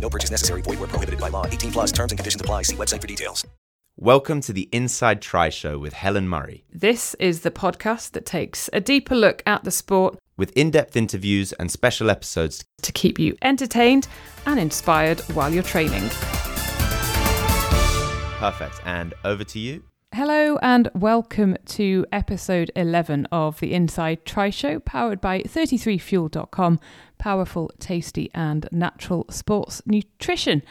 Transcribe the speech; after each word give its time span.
No 0.00 0.08
purchase 0.08 0.30
necessary. 0.30 0.62
Void 0.62 0.78
where 0.80 0.88
prohibited 0.88 1.20
by 1.20 1.28
law. 1.28 1.44
18 1.46 1.72
plus 1.72 1.92
terms 1.92 2.12
and 2.12 2.18
conditions 2.18 2.40
apply. 2.40 2.62
See 2.62 2.76
website 2.76 3.00
for 3.00 3.06
details. 3.06 3.46
Welcome 3.96 4.40
to 4.42 4.52
the 4.52 4.68
Inside 4.70 5.20
Tri 5.20 5.48
Show 5.48 5.76
with 5.76 5.92
Helen 5.92 6.28
Murray, 6.28 6.64
This 6.72 7.14
is 7.14 7.40
the 7.40 7.50
podcast 7.50 8.12
that 8.12 8.24
takes 8.24 8.70
a 8.72 8.80
deeper 8.80 9.16
look 9.16 9.42
at 9.44 9.64
the 9.64 9.72
sport 9.72 10.16
with 10.36 10.56
in 10.56 10.70
depth 10.70 10.96
interviews 10.96 11.52
and 11.54 11.68
special 11.68 12.08
episodes. 12.10 12.64
to 12.82 12.92
keep 12.92 13.18
you 13.18 13.36
entertained 13.42 14.06
and 14.46 14.60
inspired 14.60 15.18
while 15.34 15.52
you're 15.52 15.64
training. 15.64 16.08
Perfect. 18.38 18.80
And 18.84 19.14
over 19.24 19.42
to 19.42 19.58
you. 19.58 19.82
Hello 20.14 20.58
and 20.62 20.90
welcome 20.94 21.58
to 21.66 22.06
episode 22.10 22.70
11 22.74 23.26
of 23.30 23.60
the 23.60 23.74
Inside 23.74 24.24
Tri 24.24 24.48
Show, 24.48 24.80
powered 24.80 25.20
by 25.20 25.42
33fuel.com, 25.42 26.80
powerful, 27.18 27.70
tasty, 27.78 28.30
and 28.34 28.66
natural 28.72 29.26
sports 29.28 29.82
nutrition. 29.84 30.62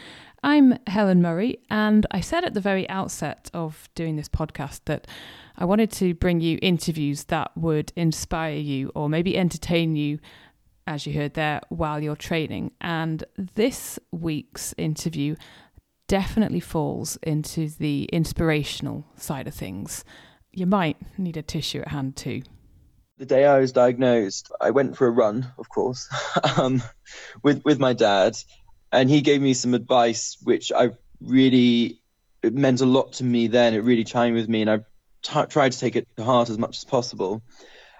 I'm 0.41 0.79
Helen 0.87 1.21
Murray, 1.21 1.59
and 1.69 2.07
I 2.09 2.19
said 2.19 2.45
at 2.45 2.55
the 2.55 2.61
very 2.61 2.89
outset 2.89 3.51
of 3.53 3.87
doing 3.93 4.15
this 4.15 4.27
podcast 4.27 4.81
that 4.85 5.05
I 5.55 5.65
wanted 5.65 5.91
to 5.93 6.15
bring 6.15 6.41
you 6.41 6.57
interviews 6.63 7.25
that 7.25 7.55
would 7.55 7.93
inspire 7.95 8.57
you 8.57 8.91
or 8.95 9.07
maybe 9.07 9.37
entertain 9.37 9.95
you, 9.95 10.17
as 10.87 11.05
you 11.05 11.13
heard 11.13 11.35
there, 11.35 11.61
while 11.69 12.01
you're 12.01 12.15
training. 12.15 12.71
And 12.81 13.23
this 13.35 13.99
week's 14.11 14.73
interview 14.79 15.35
definitely 16.07 16.59
falls 16.59 17.17
into 17.23 17.69
the 17.69 18.05
inspirational 18.05 19.05
side 19.15 19.47
of 19.47 19.53
things. 19.53 20.03
You 20.51 20.65
might 20.65 20.97
need 21.17 21.37
a 21.37 21.41
tissue 21.41 21.81
at 21.81 21.89
hand 21.89 22.15
too. 22.15 22.41
the 23.17 23.25
day 23.25 23.45
I 23.45 23.59
was 23.59 23.71
diagnosed, 23.71 24.51
I 24.61 24.71
went 24.71 24.95
for 24.95 25.07
a 25.07 25.11
run, 25.11 25.51
of 25.57 25.69
course, 25.69 26.07
um, 26.57 26.81
with 27.43 27.63
with 27.65 27.79
my 27.79 27.93
dad, 27.93 28.37
and 28.91 29.09
he 29.09 29.21
gave 29.21 29.41
me 29.41 29.53
some 29.53 29.73
advice 29.73 30.37
which 30.43 30.71
I 30.71 30.91
really 31.19 32.01
it 32.43 32.53
meant 32.53 32.81
a 32.81 32.85
lot 32.85 33.13
to 33.13 33.23
me 33.23 33.47
then. 33.47 33.73
It 33.73 33.79
really 33.79 34.03
chimed 34.03 34.35
with 34.35 34.47
me, 34.47 34.61
and 34.61 34.69
I 34.69 34.77
t- 35.21 35.49
tried 35.49 35.71
to 35.73 35.79
take 35.79 35.95
it 35.95 36.07
to 36.17 36.23
heart 36.23 36.49
as 36.49 36.57
much 36.57 36.77
as 36.77 36.85
possible. 36.85 37.41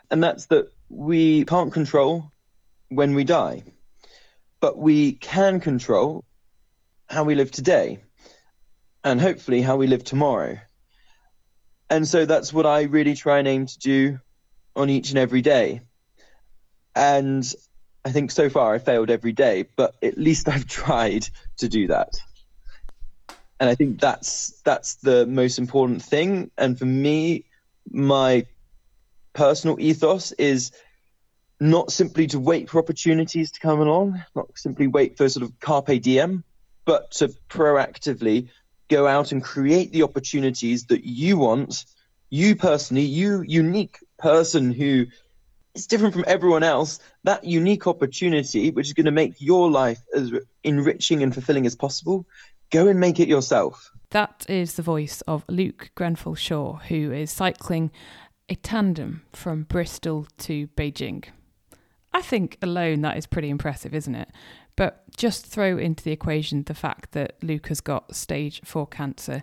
And 0.09 0.23
that's 0.23 0.46
that 0.47 0.72
we 0.90 1.44
can't 1.46 1.73
control 1.73 2.31
when 2.90 3.16
we 3.16 3.23
die, 3.23 3.63
but 4.62 4.78
we 4.78 5.13
can 5.13 5.59
control 5.59 6.23
how 7.07 7.23
we 7.23 7.35
live 7.35 7.51
today, 7.51 8.00
and 9.03 9.19
hopefully 9.19 9.62
how 9.62 9.78
we 9.78 9.88
live 9.88 10.03
tomorrow. 10.03 10.59
And 11.90 12.07
so 12.07 12.25
that's 12.25 12.51
what 12.51 12.66
I 12.66 12.84
really 12.84 13.16
try 13.16 13.40
and 13.40 13.47
aim 13.47 13.66
to 13.66 13.79
do 13.79 14.19
on 14.75 14.90
each 14.90 15.09
and 15.09 15.17
every 15.17 15.41
day. 15.41 15.81
And 16.96 17.50
I 18.03 18.12
think 18.12 18.31
so 18.31 18.50
far 18.50 18.73
I 18.73 18.79
failed 18.79 19.09
every 19.09 19.31
day, 19.31 19.66
but 19.75 19.96
at 20.01 20.17
least 20.17 20.50
I've 20.53 20.67
tried 20.67 21.28
to 21.57 21.69
do 21.69 21.88
that. 21.88 22.13
And 23.59 23.69
I 23.69 23.75
think 23.75 24.00
that's 24.00 24.62
that's 24.63 24.96
the 24.96 25.25
most 25.25 25.57
important 25.57 26.03
thing. 26.03 26.51
And 26.57 26.78
for 26.78 26.85
me, 26.85 27.46
my 27.90 28.46
personal 29.34 29.79
ethos 29.79 30.31
is 30.34 30.72
not 31.59 31.91
simply 31.91 32.28
to 32.28 32.40
wait 32.40 32.69
for 32.69 32.78
opportunities 32.78 33.51
to 33.51 33.59
come 33.59 33.81
along, 33.81 34.23
not 34.35 34.47
simply 34.56 34.88
wait 34.88 35.17
for 35.17 35.28
sort 35.28 35.44
of 35.44 35.59
carpe 35.59 36.01
diem, 36.01 36.44
but 36.88 37.12
to 37.12 37.28
proactively 37.50 38.48
go 38.88 39.06
out 39.06 39.34
and 39.34 39.44
create 39.44 39.92
the 39.92 40.03
opportunities 40.03 40.86
that 40.86 41.06
you 41.06 41.38
want, 41.38 41.86
you 42.30 42.56
personally, 42.56 43.03
you 43.03 43.44
unique 43.46 43.98
person 44.18 44.72
who 44.72 45.06
is 45.76 45.86
different 45.86 46.14
from 46.14 46.24
everyone 46.26 46.64
else, 46.64 47.00
that 47.26 47.44
unique 47.44 47.88
opportunity, 47.88 48.72
which 48.72 48.88
is 48.88 48.94
going 48.94 49.06
to 49.06 49.12
make 49.12 49.34
your 49.38 49.70
life 49.70 50.00
as 50.16 50.31
enriching 50.64 51.22
and 51.22 51.34
fulfilling 51.34 51.66
as 51.66 51.76
possible, 51.76 52.26
go 52.72 52.88
and 52.88 53.02
make 53.02 53.20
it 53.20 53.28
yourself. 53.28 53.92
That 54.12 54.46
is 54.47 54.76
the 54.76 54.81
voice 54.81 55.20
of 55.28 55.44
Luke 55.50 55.92
Grenfell 55.94 56.36
Shaw, 56.36 56.78
who 56.78 57.12
is 57.12 57.30
cycling 57.30 57.92
a 58.47 58.56
tandem 58.56 59.24
from 59.34 59.64
Bristol 59.64 60.26
to 60.38 60.68
Beijing. 60.68 61.26
I 62.14 62.22
think 62.22 62.58
alone 62.62 63.02
that 63.02 63.18
is 63.18 63.28
pretty 63.28 63.50
impressive, 63.50 63.94
isn't 63.94 64.16
it? 64.16 64.30
But 64.78 65.04
just 65.18 65.46
throw 65.46 65.78
into 65.78 66.04
the 66.04 66.14
equation 66.14 66.64
the 66.64 66.74
fact 66.74 67.12
that 67.12 67.36
Luke 67.42 67.68
has 67.68 67.82
got 67.82 68.16
stage 68.16 68.62
four 68.64 68.88
cancer, 68.88 69.42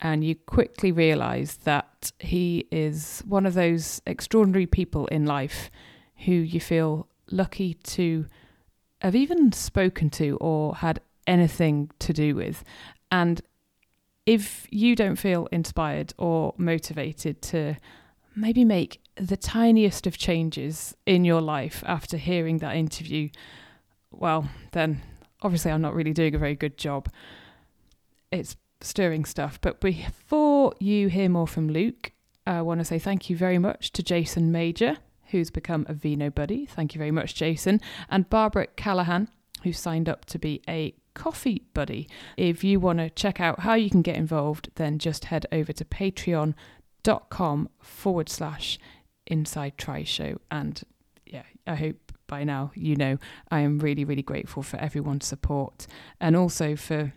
and 0.00 0.22
you 0.22 0.34
quickly 0.34 0.92
realise 0.92 1.54
that 1.58 2.12
he 2.18 2.66
is 2.70 3.22
one 3.26 3.46
of 3.46 3.54
those 3.54 4.02
extraordinary 4.06 4.66
people 4.66 5.06
in 5.06 5.24
life 5.24 5.70
who 6.26 6.32
you 6.32 6.60
feel 6.60 7.08
lucky 7.30 7.74
to 7.74 8.26
have 9.00 9.16
even 9.16 9.52
spoken 9.52 10.10
to 10.10 10.36
or 10.40 10.74
had 10.76 11.00
anything 11.26 11.90
to 12.00 12.12
do 12.12 12.34
with. 12.34 12.64
And 13.10 13.40
if 14.26 14.66
you 14.70 14.94
don't 14.96 15.16
feel 15.16 15.46
inspired 15.52 16.12
or 16.18 16.54
motivated 16.56 17.42
to 17.42 17.76
maybe 18.34 18.64
make 18.64 19.00
the 19.16 19.36
tiniest 19.36 20.06
of 20.06 20.16
changes 20.18 20.96
in 21.06 21.24
your 21.24 21.40
life 21.40 21.82
after 21.86 22.16
hearing 22.16 22.58
that 22.58 22.76
interview, 22.76 23.28
well, 24.12 24.48
then 24.72 25.00
obviously 25.42 25.70
I'm 25.70 25.82
not 25.82 25.94
really 25.94 26.12
doing 26.12 26.34
a 26.34 26.38
very 26.38 26.54
good 26.54 26.78
job. 26.78 27.08
It's 28.30 28.56
stirring 28.80 29.24
stuff. 29.24 29.60
But 29.60 29.80
before 29.80 30.74
you 30.78 31.08
hear 31.08 31.28
more 31.28 31.46
from 31.46 31.68
Luke, 31.68 32.12
I 32.46 32.62
want 32.62 32.80
to 32.80 32.84
say 32.84 32.98
thank 32.98 33.30
you 33.30 33.36
very 33.36 33.58
much 33.58 33.92
to 33.92 34.02
Jason 34.02 34.50
Major, 34.50 34.96
who's 35.30 35.50
become 35.50 35.86
a 35.88 35.94
Vino 35.94 36.30
buddy. 36.30 36.66
Thank 36.66 36.94
you 36.94 36.98
very 36.98 37.10
much, 37.10 37.34
Jason. 37.34 37.80
And 38.08 38.28
Barbara 38.28 38.66
Callahan, 38.66 39.28
who 39.62 39.72
signed 39.72 40.08
up 40.08 40.24
to 40.26 40.38
be 40.38 40.62
a 40.68 40.94
coffee 41.14 41.62
buddy. 41.74 42.08
If 42.36 42.64
you 42.64 42.80
want 42.80 42.98
to 42.98 43.10
check 43.10 43.40
out 43.40 43.60
how 43.60 43.74
you 43.74 43.90
can 43.90 44.02
get 44.02 44.16
involved, 44.16 44.70
then 44.74 44.98
just 44.98 45.26
head 45.26 45.46
over 45.52 45.72
to 45.72 45.84
patreon.com 45.84 47.68
forward 47.80 48.28
slash 48.28 48.78
inside 49.26 49.78
tri 49.78 50.04
show. 50.04 50.38
And 50.50 50.82
yeah, 51.32 51.44
I 51.66 51.74
hope 51.74 52.12
by 52.26 52.44
now 52.44 52.70
you 52.74 52.94
know 52.94 53.18
I 53.50 53.60
am 53.60 53.78
really, 53.78 54.04
really 54.04 54.22
grateful 54.22 54.62
for 54.62 54.76
everyone's 54.76 55.26
support 55.26 55.86
and 56.20 56.36
also 56.36 56.76
for 56.76 57.12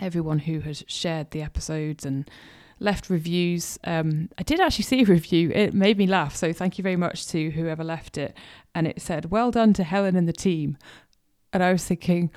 everyone 0.00 0.40
who 0.40 0.60
has 0.60 0.84
shared 0.86 1.30
the 1.30 1.42
episodes 1.42 2.04
and 2.04 2.30
left 2.78 3.08
reviews. 3.08 3.78
Um, 3.84 4.28
I 4.38 4.42
did 4.42 4.60
actually 4.60 4.84
see 4.84 5.02
a 5.02 5.06
review. 5.06 5.50
It 5.54 5.72
made 5.72 5.96
me 5.96 6.06
laugh. 6.06 6.36
So 6.36 6.52
thank 6.52 6.76
you 6.76 6.82
very 6.82 6.96
much 6.96 7.26
to 7.28 7.50
whoever 7.50 7.84
left 7.84 8.18
it. 8.18 8.36
And 8.74 8.86
it 8.86 9.00
said, 9.00 9.30
Well 9.30 9.50
done 9.50 9.72
to 9.74 9.84
Helen 9.84 10.16
and 10.16 10.28
the 10.28 10.32
team. 10.32 10.76
And 11.52 11.62
I 11.62 11.72
was 11.72 11.84
thinking, 11.84 12.30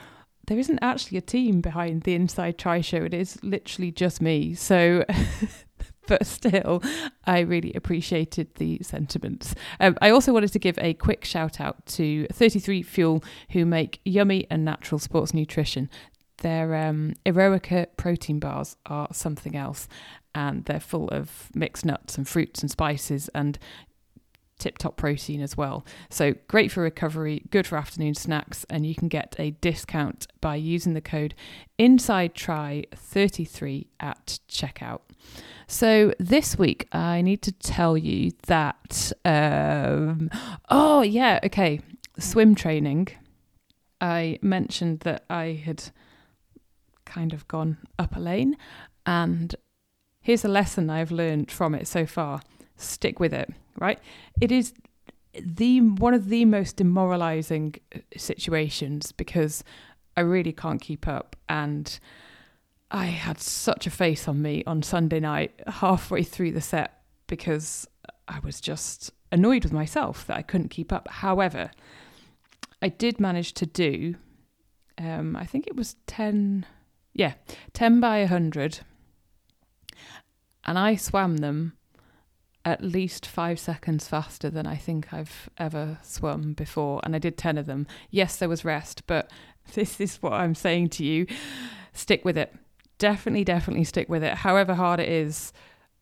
there 0.48 0.60
isn't 0.60 0.80
actually 0.82 1.18
a 1.18 1.22
team 1.22 1.62
behind 1.62 2.04
the 2.04 2.14
Inside 2.14 2.58
Tri 2.58 2.82
show. 2.82 2.98
It 2.98 3.14
is 3.14 3.42
literally 3.44 3.92
just 3.92 4.22
me. 4.22 4.54
So, 4.54 5.04
but 6.08 6.26
still, 6.26 6.84
I 7.26 7.40
really 7.40 7.74
appreciated 7.74 8.56
the 8.56 8.80
sentiments. 8.82 9.56
Um, 9.80 9.98
I 10.02 10.10
also 10.10 10.34
wanted 10.34 10.52
to 10.54 10.60
give 10.60 10.78
a 10.80 10.94
quick 10.94 11.26
shout 11.26 11.60
out 11.60 11.86
to 11.88 12.28
33 12.32 12.84
Fuel, 12.84 13.24
who 13.52 13.66
make 13.66 14.02
yummy 14.06 14.48
and 14.50 14.64
natural 14.64 15.00
sports 15.00 15.34
nutrition. 15.34 15.90
Their 16.40 16.76
um, 16.76 17.14
Eroica 17.26 17.88
protein 17.98 18.40
bars 18.40 18.76
are 18.86 19.08
something 19.12 19.56
else, 19.56 19.88
and 20.34 20.66
they're 20.66 20.80
full 20.80 21.08
of 21.10 21.50
mixed 21.56 21.86
nuts 21.86 22.18
and 22.18 22.28
fruits 22.28 22.62
and 22.62 22.70
spices 22.70 23.30
and 23.34 23.58
tip 24.60 24.78
top 24.78 24.98
protein 24.98 25.42
as 25.42 25.58
well. 25.58 25.86
So 26.10 26.34
great 26.48 26.72
for 26.72 26.82
recovery, 26.82 27.44
good 27.52 27.68
for 27.68 27.78
afternoon 27.78 28.16
snacks, 28.16 28.66
and 28.70 28.86
you 28.86 28.96
can 28.96 29.08
get 29.08 29.36
a 29.40 29.52
discount 29.52 30.28
by 30.42 30.56
using 30.56 30.94
the 30.94 31.02
code 31.02 31.36
Inside 31.78 32.36
Tri 32.36 32.86
33 32.94 33.88
at 34.00 34.40
checkout. 34.50 35.02
So 35.68 36.14
this 36.20 36.58
week 36.58 36.88
I 36.92 37.22
need 37.22 37.42
to 37.44 37.52
tell 37.52 37.98
you 37.98 38.32
that 38.48 39.12
um, 39.24 40.30
oh 40.70 41.02
yeah, 41.02 41.40
okay, 41.44 41.82
swim 42.20 42.56
training. 42.56 43.10
I 44.00 44.40
mentioned 44.42 45.02
that 45.02 45.24
I 45.30 45.62
had 45.66 45.84
kind 47.06 47.34
of 47.34 47.48
gone 47.48 47.78
up 47.98 48.16
a 48.16 48.20
lane 48.20 48.58
and 49.06 49.56
here's 50.22 50.44
a 50.44 50.50
lesson 50.50 50.90
I've 50.90 51.12
learned 51.12 51.52
from 51.52 51.74
it 51.76 51.88
so 51.88 52.06
far. 52.06 52.42
Stick 52.78 53.20
with 53.20 53.34
it 53.34 53.50
right? 53.80 54.00
It 54.42 54.52
is 54.52 54.74
the 55.34 55.82
one 55.82 56.14
of 56.14 56.30
the 56.30 56.46
most 56.46 56.78
demoralizing 56.78 57.76
uh, 57.94 58.00
situations 58.18 59.12
because 59.12 59.64
I 60.16 60.22
really 60.22 60.54
can't 60.54 60.82
keep 60.82 61.08
up 61.08 61.36
and 61.50 62.00
I 62.96 63.08
had 63.08 63.42
such 63.42 63.86
a 63.86 63.92
face 63.92 64.26
on 64.26 64.42
me 64.42 64.64
on 64.66 64.82
Sunday 64.82 65.20
night 65.20 65.52
halfway 65.68 66.24
through 66.24 66.54
the 66.54 66.62
set 66.62 67.02
because 67.28 67.86
I 68.30 68.40
was 68.40 68.62
just 68.62 69.12
annoyed 69.34 69.66
with 69.66 69.74
myself 69.74 70.26
that 70.28 70.38
I 70.38 70.42
couldn't 70.42 70.70
keep 70.70 70.94
up. 70.94 71.10
However, 71.10 71.72
I 72.82 72.88
did 72.88 73.20
manage 73.20 73.54
to 73.56 73.66
do 73.66 74.16
um, 74.98 75.36
I 75.36 75.46
think 75.46 75.68
it 75.68 75.76
was 75.76 75.98
10 76.08 76.66
yeah, 77.14 77.34
10 77.74 78.00
by 78.00 78.20
100 78.20 78.80
and 80.64 80.80
I 80.80 80.96
swam 80.96 81.38
them 81.38 81.74
at 82.64 82.82
least 82.82 83.26
five 83.26 83.60
seconds 83.60 84.08
faster 84.08 84.50
than 84.50 84.66
I 84.66 84.78
think 84.78 85.14
I've 85.14 85.50
ever 85.58 86.00
swum 86.02 86.54
before. 86.54 87.02
And 87.04 87.14
I 87.14 87.20
did 87.20 87.38
10 87.38 87.58
of 87.58 87.66
them. 87.66 87.88
Yes, 88.10 88.38
there 88.38 88.50
was 88.50 88.64
rest, 88.64 89.04
but 89.06 89.30
this 89.74 90.00
is 90.00 90.22
what 90.22 90.32
I'm 90.32 90.56
saying 90.56 90.90
to 90.92 91.04
you. 91.04 91.28
Stick 91.92 92.24
with 92.24 92.38
it. 92.38 92.56
Definitely, 92.98 93.44
definitely 93.44 93.84
stick 93.84 94.10
with 94.10 94.24
it. 94.24 94.36
However 94.36 94.74
hard 94.74 95.00
it 95.00 95.10
is, 95.10 95.52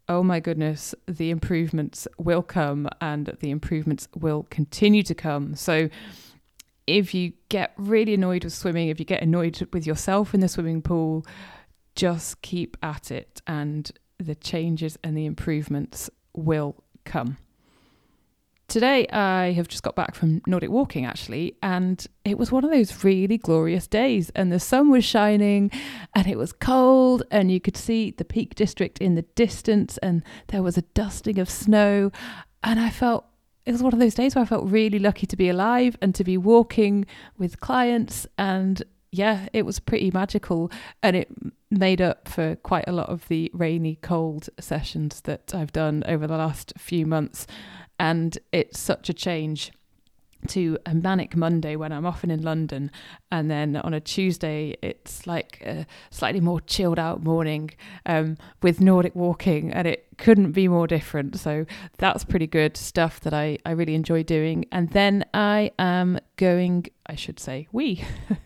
oh 0.08 0.24
my 0.24 0.40
goodness, 0.40 0.94
the 1.08 1.32
improvements 1.32 2.08
will 2.18 2.44
come 2.44 2.88
and 3.02 3.36
the 3.40 3.52
improvements 3.52 4.08
will 4.16 4.48
continue 4.50 5.04
to 5.04 5.16
come. 5.16 5.56
So, 5.56 5.90
if 6.86 7.14
you 7.14 7.32
get 7.48 7.74
really 7.78 8.14
annoyed 8.14 8.44
with 8.44 8.52
swimming, 8.52 8.90
if 8.90 9.00
you 9.00 9.06
get 9.06 9.24
annoyed 9.24 9.66
with 9.72 9.88
yourself 9.88 10.34
in 10.34 10.42
the 10.42 10.50
swimming 10.50 10.82
pool, 10.82 11.26
just 11.96 12.42
keep 12.42 12.76
at 12.84 13.10
it 13.10 13.42
and 13.48 13.90
the 14.18 14.36
changes 14.36 14.98
and 15.04 15.18
the 15.18 15.26
improvements 15.26 16.10
will 16.34 16.84
come. 17.06 17.38
Today, 18.74 19.06
I 19.10 19.52
have 19.52 19.68
just 19.68 19.84
got 19.84 19.96
back 19.96 20.16
from 20.16 20.42
Nordic 20.48 20.72
walking 20.72 21.06
actually, 21.06 21.56
and 21.62 22.04
it 22.26 22.40
was 22.40 22.52
one 22.52 22.64
of 22.64 22.72
those 22.72 23.04
really 23.04 23.38
glorious 23.38 23.86
days. 23.86 24.32
And 24.32 24.52
the 24.52 24.60
sun 24.60 24.90
was 24.90 25.06
shining, 25.06 25.70
and 26.16 26.26
it 26.26 26.40
was 26.40 26.54
cold, 26.54 27.22
and 27.30 27.52
you 27.52 27.62
could 27.62 27.78
see 27.78 28.16
the 28.18 28.26
Peak 28.26 28.56
District 28.56 28.98
in 28.98 29.14
the 29.14 29.22
distance, 29.36 30.00
and 30.00 30.24
there 30.48 30.64
was 30.64 30.76
a 30.76 30.82
dusting 30.96 31.38
of 31.38 31.52
snow. 31.52 32.12
And 32.64 32.80
I 32.80 32.90
felt 32.90 33.26
it 33.68 33.74
was 33.74 33.84
one 33.84 33.94
of 33.94 34.00
those 34.00 34.16
days 34.16 34.34
where 34.34 34.42
I 34.42 34.48
felt 34.48 34.66
really 34.66 34.98
lucky 34.98 35.28
to 35.28 35.38
be 35.38 35.50
alive 35.50 35.96
and 36.02 36.16
to 36.16 36.24
be 36.24 36.36
walking 36.36 37.06
with 37.38 37.60
clients. 37.60 38.26
And 38.40 38.82
yeah, 39.12 39.50
it 39.54 39.68
was 39.68 39.80
pretty 39.80 40.10
magical, 40.10 40.72
and 41.04 41.16
it 41.16 41.30
made 41.70 42.02
up 42.02 42.28
for 42.28 42.56
quite 42.56 42.86
a 42.88 42.92
lot 42.92 43.10
of 43.10 43.28
the 43.28 43.52
rainy, 43.54 44.00
cold 44.02 44.50
sessions 44.60 45.22
that 45.22 45.54
I've 45.54 45.72
done 45.72 46.04
over 46.08 46.26
the 46.26 46.38
last 46.38 46.74
few 46.80 47.06
months. 47.06 47.46
And 48.00 48.38
it's 48.52 48.80
such 48.80 49.10
a 49.10 49.14
change 49.14 49.72
to 50.50 50.78
a 50.86 50.94
manic 50.94 51.36
Monday 51.36 51.76
when 51.76 51.92
I'm 51.92 52.06
often 52.06 52.30
in 52.32 52.42
London, 52.42 52.92
and 53.32 53.50
then 53.50 53.76
on 53.78 53.94
a 53.94 54.00
Tuesday 54.00 54.76
it's 54.82 55.26
like 55.28 55.62
a 55.66 55.86
slightly 56.10 56.42
more 56.42 56.62
chilled 56.62 57.00
out 57.00 57.24
morning 57.24 57.72
um, 58.06 58.38
with 58.62 58.82
Nordic 58.82 59.16
walking, 59.16 59.72
and 59.72 59.88
it 59.88 60.06
couldn't 60.18 60.52
be 60.52 60.68
more 60.68 60.88
different. 60.88 61.38
So 61.38 61.66
that's 61.98 62.24
pretty 62.24 62.48
good 62.48 62.78
stuff 62.78 63.20
that 63.22 63.34
I 63.34 63.58
I 63.66 63.72
really 63.72 63.96
enjoy 63.96 64.24
doing. 64.24 64.66
And 64.72 64.90
then 64.92 65.26
I 65.34 65.72
am 65.80 66.20
going, 66.38 66.88
I 67.06 67.16
should 67.16 67.40
say, 67.40 67.68
we. 67.72 68.04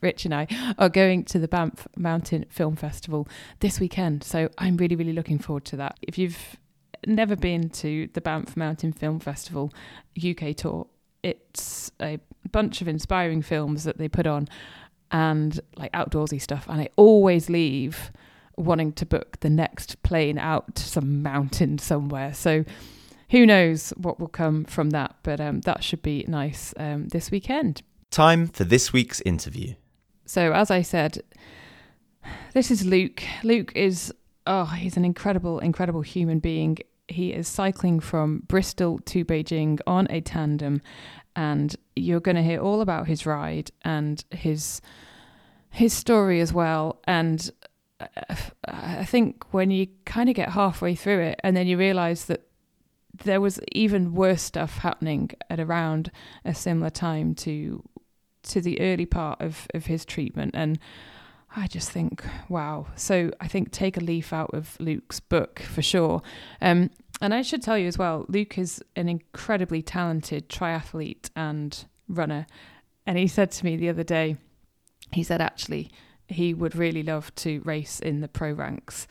Rich 0.00 0.24
and 0.24 0.32
I 0.32 0.46
are 0.78 0.88
going 0.88 1.24
to 1.24 1.38
the 1.40 1.48
Banff 1.48 1.88
Mountain 1.96 2.44
Film 2.48 2.76
Festival 2.76 3.26
this 3.58 3.80
weekend. 3.80 4.22
So 4.22 4.50
I'm 4.56 4.76
really, 4.76 4.94
really 4.94 5.12
looking 5.12 5.40
forward 5.40 5.64
to 5.66 5.76
that. 5.78 5.98
If 6.00 6.16
you've 6.16 6.56
never 7.06 7.36
been 7.36 7.70
to 7.70 8.08
the 8.12 8.20
Banff 8.20 8.56
Mountain 8.56 8.92
Film 8.92 9.20
Festival 9.20 9.72
UK 10.16 10.54
tour, 10.56 10.86
it's 11.22 11.90
a 12.00 12.18
bunch 12.50 12.80
of 12.80 12.88
inspiring 12.88 13.42
films 13.42 13.84
that 13.84 13.98
they 13.98 14.08
put 14.08 14.26
on 14.26 14.48
and 15.10 15.60
like 15.76 15.92
outdoorsy 15.92 16.40
stuff. 16.40 16.66
And 16.68 16.80
I 16.80 16.88
always 16.96 17.48
leave 17.48 18.12
wanting 18.56 18.92
to 18.92 19.06
book 19.06 19.40
the 19.40 19.50
next 19.50 20.02
plane 20.02 20.38
out 20.38 20.74
to 20.74 20.82
some 20.82 21.22
mountain 21.22 21.78
somewhere. 21.78 22.34
So 22.34 22.64
who 23.30 23.44
knows 23.46 23.90
what 23.96 24.18
will 24.18 24.28
come 24.28 24.64
from 24.64 24.90
that, 24.90 25.16
but 25.22 25.40
um, 25.40 25.60
that 25.60 25.84
should 25.84 26.02
be 26.02 26.24
nice 26.28 26.72
um, 26.76 27.08
this 27.08 27.30
weekend. 27.30 27.82
Time 28.10 28.46
for 28.46 28.64
this 28.64 28.92
week's 28.92 29.20
interview. 29.20 29.74
So, 30.24 30.52
as 30.52 30.70
I 30.70 30.82
said, 30.82 31.22
this 32.54 32.70
is 32.70 32.84
Luke. 32.86 33.22
Luke 33.42 33.72
is, 33.74 34.12
oh, 34.46 34.64
he's 34.64 34.96
an 34.96 35.04
incredible, 35.04 35.58
incredible 35.58 36.00
human 36.00 36.38
being. 36.38 36.78
He 37.08 37.32
is 37.32 37.48
cycling 37.48 38.00
from 38.00 38.42
Bristol 38.46 38.98
to 39.06 39.24
Beijing 39.24 39.80
on 39.86 40.06
a 40.10 40.20
tandem, 40.20 40.82
and 41.34 41.74
you're 41.96 42.20
going 42.20 42.36
to 42.36 42.42
hear 42.42 42.60
all 42.60 42.80
about 42.80 43.06
his 43.06 43.26
ride 43.26 43.70
and 43.82 44.24
his 44.30 44.80
his 45.70 45.92
story 45.92 46.40
as 46.40 46.52
well. 46.52 47.00
And 47.04 47.50
uh, 48.00 48.34
I 48.66 49.04
think 49.04 49.44
when 49.52 49.70
you 49.70 49.88
kind 50.04 50.28
of 50.28 50.34
get 50.34 50.50
halfway 50.50 50.94
through 50.94 51.20
it, 51.20 51.40
and 51.42 51.56
then 51.56 51.66
you 51.66 51.76
realize 51.76 52.26
that 52.26 52.48
there 53.24 53.40
was 53.40 53.60
even 53.72 54.14
worse 54.14 54.42
stuff 54.42 54.78
happening 54.78 55.30
at 55.50 55.60
around 55.60 56.10
a 56.44 56.54
similar 56.54 56.90
time 56.90 57.34
to 57.34 57.82
to 58.42 58.60
the 58.60 58.80
early 58.80 59.06
part 59.06 59.40
of, 59.40 59.66
of 59.74 59.86
his 59.86 60.04
treatment. 60.04 60.52
And 60.54 60.78
I 61.58 61.66
just 61.66 61.90
think, 61.90 62.24
wow. 62.48 62.86
So 62.94 63.32
I 63.40 63.48
think 63.48 63.72
take 63.72 63.96
a 63.96 64.00
leaf 64.00 64.32
out 64.32 64.50
of 64.54 64.76
Luke's 64.78 65.18
book 65.18 65.58
for 65.58 65.82
sure. 65.82 66.22
Um, 66.60 66.90
and 67.20 67.34
I 67.34 67.42
should 67.42 67.62
tell 67.62 67.76
you 67.76 67.88
as 67.88 67.98
well, 67.98 68.24
Luke 68.28 68.58
is 68.58 68.80
an 68.94 69.08
incredibly 69.08 69.82
talented 69.82 70.48
triathlete 70.48 71.30
and 71.34 71.84
runner. 72.08 72.46
And 73.06 73.18
he 73.18 73.26
said 73.26 73.50
to 73.52 73.64
me 73.64 73.76
the 73.76 73.88
other 73.88 74.04
day, 74.04 74.36
he 75.12 75.24
said 75.24 75.40
actually 75.40 75.90
he 76.28 76.54
would 76.54 76.76
really 76.76 77.02
love 77.02 77.34
to 77.36 77.60
race 77.64 77.98
in 77.98 78.20
the 78.20 78.28
pro 78.28 78.52
ranks. 78.52 79.08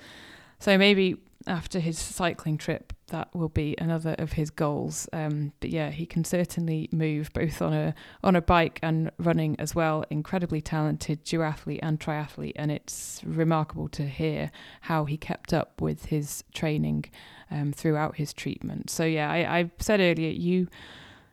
So 0.60 0.78
maybe 0.78 1.18
after 1.48 1.80
his 1.80 1.98
cycling 1.98 2.58
trip, 2.58 2.94
that 3.08 3.34
will 3.34 3.50
be 3.50 3.76
another 3.78 4.16
of 4.18 4.34
his 4.34 4.50
goals. 4.50 5.08
Um, 5.14 5.54
but 5.60 5.70
yeah, 5.70 5.92
he 5.92 6.06
can 6.06 6.24
certainly 6.24 6.90
move 6.92 7.32
both 7.34 7.62
on 7.62 7.74
a 7.74 7.96
on 8.24 8.36
a 8.36 8.42
bike 8.42 8.80
and 8.84 9.12
running 9.18 9.56
as 9.60 9.74
well. 9.74 10.04
Incredibly 10.10 10.62
talented 10.62 11.24
duathlete 11.24 11.80
and 11.82 12.00
triathlete, 12.00 12.54
and 12.56 12.72
it's 12.72 13.22
remarkable 13.26 13.88
to 13.90 14.06
hear 14.06 14.52
how 14.82 15.06
he 15.06 15.18
kept 15.18 15.54
up 15.54 15.82
with 15.82 16.06
his 16.06 16.44
training 16.54 17.06
um, 17.50 17.72
throughout 17.72 18.18
his 18.18 18.34
treatment. 18.34 18.90
So 18.90 19.06
yeah, 19.06 19.32
I, 19.32 19.60
I 19.60 19.72
said 19.80 20.00
earlier 20.00 20.30
you 20.30 20.68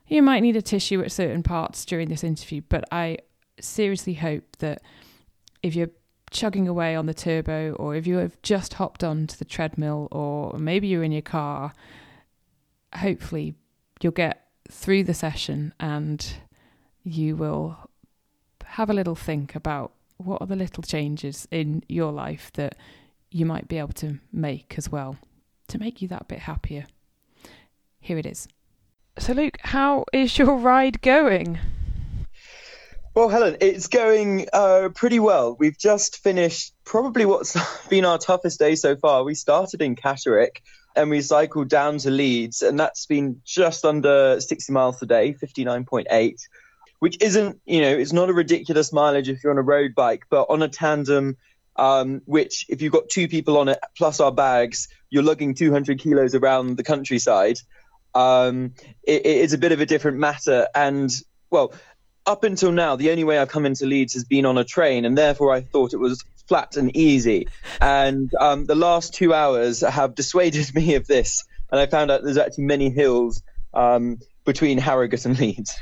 you 0.07 0.21
might 0.21 0.41
need 0.41 0.55
a 0.55 0.61
tissue 0.61 1.01
at 1.01 1.11
certain 1.11 1.43
parts 1.43 1.83
during 1.83 2.09
this 2.09 2.23
interview, 2.23 2.61
but 2.69 2.85
I 2.91 3.17
seriously 3.59 4.13
hope 4.13 4.57
that 4.59 4.81
if 5.63 5.75
you're 5.75 5.89
chugging 6.35 6.67
away 6.67 6.95
on 6.95 7.05
the 7.05 7.13
turbo, 7.13 7.71
or 7.73 7.95
if 7.95 8.05
you 8.05 8.17
have 8.17 8.39
just 8.41 8.75
hopped 8.75 9.03
onto 9.03 9.37
the 9.37 9.45
treadmill, 9.45 10.07
or 10.11 10.57
maybe 10.59 10.87
you're 10.87 11.03
in 11.03 11.11
your 11.11 11.21
car, 11.21 11.73
hopefully 12.93 13.55
you'll 14.01 14.11
get 14.11 14.47
through 14.69 15.03
the 15.03 15.13
session 15.13 15.73
and 15.79 16.37
you 17.03 17.35
will 17.35 17.77
have 18.65 18.89
a 18.89 18.93
little 18.93 19.15
think 19.15 19.55
about 19.55 19.93
what 20.17 20.41
are 20.41 20.47
the 20.47 20.55
little 20.55 20.83
changes 20.83 21.47
in 21.51 21.83
your 21.87 22.11
life 22.11 22.51
that 22.53 22.75
you 23.31 23.45
might 23.45 23.67
be 23.67 23.77
able 23.77 23.93
to 23.93 24.19
make 24.31 24.75
as 24.77 24.91
well 24.91 25.17
to 25.67 25.77
make 25.77 26.01
you 26.01 26.07
that 26.07 26.27
bit 26.27 26.39
happier. 26.39 26.85
Here 27.99 28.17
it 28.17 28.25
is. 28.25 28.47
So, 29.17 29.33
Luke, 29.33 29.57
how 29.61 30.05
is 30.13 30.37
your 30.37 30.57
ride 30.57 31.01
going? 31.01 31.59
Well, 33.15 33.29
Helen, 33.29 33.55
it's 33.61 33.87
going 33.87 34.49
uh, 34.51 34.89
pretty 34.93 35.19
well. 35.19 35.55
We've 35.57 35.77
just 35.77 36.17
finished 36.17 36.73
probably 36.83 37.23
what's 37.23 37.55
been 37.87 38.03
our 38.03 38.17
toughest 38.17 38.59
day 38.59 38.75
so 38.75 38.97
far. 38.97 39.23
We 39.23 39.35
started 39.35 39.81
in 39.81 39.95
Catterick 39.95 40.57
and 40.97 41.09
we 41.09 41.21
cycled 41.21 41.69
down 41.69 41.97
to 41.99 42.11
Leeds, 42.11 42.61
and 42.61 42.77
that's 42.77 43.05
been 43.05 43.41
just 43.45 43.85
under 43.85 44.41
60 44.41 44.73
miles 44.73 45.01
a 45.01 45.05
day, 45.05 45.33
59.8, 45.33 46.41
which 46.99 47.17
isn't, 47.21 47.61
you 47.65 47.79
know, 47.79 47.97
it's 47.97 48.11
not 48.11 48.29
a 48.29 48.33
ridiculous 48.33 48.91
mileage 48.91 49.29
if 49.29 49.41
you're 49.41 49.53
on 49.53 49.59
a 49.59 49.61
road 49.61 49.95
bike, 49.95 50.25
but 50.29 50.47
on 50.49 50.61
a 50.61 50.67
tandem, 50.67 51.37
um, 51.77 52.21
which 52.25 52.65
if 52.67 52.81
you've 52.81 52.91
got 52.91 53.07
two 53.07 53.29
people 53.29 53.57
on 53.57 53.69
it 53.69 53.79
plus 53.97 54.19
our 54.19 54.31
bags, 54.31 54.89
you're 55.09 55.23
lugging 55.23 55.55
200 55.55 56.01
kilos 56.01 56.35
around 56.35 56.75
the 56.75 56.83
countryside. 56.83 57.59
Um, 58.13 58.73
it, 59.03 59.25
it 59.25 59.37
is 59.37 59.53
a 59.53 59.57
bit 59.57 59.71
of 59.71 59.79
a 59.79 59.85
different 59.85 60.17
matter. 60.17 60.67
And 60.75 61.09
well, 61.49 61.73
up 62.25 62.43
until 62.43 62.71
now, 62.71 62.95
the 62.95 63.11
only 63.11 63.23
way 63.23 63.37
I've 63.37 63.49
come 63.49 63.65
into 63.65 63.85
Leeds 63.85 64.13
has 64.13 64.23
been 64.23 64.45
on 64.45 64.57
a 64.57 64.63
train, 64.63 65.05
and 65.05 65.17
therefore 65.17 65.53
I 65.53 65.61
thought 65.61 65.93
it 65.93 65.99
was 65.99 66.23
flat 66.47 66.77
and 66.77 66.95
easy. 66.95 67.47
And 67.81 68.31
um, 68.39 68.65
the 68.65 68.75
last 68.75 69.13
two 69.13 69.33
hours 69.33 69.81
have 69.81 70.15
dissuaded 70.15 70.73
me 70.75 70.95
of 70.95 71.07
this, 71.07 71.45
and 71.71 71.79
I 71.79 71.85
found 71.85 72.11
out 72.11 72.23
there's 72.23 72.37
actually 72.37 72.65
many 72.65 72.89
hills 72.89 73.41
um, 73.73 74.19
between 74.45 74.77
Harrogate 74.77 75.25
and 75.25 75.39
Leeds. 75.39 75.75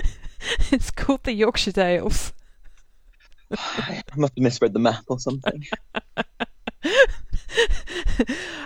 it's 0.70 0.90
called 0.90 1.24
the 1.24 1.32
Yorkshire 1.32 1.72
Dales. 1.72 2.32
I 3.56 4.02
must 4.16 4.34
have 4.36 4.42
misread 4.42 4.72
the 4.72 4.78
map 4.78 5.04
or 5.08 5.20
something. 5.20 5.64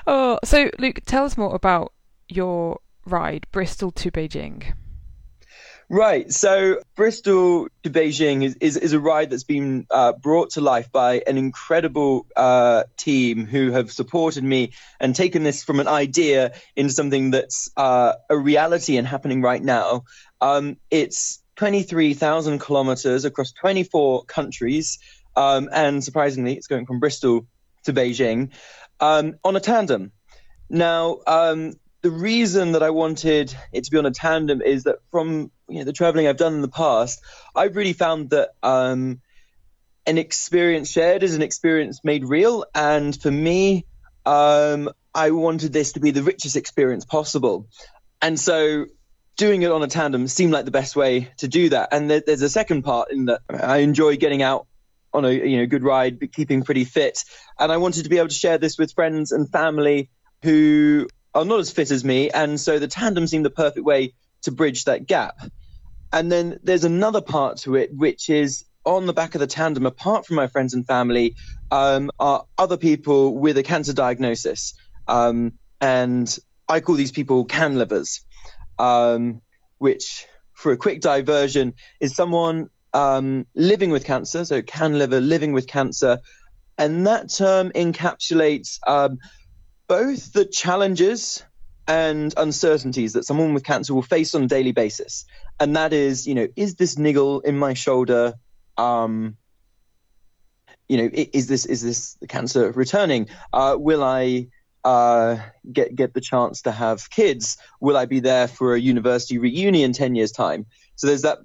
oh, 0.07 0.39
so 0.45 0.71
Luke, 0.79 1.01
tell 1.07 1.25
us 1.25 1.37
more 1.37 1.55
about 1.55 1.93
your 2.29 2.81
ride, 3.05 3.47
Bristol 3.51 3.91
to 3.93 4.11
Beijing. 4.11 4.73
Right. 5.93 6.33
So 6.33 6.79
Bristol 6.95 7.67
to 7.83 7.91
Beijing 7.91 8.45
is, 8.45 8.55
is, 8.61 8.77
is 8.77 8.93
a 8.93 9.01
ride 9.01 9.29
that's 9.29 9.43
been 9.43 9.89
uh, 9.91 10.13
brought 10.13 10.51
to 10.51 10.61
life 10.61 10.93
by 10.93 11.21
an 11.27 11.37
incredible 11.37 12.29
uh, 12.37 12.85
team 12.97 13.45
who 13.45 13.73
have 13.73 13.91
supported 13.91 14.45
me 14.45 14.71
and 15.01 15.17
taken 15.17 15.43
this 15.43 15.65
from 15.65 15.81
an 15.81 15.89
idea 15.89 16.53
into 16.77 16.93
something 16.93 17.33
that's 17.33 17.71
uh, 17.77 18.13
a 18.31 18.39
reality 18.39 18.99
and 18.99 19.07
happening 19.09 19.43
right 19.43 19.61
now. 19.61 20.05
Um, 20.41 20.77
it's 20.93 21.43
23,000 21.57 22.61
kilometers 22.61 23.25
across 23.25 23.51
24 23.51 24.27
countries. 24.27 25.01
Um, 25.35 25.69
and 25.73 26.05
surprisingly, 26.05 26.55
it's 26.55 26.69
going 26.69 26.87
from 26.87 27.01
Bristol 27.01 27.49
to 27.83 27.93
Beijing 27.93 28.51
um, 29.01 29.35
on 29.43 29.57
a 29.57 29.61
tandem. 29.61 30.13
Now, 30.69 31.19
um, 31.27 31.73
the 32.03 32.11
reason 32.11 32.73
that 32.73 32.83
I 32.83 32.91
wanted 32.91 33.55
it 33.73 33.85
to 33.85 33.91
be 33.91 33.99
on 33.99 34.07
a 34.07 34.11
tandem 34.11 34.63
is 34.63 34.85
that 34.85 34.97
from 35.11 35.51
you 35.69 35.79
know, 35.79 35.85
the 35.85 35.93
traveling 35.93 36.27
I've 36.27 36.37
done 36.37 36.55
in 36.55 36.63
the 36.63 36.69
past, 36.69 37.21
I've 37.55 37.77
really 37.77 37.93
found 37.93 38.31
that 38.31 38.51
um, 38.63 39.21
an 40.07 40.19
experience 40.19 40.91
shared 40.91 41.23
is 41.23 41.35
an 41.35 41.43
experience 41.43 42.01
made 42.03 42.25
real. 42.25 42.65
And 42.75 43.21
for 43.21 43.31
me, 43.31 43.85
um, 44.25 44.91
I 45.15 45.31
wanted 45.31 45.73
this 45.73 45.93
to 45.93 46.01
be 46.01 46.11
the 46.11 46.23
richest 46.23 46.57
experience 46.57 47.05
possible. 47.05 47.67
And 48.23 48.39
so 48.39 48.87
doing 49.37 49.63
it 49.63 49.71
on 49.71 49.83
a 49.83 49.87
tandem 49.87 50.27
seemed 50.27 50.53
like 50.53 50.65
the 50.65 50.71
best 50.71 50.97
way 50.97 51.31
to 51.39 51.49
do 51.49 51.69
that. 51.71 51.91
And 51.93 52.11
there, 52.11 52.23
there's 52.27 52.43
a 52.43 52.49
second 52.49 52.83
part 52.83 53.11
in 53.11 53.27
that 53.27 53.43
I 53.49 53.79
enjoy 53.79 54.17
getting 54.17 54.43
out 54.43 54.67
on 55.13 55.25
a 55.25 55.31
you 55.31 55.59
know 55.59 55.67
good 55.67 55.83
ride, 55.83 56.33
keeping 56.33 56.63
pretty 56.63 56.85
fit. 56.85 57.25
And 57.59 57.73
I 57.73 57.79
wanted 57.79 58.05
to 58.05 58.09
be 58.09 58.19
able 58.19 58.29
to 58.29 58.35
share 58.35 58.59
this 58.59 58.79
with 58.79 58.93
friends 58.93 59.33
and 59.33 59.51
family 59.51 60.09
who 60.43 61.09
are 61.35 61.45
not 61.45 61.61
as 61.61 61.71
fit 61.71 61.91
as 61.91 62.05
me. 62.05 62.31
And 62.31 62.61
so 62.61 62.79
the 62.79 62.89
tandem 62.89 63.27
seemed 63.27 63.45
the 63.45 63.51
perfect 63.51 63.85
way 63.85 64.15
to 64.43 64.51
bridge 64.51 64.85
that 64.85 65.07
gap. 65.07 65.39
And 66.13 66.31
then 66.31 66.59
there's 66.63 66.85
another 66.85 67.21
part 67.21 67.59
to 67.59 67.77
it, 67.77 67.91
which 67.95 68.29
is 68.31 68.65
on 68.85 69.07
the 69.07 69.13
back 69.13 69.35
of 69.35 69.41
the 69.41 69.47
tandem, 69.47 69.87
apart 69.87 70.27
from 70.27 70.37
my 70.37 70.47
friends 70.47 70.75
and 70.75 70.87
family, 70.87 71.37
um, 71.71 72.11
are 72.19 72.45
other 72.59 72.77
people 72.77 73.37
with 73.37 73.59
a 73.59 73.63
cancer 73.63 73.93
diagnosis. 73.93 74.75
Um, 75.07 75.53
and 75.81 76.39
I 76.69 76.81
call 76.81 76.97
these 76.97 77.13
people 77.13 77.47
CanLivers, 77.47 78.21
um, 78.79 79.43
which, 79.79 80.27
for 80.55 80.73
a 80.73 80.77
quick 80.77 81.01
diversion, 81.01 81.75
is 82.01 82.15
someone 82.15 82.71
um, 82.93 83.47
living 83.55 83.91
with 83.91 84.05
cancer, 84.05 84.45
so 84.45 84.63
CanLiver 84.63 85.27
living 85.27 85.53
with 85.53 85.67
cancer. 85.67 86.19
And 86.79 87.07
that 87.07 87.33
term 87.33 87.71
encapsulates 87.71 88.79
um, 88.87 89.19
both 89.91 90.33
the 90.33 90.45
challenges 90.45 91.43
and 91.89 92.33
uncertainties 92.37 93.15
that 93.15 93.25
someone 93.25 93.55
with 93.55 93.65
cancer 93.65 93.93
will 93.93 94.03
face 94.03 94.37
on 94.37 94.45
a 94.45 94.47
daily 94.47 94.71
basis. 94.71 95.25
And 95.59 95.75
that 95.75 95.93
is, 95.93 96.29
you 96.29 96.37
know, 96.37 96.47
is 96.55 96.77
this 96.77 96.97
niggle 96.97 97.41
in 97.41 97.59
my 97.59 97.75
shoulder, 97.75 98.35
um, 98.77 99.37
you 100.89 100.97
know, 100.97 101.11
is 101.13 101.49
this 101.49 101.67
is 101.67 101.83
this 101.83 102.17
cancer 102.29 102.71
returning? 102.71 103.31
Uh, 103.53 103.75
will 103.81 104.05
I 104.05 104.47
uh, 104.85 105.39
get 105.73 105.97
get 105.97 106.15
the 106.15 106.21
chance 106.21 106.63
to 106.63 106.71
have 106.71 107.11
kids? 107.11 107.57
Will 107.81 107.97
I 107.97 108.07
be 108.07 108.21
there 108.21 108.47
for 108.47 108.75
a 108.77 108.81
university 108.81 109.39
reunion 109.39 109.93
ten 109.93 110.15
years 110.15 110.31
time? 110.31 110.67
So 110.95 111.09
there's 111.09 111.23
that 111.23 111.39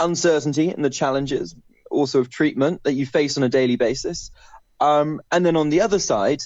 uncertainty 0.00 0.70
and 0.70 0.84
the 0.84 0.90
challenges 0.90 1.54
also 1.88 2.18
of 2.18 2.30
treatment 2.30 2.82
that 2.82 2.94
you 2.94 3.06
face 3.06 3.36
on 3.36 3.44
a 3.44 3.48
daily 3.48 3.76
basis. 3.76 4.32
Um, 4.80 5.20
and 5.30 5.46
then 5.46 5.56
on 5.56 5.70
the 5.70 5.82
other 5.82 6.00
side, 6.00 6.42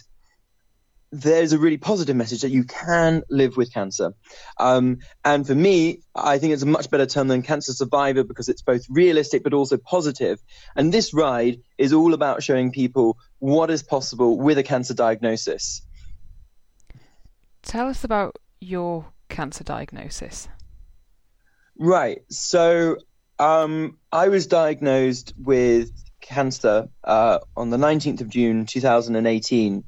there's 1.11 1.53
a 1.53 1.59
really 1.59 1.79
positive 1.79 2.17
message 2.17 2.43
that 2.43 2.51
you 2.51 2.65
can 2.65 3.23
live 3.31 3.57
with 3.57 3.73
cancer. 3.73 4.15
Um, 4.59 4.99
and 5.25 5.47
for 5.47 5.55
me, 5.55 6.01
I 6.15 6.39
think 6.39 6.53
it's 6.53 6.63
a 6.63 6.67
much 6.67 6.91
better 6.91 7.07
term 7.07 7.29
than 7.29 7.43
cancer 7.43 7.73
survivor 7.73 8.25
because 8.25 8.49
it's 8.49 8.63
both 8.63 8.85
realistic 8.91 9.43
but 9.43 9.55
also 9.55 9.79
positive. 9.79 10.39
And 10.77 10.93
this 10.93 11.15
ride 11.15 11.61
is 11.79 11.93
all 11.93 12.13
about 12.13 12.43
showing 12.43 12.73
people 12.73 13.17
what 13.39 13.71
is 13.71 13.83
possible 13.83 14.39
with 14.39 14.59
a 14.59 14.63
cancer 14.63 14.95
diagnosis. 14.95 15.83
Tell 17.63 17.89
us 17.89 18.05
about 18.05 18.37
your 18.61 19.07
cancer 19.29 19.65
diagnosis. 19.65 20.49
Right. 21.79 22.23
So 22.29 22.97
um, 23.39 23.99
I 24.13 24.29
was 24.29 24.47
diagnosed 24.47 25.33
with 25.39 25.91
cancer 26.21 26.89
uh, 27.05 27.39
on 27.57 27.71
the 27.71 27.77
19th 27.77 28.21
of 28.21 28.29
June 28.29 28.67
2018. 28.67 29.85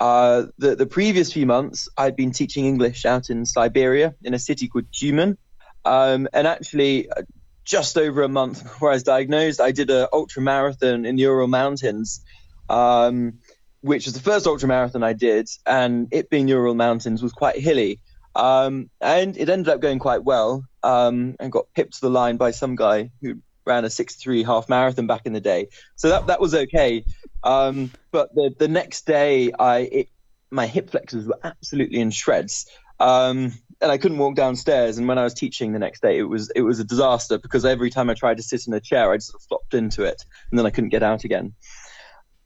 Uh, 0.00 0.46
the, 0.56 0.74
the 0.74 0.86
previous 0.86 1.30
few 1.30 1.44
months, 1.44 1.88
I'd 1.96 2.16
been 2.16 2.32
teaching 2.32 2.64
English 2.64 3.04
out 3.04 3.28
in 3.28 3.44
Siberia 3.44 4.14
in 4.24 4.32
a 4.32 4.38
city 4.38 4.66
called 4.66 4.90
Tyumen. 4.90 5.36
Um, 5.84 6.26
and 6.32 6.46
actually, 6.46 7.10
uh, 7.10 7.22
just 7.64 7.98
over 7.98 8.22
a 8.22 8.28
month 8.28 8.62
before 8.62 8.90
I 8.90 8.94
was 8.94 9.02
diagnosed, 9.02 9.60
I 9.60 9.72
did 9.72 9.90
an 9.90 10.08
ultra 10.12 10.42
marathon 10.42 11.04
in 11.04 11.16
the 11.16 11.22
Ural 11.22 11.48
Mountains, 11.48 12.24
um, 12.70 13.40
which 13.82 14.06
was 14.06 14.14
the 14.14 14.20
first 14.20 14.46
ultra 14.46 14.66
marathon 14.68 15.02
I 15.02 15.12
did. 15.12 15.48
And 15.66 16.08
it 16.12 16.30
being 16.30 16.48
Ural 16.48 16.74
Mountains 16.74 17.22
was 17.22 17.32
quite 17.32 17.58
hilly. 17.58 18.00
Um, 18.34 18.88
and 19.02 19.36
it 19.36 19.50
ended 19.50 19.68
up 19.68 19.80
going 19.80 19.98
quite 19.98 20.24
well 20.24 20.64
um, 20.82 21.36
and 21.38 21.52
got 21.52 21.66
pipped 21.74 21.94
to 21.94 22.00
the 22.00 22.10
line 22.10 22.38
by 22.38 22.52
some 22.52 22.74
guy 22.74 23.10
who 23.20 23.40
ran 23.66 23.84
a 23.84 23.90
63 23.90 24.44
half 24.44 24.68
marathon 24.68 25.06
back 25.06 25.26
in 25.26 25.32
the 25.32 25.40
day. 25.40 25.68
So 25.96 26.08
that, 26.08 26.28
that 26.28 26.40
was 26.40 26.54
okay. 26.54 27.04
Um, 27.42 27.90
but 28.10 28.34
the, 28.34 28.54
the 28.58 28.68
next 28.68 29.06
day, 29.06 29.52
I 29.52 29.78
it, 29.78 30.08
my 30.50 30.66
hip 30.66 30.90
flexors 30.90 31.26
were 31.26 31.38
absolutely 31.42 32.00
in 32.00 32.10
shreds. 32.10 32.66
Um, 32.98 33.52
and 33.80 33.90
I 33.90 33.96
couldn't 33.96 34.18
walk 34.18 34.34
downstairs. 34.34 34.98
And 34.98 35.08
when 35.08 35.18
I 35.18 35.24
was 35.24 35.32
teaching 35.32 35.72
the 35.72 35.78
next 35.78 36.02
day, 36.02 36.18
it 36.18 36.24
was 36.24 36.50
it 36.50 36.62
was 36.62 36.80
a 36.80 36.84
disaster 36.84 37.38
because 37.38 37.64
every 37.64 37.90
time 37.90 38.10
I 38.10 38.14
tried 38.14 38.36
to 38.36 38.42
sit 38.42 38.66
in 38.66 38.74
a 38.74 38.80
chair, 38.80 39.10
I 39.10 39.16
just 39.16 39.28
sort 39.28 39.42
of 39.42 39.48
flopped 39.48 39.74
into 39.74 40.04
it, 40.04 40.22
and 40.50 40.58
then 40.58 40.66
I 40.66 40.70
couldn't 40.70 40.90
get 40.90 41.02
out 41.02 41.24
again. 41.24 41.54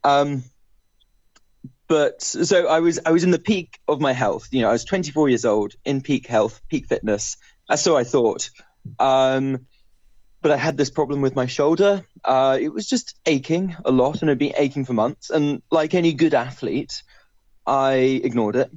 Um, 0.03 0.43
but 1.87 2.21
so 2.21 2.67
I 2.67 2.79
was 2.79 2.99
I 3.05 3.11
was 3.11 3.23
in 3.23 3.31
the 3.31 3.39
peak 3.39 3.79
of 3.87 3.99
my 3.99 4.13
health. 4.13 4.47
You 4.51 4.61
know, 4.61 4.69
I 4.69 4.71
was 4.71 4.85
24 4.85 5.29
years 5.29 5.45
old, 5.45 5.73
in 5.83 6.01
peak 6.01 6.27
health, 6.27 6.61
peak 6.69 6.87
fitness. 6.87 7.37
So 7.75 7.97
I 7.97 8.03
thought. 8.03 8.49
Um, 8.99 9.65
but 10.45 10.51
I 10.51 10.57
had 10.57 10.77
this 10.77 10.91
problem 10.91 11.21
with 11.21 11.35
my 11.35 11.47
shoulder. 11.47 12.05
Uh, 12.23 12.59
it 12.61 12.69
was 12.69 12.85
just 12.87 13.19
aching 13.25 13.75
a 13.83 13.89
lot, 13.89 14.21
and 14.21 14.29
it'd 14.29 14.37
been 14.37 14.53
aching 14.55 14.85
for 14.85 14.93
months. 14.93 15.31
And 15.31 15.63
like 15.71 15.95
any 15.95 16.13
good 16.13 16.35
athlete, 16.35 17.01
I 17.65 17.93
ignored 18.23 18.55
it. 18.55 18.69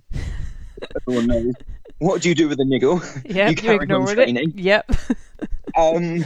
Everyone 1.07 1.27
knows. 1.27 1.55
What 1.99 2.23
do 2.23 2.31
you 2.31 2.35
do 2.35 2.49
with 2.49 2.59
a 2.59 2.65
niggle? 2.65 3.03
Yeah, 3.27 3.51
you 3.51 3.55
carry 3.55 3.87
you 3.87 3.95
on 3.95 4.07
training. 4.07 4.53
It. 4.57 4.59
Yep. 4.59 4.93
um, 5.77 6.25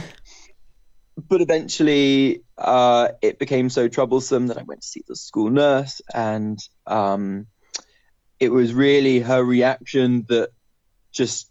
but 1.17 1.41
eventually, 1.41 2.43
uh, 2.57 3.09
it 3.21 3.37
became 3.37 3.69
so 3.69 3.89
troublesome 3.89 4.47
that 4.47 4.57
I 4.57 4.63
went 4.63 4.79
to 4.83 4.87
see 4.87 5.03
the 5.05 5.17
school 5.17 5.49
nurse, 5.49 5.99
and 6.13 6.57
um, 6.87 7.47
it 8.39 8.47
was 8.47 8.73
really 8.73 9.19
her 9.19 9.43
reaction 9.43 10.25
that 10.29 10.51
just 11.11 11.49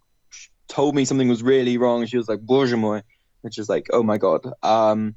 told 0.66 0.94
me 0.94 1.04
something 1.04 1.28
was 1.28 1.42
really 1.42 1.76
wrong. 1.76 2.06
She 2.06 2.16
was 2.16 2.26
like, 2.26 2.40
"Bozhe 2.40 2.78
moi." 2.78 3.02
Which 3.42 3.58
is 3.58 3.68
like, 3.68 3.88
oh 3.92 4.02
my 4.02 4.18
god. 4.18 4.52
Um, 4.62 5.16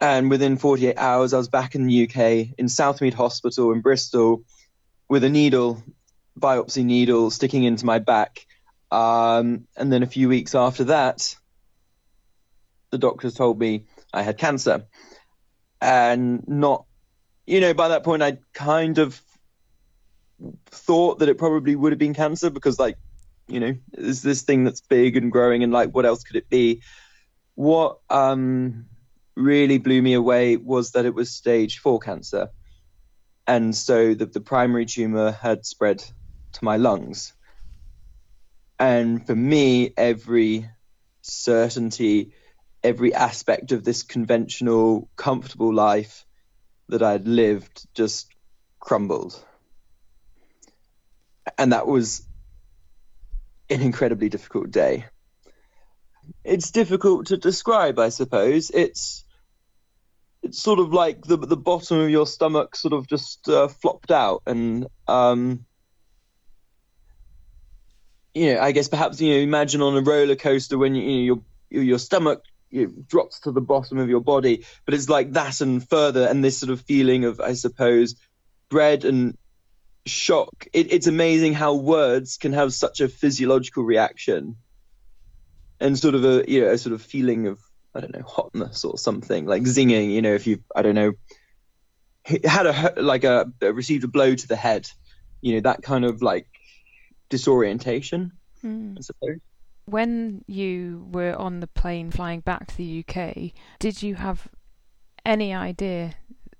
and 0.00 0.30
within 0.30 0.56
48 0.56 0.96
hours, 0.96 1.34
I 1.34 1.38
was 1.38 1.48
back 1.48 1.74
in 1.74 1.86
the 1.86 2.04
UK 2.04 2.54
in 2.58 2.66
Southmead 2.66 3.14
Hospital 3.14 3.72
in 3.72 3.80
Bristol 3.80 4.44
with 5.08 5.24
a 5.24 5.28
needle, 5.28 5.82
biopsy 6.38 6.84
needle, 6.84 7.30
sticking 7.30 7.64
into 7.64 7.84
my 7.84 7.98
back. 7.98 8.46
Um, 8.90 9.66
and 9.76 9.92
then 9.92 10.02
a 10.02 10.06
few 10.06 10.28
weeks 10.28 10.54
after 10.54 10.84
that, 10.84 11.36
the 12.90 12.98
doctors 12.98 13.34
told 13.34 13.58
me 13.58 13.84
I 14.12 14.22
had 14.22 14.38
cancer, 14.38 14.86
and 15.80 16.46
not, 16.48 16.86
you 17.46 17.60
know, 17.60 17.74
by 17.74 17.88
that 17.88 18.02
point 18.02 18.22
I 18.22 18.38
kind 18.52 18.98
of 18.98 19.20
thought 20.66 21.20
that 21.20 21.28
it 21.28 21.38
probably 21.38 21.76
would 21.76 21.92
have 21.92 21.98
been 21.98 22.14
cancer 22.14 22.50
because, 22.50 22.78
like, 22.78 22.96
you 23.46 23.60
know, 23.60 23.76
there's 23.92 24.22
this 24.22 24.42
thing 24.42 24.64
that's 24.64 24.80
big 24.80 25.16
and 25.16 25.30
growing, 25.30 25.62
and 25.62 25.72
like, 25.72 25.94
what 25.94 26.06
else 26.06 26.24
could 26.24 26.36
it 26.36 26.48
be? 26.48 26.82
What 27.60 27.98
um, 28.08 28.86
really 29.36 29.76
blew 29.76 30.00
me 30.00 30.14
away 30.14 30.56
was 30.56 30.92
that 30.92 31.04
it 31.04 31.14
was 31.14 31.30
stage 31.30 31.78
four 31.80 31.98
cancer, 31.98 32.48
and 33.46 33.76
so 33.76 34.14
the, 34.14 34.24
the 34.24 34.40
primary 34.40 34.86
tumor 34.86 35.30
had 35.30 35.66
spread 35.66 35.98
to 35.98 36.64
my 36.64 36.78
lungs. 36.78 37.34
And 38.78 39.26
for 39.26 39.36
me, 39.36 39.92
every 39.94 40.70
certainty, 41.20 42.32
every 42.82 43.12
aspect 43.12 43.72
of 43.72 43.84
this 43.84 44.04
conventional, 44.04 45.10
comfortable 45.16 45.74
life 45.74 46.24
that 46.88 47.02
I'd 47.02 47.28
lived 47.28 47.86
just 47.92 48.34
crumbled. 48.78 49.38
And 51.58 51.74
that 51.74 51.86
was 51.86 52.26
an 53.68 53.82
incredibly 53.82 54.30
difficult 54.30 54.70
day. 54.70 55.04
It's 56.44 56.70
difficult 56.70 57.26
to 57.26 57.36
describe, 57.36 57.98
I 57.98 58.08
suppose. 58.08 58.70
It's 58.70 59.24
it's 60.42 60.60
sort 60.60 60.78
of 60.78 60.92
like 60.92 61.22
the 61.22 61.36
the 61.36 61.56
bottom 61.56 61.98
of 61.98 62.10
your 62.10 62.26
stomach 62.26 62.76
sort 62.76 62.94
of 62.94 63.06
just 63.06 63.48
uh, 63.48 63.68
flopped 63.68 64.10
out, 64.10 64.42
and 64.46 64.86
um, 65.06 65.66
you 68.34 68.54
know, 68.54 68.60
I 68.60 68.72
guess 68.72 68.88
perhaps 68.88 69.20
you 69.20 69.34
know, 69.34 69.40
imagine 69.40 69.82
on 69.82 69.96
a 69.96 70.00
roller 70.00 70.36
coaster 70.36 70.78
when 70.78 70.94
you, 70.94 71.02
you 71.02 71.34
know, 71.34 71.42
your 71.70 71.82
your 71.82 71.98
stomach 71.98 72.42
you 72.70 72.86
know, 72.86 72.92
drops 73.06 73.40
to 73.40 73.52
the 73.52 73.60
bottom 73.60 73.98
of 73.98 74.08
your 74.08 74.20
body, 74.20 74.64
but 74.84 74.94
it's 74.94 75.08
like 75.08 75.32
that 75.32 75.60
and 75.60 75.88
further, 75.88 76.26
and 76.26 76.42
this 76.42 76.58
sort 76.58 76.70
of 76.70 76.80
feeling 76.82 77.24
of, 77.24 77.40
I 77.40 77.54
suppose, 77.54 78.14
dread 78.70 79.04
and 79.04 79.36
shock. 80.06 80.66
It, 80.72 80.92
it's 80.92 81.06
amazing 81.06 81.54
how 81.54 81.74
words 81.74 82.36
can 82.36 82.52
have 82.52 82.72
such 82.72 83.00
a 83.00 83.08
physiological 83.08 83.82
reaction, 83.82 84.56
and 85.80 85.98
sort 85.98 86.14
of 86.14 86.24
a 86.24 86.44
you 86.46 86.60
know 86.62 86.70
a 86.70 86.78
sort 86.78 86.94
of 86.94 87.02
feeling 87.02 87.46
of 87.46 87.60
I 87.94 88.00
don't 88.00 88.14
know 88.14 88.22
hotness 88.22 88.84
or 88.84 88.98
something 88.98 89.46
like 89.46 89.62
zinging. 89.62 90.12
You 90.12 90.22
know, 90.22 90.34
if 90.34 90.46
you 90.46 90.62
I 90.74 90.82
don't 90.82 90.94
know 90.94 91.12
had 92.44 92.66
a 92.66 93.02
like 93.02 93.24
a 93.24 93.50
received 93.60 94.04
a 94.04 94.08
blow 94.08 94.34
to 94.34 94.48
the 94.48 94.56
head, 94.56 94.88
you 95.40 95.54
know 95.54 95.60
that 95.60 95.82
kind 95.82 96.04
of 96.04 96.22
like 96.22 96.46
disorientation, 97.28 98.32
Hmm. 98.60 98.94
I 98.98 99.00
suppose. 99.00 99.38
When 99.86 100.44
you 100.46 101.08
were 101.10 101.34
on 101.34 101.60
the 101.60 101.66
plane 101.66 102.10
flying 102.10 102.40
back 102.40 102.66
to 102.68 102.76
the 102.76 103.04
UK, 103.04 103.52
did 103.78 104.02
you 104.02 104.14
have 104.14 104.46
any 105.24 105.52
idea 105.52 106.14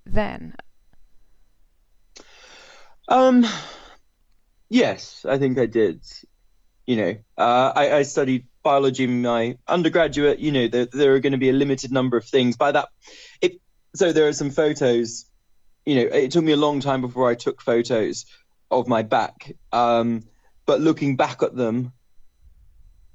then? 0.04 0.54
Um, 3.08 3.46
yes, 4.68 5.24
I 5.28 5.38
think 5.38 5.58
I 5.58 5.66
did. 5.66 6.02
You 6.86 6.96
know, 6.96 7.14
uh, 7.38 7.72
I, 7.76 7.92
I 7.98 8.02
studied 8.02 8.46
biology 8.70 9.04
in 9.04 9.22
my 9.22 9.56
undergraduate. 9.66 10.38
You 10.38 10.52
know, 10.52 10.68
there, 10.68 10.86
there 10.86 11.14
are 11.14 11.20
going 11.20 11.32
to 11.32 11.44
be 11.46 11.50
a 11.50 11.52
limited 11.52 11.90
number 11.90 12.16
of 12.16 12.24
things. 12.24 12.56
By 12.56 12.70
that, 12.72 12.88
it 13.40 13.52
so 13.94 14.12
there 14.12 14.28
are 14.28 14.32
some 14.32 14.50
photos. 14.50 15.26
You 15.84 15.96
know, 15.96 16.02
it 16.02 16.30
took 16.30 16.44
me 16.44 16.52
a 16.52 16.62
long 16.66 16.80
time 16.80 17.00
before 17.00 17.28
I 17.28 17.34
took 17.34 17.60
photos 17.60 18.26
of 18.70 18.86
my 18.86 19.02
back. 19.02 19.56
Um, 19.72 20.22
but 20.66 20.80
looking 20.80 21.16
back 21.16 21.42
at 21.42 21.56
them, 21.56 21.92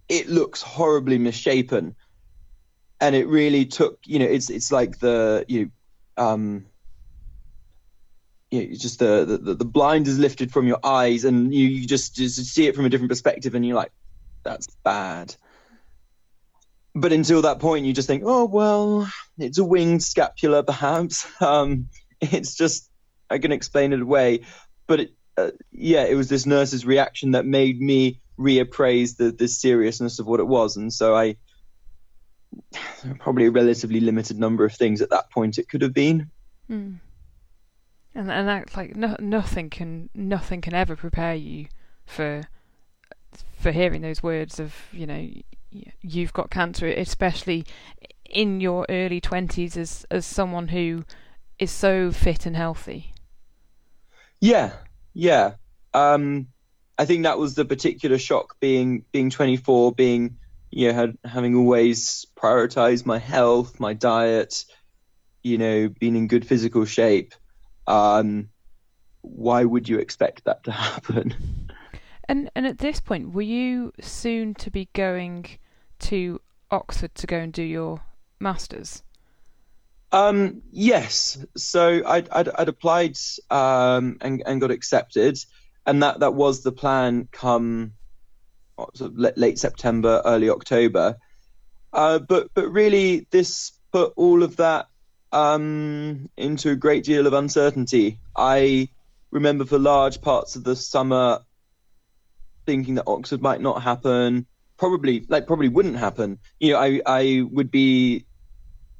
it 0.09 0.27
looks 0.27 0.61
horribly 0.61 1.17
misshapen, 1.17 1.95
and 2.99 3.15
it 3.15 3.27
really 3.27 3.65
took. 3.65 3.99
You 4.05 4.19
know, 4.19 4.25
it's 4.25 4.49
it's 4.49 4.71
like 4.73 4.99
the 4.99 5.45
you 5.47 5.59
know, 5.61 6.25
um, 6.25 6.65
you 8.51 8.75
just 8.75 8.99
the, 8.99 9.39
the 9.41 9.55
the 9.55 9.71
blind 9.77 10.07
is 10.09 10.19
lifted 10.19 10.51
from 10.51 10.67
your 10.67 10.79
eyes, 10.83 11.23
and 11.23 11.53
you, 11.53 11.65
you 11.67 11.87
just 11.87 12.13
just 12.15 12.43
see 12.43 12.67
it 12.67 12.75
from 12.75 12.85
a 12.85 12.89
different 12.89 13.11
perspective, 13.11 13.55
and 13.55 13.65
you're 13.65 13.77
like, 13.83 13.93
that's 14.43 14.67
bad. 14.83 15.33
But 16.97 17.11
until 17.11 17.41
that 17.41 17.59
point, 17.59 17.85
you 17.85 17.93
just 17.93 18.07
think, 18.07 18.23
oh 18.25 18.45
well, 18.45 19.11
it's 19.37 19.57
a 19.57 19.63
winged 19.63 20.03
scapula, 20.03 20.63
perhaps. 20.63 21.27
Um, 21.41 21.89
it's 22.21 22.55
just 22.55 22.89
I 23.29 23.37
can 23.37 23.51
explain 23.51 23.91
it 23.91 24.01
away, 24.01 24.41
but 24.87 25.01
it, 25.01 25.13
uh, 25.37 25.51
yeah, 25.71 26.05
it 26.05 26.15
was 26.15 26.29
this 26.29 26.45
nurse's 26.45 26.85
reaction 26.85 27.31
that 27.31 27.45
made 27.45 27.79
me 27.81 28.21
reappraise 28.39 29.17
the 29.17 29.31
the 29.31 29.47
seriousness 29.47 30.19
of 30.19 30.27
what 30.27 30.39
it 30.39 30.47
was, 30.47 30.77
and 30.77 30.91
so 30.93 31.15
I 31.15 31.35
probably 33.19 33.47
a 33.47 33.51
relatively 33.51 33.99
limited 33.99 34.39
number 34.39 34.63
of 34.63 34.73
things 34.73 35.01
at 35.01 35.09
that 35.09 35.29
point 35.31 35.57
it 35.57 35.67
could 35.67 35.81
have 35.81 35.93
been. 35.93 36.31
Hmm. 36.67 36.93
And 38.13 38.31
and 38.31 38.47
that 38.47 38.75
like 38.77 38.95
no, 38.95 39.15
nothing 39.19 39.69
can 39.69 40.09
nothing 40.15 40.61
can 40.61 40.73
ever 40.73 40.95
prepare 40.95 41.35
you 41.35 41.67
for 42.05 42.43
for 43.59 43.71
hearing 43.71 44.01
those 44.01 44.23
words 44.23 44.59
of 44.59 44.73
you 44.93 45.05
know 45.05 45.27
you've 46.01 46.33
got 46.33 46.49
cancer, 46.49 46.87
especially 46.87 47.65
in 48.29 48.59
your 48.61 48.85
early 48.89 49.21
twenties 49.21 49.77
as 49.77 50.05
as 50.11 50.25
someone 50.25 50.69
who 50.69 51.03
is 51.59 51.71
so 51.71 52.11
fit 52.11 52.45
and 52.45 52.55
healthy. 52.55 53.13
Yeah, 54.41 54.73
yeah. 55.13 55.53
Um, 55.93 56.47
I 56.97 57.05
think 57.05 57.23
that 57.23 57.39
was 57.39 57.55
the 57.55 57.65
particular 57.65 58.17
shock 58.17 58.59
being 58.59 59.05
being 59.11 59.29
24, 59.29 59.93
being 59.93 60.37
you 60.71 60.87
know 60.87 60.93
had, 60.93 61.17
having 61.23 61.55
always 61.55 62.25
prioritized 62.35 63.05
my 63.05 63.17
health, 63.17 63.79
my 63.79 63.93
diet, 63.93 64.65
you 65.43 65.57
know, 65.57 65.89
being 65.89 66.15
in 66.15 66.27
good 66.27 66.45
physical 66.45 66.85
shape. 66.85 67.33
Um, 67.87 68.49
why 69.21 69.63
would 69.63 69.89
you 69.89 69.99
expect 69.99 70.45
that 70.45 70.63
to 70.65 70.71
happen? 70.71 71.33
And 72.27 72.49
and 72.55 72.65
at 72.65 72.79
this 72.79 72.99
point, 72.99 73.33
were 73.33 73.41
you 73.41 73.93
soon 74.01 74.53
to 74.55 74.71
be 74.71 74.89
going 74.93 75.45
to 75.99 76.41
Oxford 76.71 77.15
to 77.15 77.27
go 77.27 77.37
and 77.37 77.53
do 77.53 77.63
your 77.63 78.01
masters? 78.39 79.03
Um, 80.11 80.61
yes. 80.71 81.43
So 81.57 82.01
I'd, 82.05 82.29
I'd, 82.29 82.49
I'd 82.49 82.69
applied 82.69 83.17
um, 83.49 84.17
and, 84.21 84.43
and 84.45 84.61
got 84.61 84.71
accepted, 84.71 85.37
and 85.85 86.03
that, 86.03 86.19
that 86.19 86.33
was 86.33 86.63
the 86.63 86.71
plan 86.71 87.27
come 87.31 87.93
sort 88.95 89.11
of 89.11 89.17
late, 89.17 89.37
late 89.37 89.59
September, 89.59 90.21
early 90.25 90.49
October. 90.49 91.17
Uh, 91.93 92.19
but 92.19 92.49
but 92.53 92.69
really, 92.69 93.27
this 93.31 93.71
put 93.91 94.13
all 94.17 94.43
of 94.43 94.57
that 94.57 94.87
um, 95.31 96.29
into 96.35 96.69
a 96.69 96.75
great 96.75 97.05
deal 97.05 97.27
of 97.27 97.33
uncertainty. 97.33 98.19
I 98.35 98.89
remember 99.31 99.65
for 99.65 99.79
large 99.79 100.21
parts 100.21 100.55
of 100.55 100.63
the 100.63 100.75
summer 100.75 101.39
thinking 102.65 102.95
that 102.95 103.07
Oxford 103.07 103.41
might 103.41 103.61
not 103.61 103.81
happen, 103.81 104.47
probably 104.77 105.25
like 105.27 105.47
probably 105.47 105.69
wouldn't 105.69 105.97
happen. 105.97 106.39
You 106.59 106.73
know, 106.73 106.79
I 106.79 107.01
I 107.05 107.41
would 107.49 107.71
be, 107.71 108.25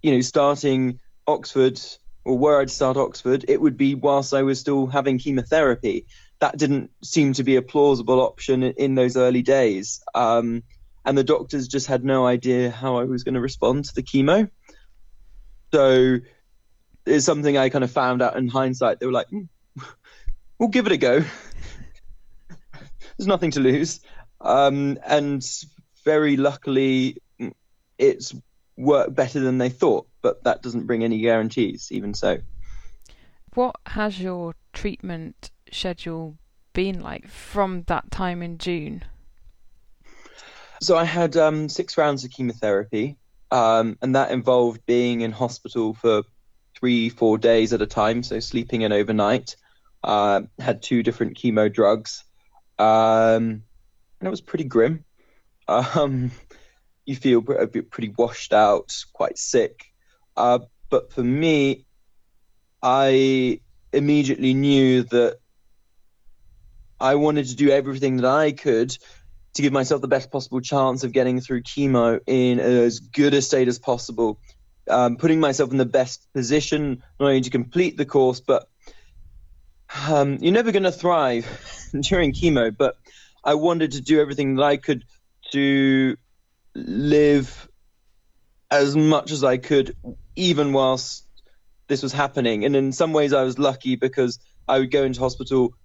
you 0.02 0.12
know, 0.12 0.22
starting 0.22 1.00
Oxford 1.28 1.80
or 2.26 2.38
where 2.38 2.60
I'd 2.60 2.72
start 2.72 2.98
Oxford, 2.98 3.46
it 3.48 3.62
would 3.62 3.78
be 3.78 3.94
whilst 3.94 4.34
I 4.34 4.42
was 4.42 4.60
still 4.60 4.88
having 4.88 5.20
chemotherapy. 5.20 6.08
That 6.40 6.58
didn't 6.58 6.92
seem 7.04 7.34
to 7.34 7.44
be 7.44 7.56
a 7.56 7.62
plausible 7.62 8.20
option 8.20 8.64
in, 8.64 8.96
those 8.96 9.16
early 9.16 9.44
days. 9.44 10.02
Um, 10.16 10.64
and 11.06 11.18
the 11.18 11.24
doctors 11.24 11.68
just 11.68 11.86
had 11.86 12.04
no 12.04 12.26
idea 12.26 12.72
how 12.72 12.98
I 12.98 13.04
was 13.04 13.24
going 13.24 13.36
to 13.36 13.42
respond 13.42 13.86
to 13.86 13.96
the 13.96 14.02
chemo. 14.02 14.50
So 15.72 16.18
it's 17.06 17.26
something 17.26 17.58
I 17.58 17.70
kind 17.70 17.84
of 17.84 17.92
found 17.92 18.24
out 18.24 18.36
in 18.36 18.48
hindsight. 18.48 19.00
They 19.00 19.06
were 19.06 19.12
like, 19.12 19.30
"Hmm, 19.30 19.44
we'll 20.60 20.70
give 20.70 20.88
it 20.88 20.94
a 20.94 20.98
go. 20.98 21.24
There's 23.18 23.28
nothing 23.28 23.52
to 23.52 23.60
lose. 23.60 24.02
Um, 24.46 25.00
and 25.06 25.46
very 26.06 26.38
luckily, 26.38 27.18
it's 27.98 28.34
worked 28.78 29.16
better 29.16 29.40
than 29.40 29.58
they 29.58 29.70
thought, 29.70 30.08
but 30.22 30.44
that 30.44 30.62
doesn't 30.62 30.86
bring 30.86 31.04
any 31.04 31.20
guarantees, 31.20 31.90
even 31.92 32.14
so. 32.14 32.38
What 33.56 33.76
has 33.88 34.20
your 34.20 34.54
treatment 34.74 35.50
schedule 35.72 36.38
been 36.74 37.02
like 37.02 37.28
from 37.28 37.84
that 37.88 38.12
time 38.12 38.44
in 38.44 38.60
June? 38.60 39.04
So 40.82 40.96
I 40.96 41.06
had 41.06 41.36
um, 41.38 41.70
six 41.70 41.98
rounds 41.98 42.24
of 42.24 42.32
chemotherapy, 42.32 43.18
um, 43.50 43.98
and 44.02 44.16
that 44.16 44.32
involved 44.32 44.86
being 44.86 45.22
in 45.22 45.32
hospital 45.32 45.94
for 45.94 46.24
three, 46.78 47.10
four 47.10 47.38
days 47.38 47.74
at 47.74 47.82
a 47.82 47.88
time, 47.88 48.22
so 48.22 48.40
sleeping 48.40 48.82
in 48.82 48.92
overnight. 48.92 49.56
Uh, 50.04 50.42
had 50.60 50.84
two 50.84 51.02
different 51.02 51.36
chemo 51.36 51.72
drugs, 51.74 52.24
um, 52.78 53.64
and 54.20 54.28
it 54.28 54.30
was 54.30 54.42
pretty 54.42 54.66
grim. 54.66 55.04
Um, 55.68 56.32
you 57.06 57.16
feel 57.16 57.44
a 57.58 57.68
bit 57.68 57.92
pretty 57.92 58.14
washed 58.18 58.54
out, 58.54 58.92
quite 59.14 59.38
sick. 59.38 59.86
Uh, 60.36 60.60
but 60.90 61.12
for 61.12 61.24
me, 61.24 61.86
I 62.82 63.62
immediately 63.92 64.54
knew 64.54 65.04
that 65.04 65.38
I 67.00 67.16
wanted 67.16 67.48
to 67.48 67.56
do 67.56 67.70
everything 67.70 68.18
that 68.18 68.26
I 68.26 68.52
could 68.52 68.98
to 69.56 69.62
give 69.62 69.74
myself 69.74 70.02
the 70.02 70.08
best 70.08 70.32
possible 70.32 70.60
chance 70.60 71.04
of 71.04 71.12
getting 71.12 71.40
through 71.40 71.64
chemo 71.64 72.20
in 72.28 72.60
as 72.60 73.00
good 73.00 73.34
a 73.34 73.42
state 73.42 73.68
as 73.68 73.80
possible, 73.80 74.40
um, 74.90 75.16
putting 75.18 75.40
myself 75.40 75.72
in 75.72 75.78
the 75.78 75.86
best 75.86 76.28
position 76.34 77.04
not 77.20 77.28
only 77.28 77.42
to 77.42 77.50
complete 77.50 77.98
the 77.98 78.06
course, 78.06 78.42
but 78.42 78.68
um, 80.08 80.38
you're 80.42 80.54
never 80.54 80.72
going 80.72 80.84
to 80.84 80.92
thrive 80.92 81.48
during 82.02 82.34
chemo. 82.34 82.76
But 82.76 82.96
I 83.46 83.54
wanted 83.54 83.92
to 83.92 84.02
do 84.02 84.20
everything 84.20 84.56
that 84.56 84.64
I 84.64 84.78
could 84.78 85.06
to 85.52 86.18
live 86.74 87.70
as 88.72 88.96
much 88.96 89.32
as 89.32 89.44
I 89.44 89.58
could, 89.58 89.96
even 90.36 90.74
whilst 90.74 91.28
this 91.88 92.02
was 92.02 92.12
happening. 92.12 92.66
And 92.66 92.76
in 92.76 92.92
some 92.92 93.14
ways, 93.14 93.32
I 93.32 93.44
was 93.44 93.60
lucky 93.60 93.96
because 93.96 94.40
I 94.68 94.80
would 94.80 94.90
go 94.90 95.04
into 95.04 95.20
hospital 95.20 95.76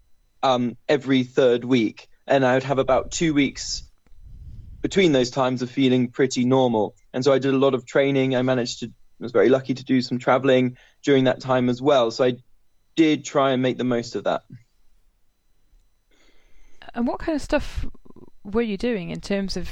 um, 0.43 0.77
every 0.89 1.23
third 1.23 1.65
week, 1.65 2.09
and 2.27 2.45
I 2.47 2.55
would 2.55 2.65
have 2.65 2.79
about 2.79 3.11
two 3.11 3.35
weeks 3.35 3.85
between 4.81 5.13
those 5.13 5.31
times 5.31 5.61
of 5.61 5.71
feeling 5.71 6.09
pretty 6.09 6.47
normal. 6.47 6.95
And 7.13 7.23
so 7.23 7.33
I 7.33 7.39
did 7.39 7.53
a 7.53 7.59
lot 7.59 7.75
of 7.75 7.85
training. 7.85 8.35
I 8.35 8.41
managed 8.41 8.81
to, 8.81 8.91
was 9.19 9.33
very 9.33 9.51
lucky 9.51 9.75
to 9.75 9.85
do 9.85 10.01
some 10.01 10.19
traveling 10.19 10.79
during 11.05 11.25
that 11.25 11.41
time 11.41 11.69
as 11.69 11.83
well. 11.83 12.11
So 12.11 12.25
I 12.25 12.39
did 12.97 13.27
try 13.27 13.51
and 13.53 13.61
make 13.61 13.77
the 13.77 13.85
most 13.85 14.17
of 14.17 14.25
that. 14.25 14.43
And 16.95 17.07
what 17.07 17.19
kind 17.21 17.37
of 17.37 17.43
stuff 17.43 17.87
were 18.45 18.63
you 18.63 18.77
doing 18.77 19.11
in 19.11 19.21
terms 19.21 19.57
of 19.57 19.71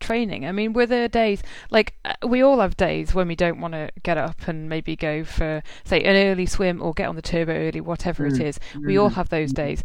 training? 0.00 0.46
I 0.46 0.52
mean, 0.52 0.72
were 0.72 0.86
there 0.86 1.08
days 1.08 1.42
like 1.70 1.94
uh, 2.04 2.14
we 2.26 2.42
all 2.42 2.60
have 2.60 2.76
days 2.76 3.14
when 3.14 3.28
we 3.28 3.36
don't 3.36 3.60
want 3.60 3.74
to 3.74 3.90
get 4.02 4.18
up 4.18 4.48
and 4.48 4.68
maybe 4.68 4.96
go 4.96 5.24
for 5.24 5.62
say 5.84 6.02
an 6.02 6.16
early 6.16 6.46
swim 6.46 6.82
or 6.82 6.94
get 6.94 7.08
on 7.08 7.16
the 7.16 7.22
turbo 7.22 7.52
early, 7.52 7.80
whatever 7.80 8.28
mm. 8.28 8.34
it 8.34 8.40
is. 8.40 8.60
We 8.80 8.96
all 8.96 9.10
have 9.10 9.28
those 9.28 9.52
days. 9.52 9.82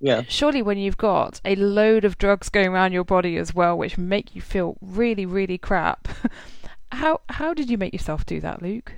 Yeah. 0.00 0.22
Surely, 0.28 0.62
when 0.62 0.78
you've 0.78 0.96
got 0.96 1.40
a 1.44 1.56
load 1.56 2.04
of 2.04 2.18
drugs 2.18 2.48
going 2.48 2.68
around 2.68 2.92
your 2.92 3.04
body 3.04 3.36
as 3.36 3.52
well, 3.52 3.76
which 3.76 3.98
make 3.98 4.34
you 4.34 4.40
feel 4.40 4.76
really, 4.80 5.26
really 5.26 5.58
crap, 5.58 6.08
how 6.92 7.20
how 7.28 7.52
did 7.52 7.68
you 7.68 7.78
make 7.78 7.92
yourself 7.92 8.24
do 8.24 8.40
that, 8.40 8.62
Luke? 8.62 8.92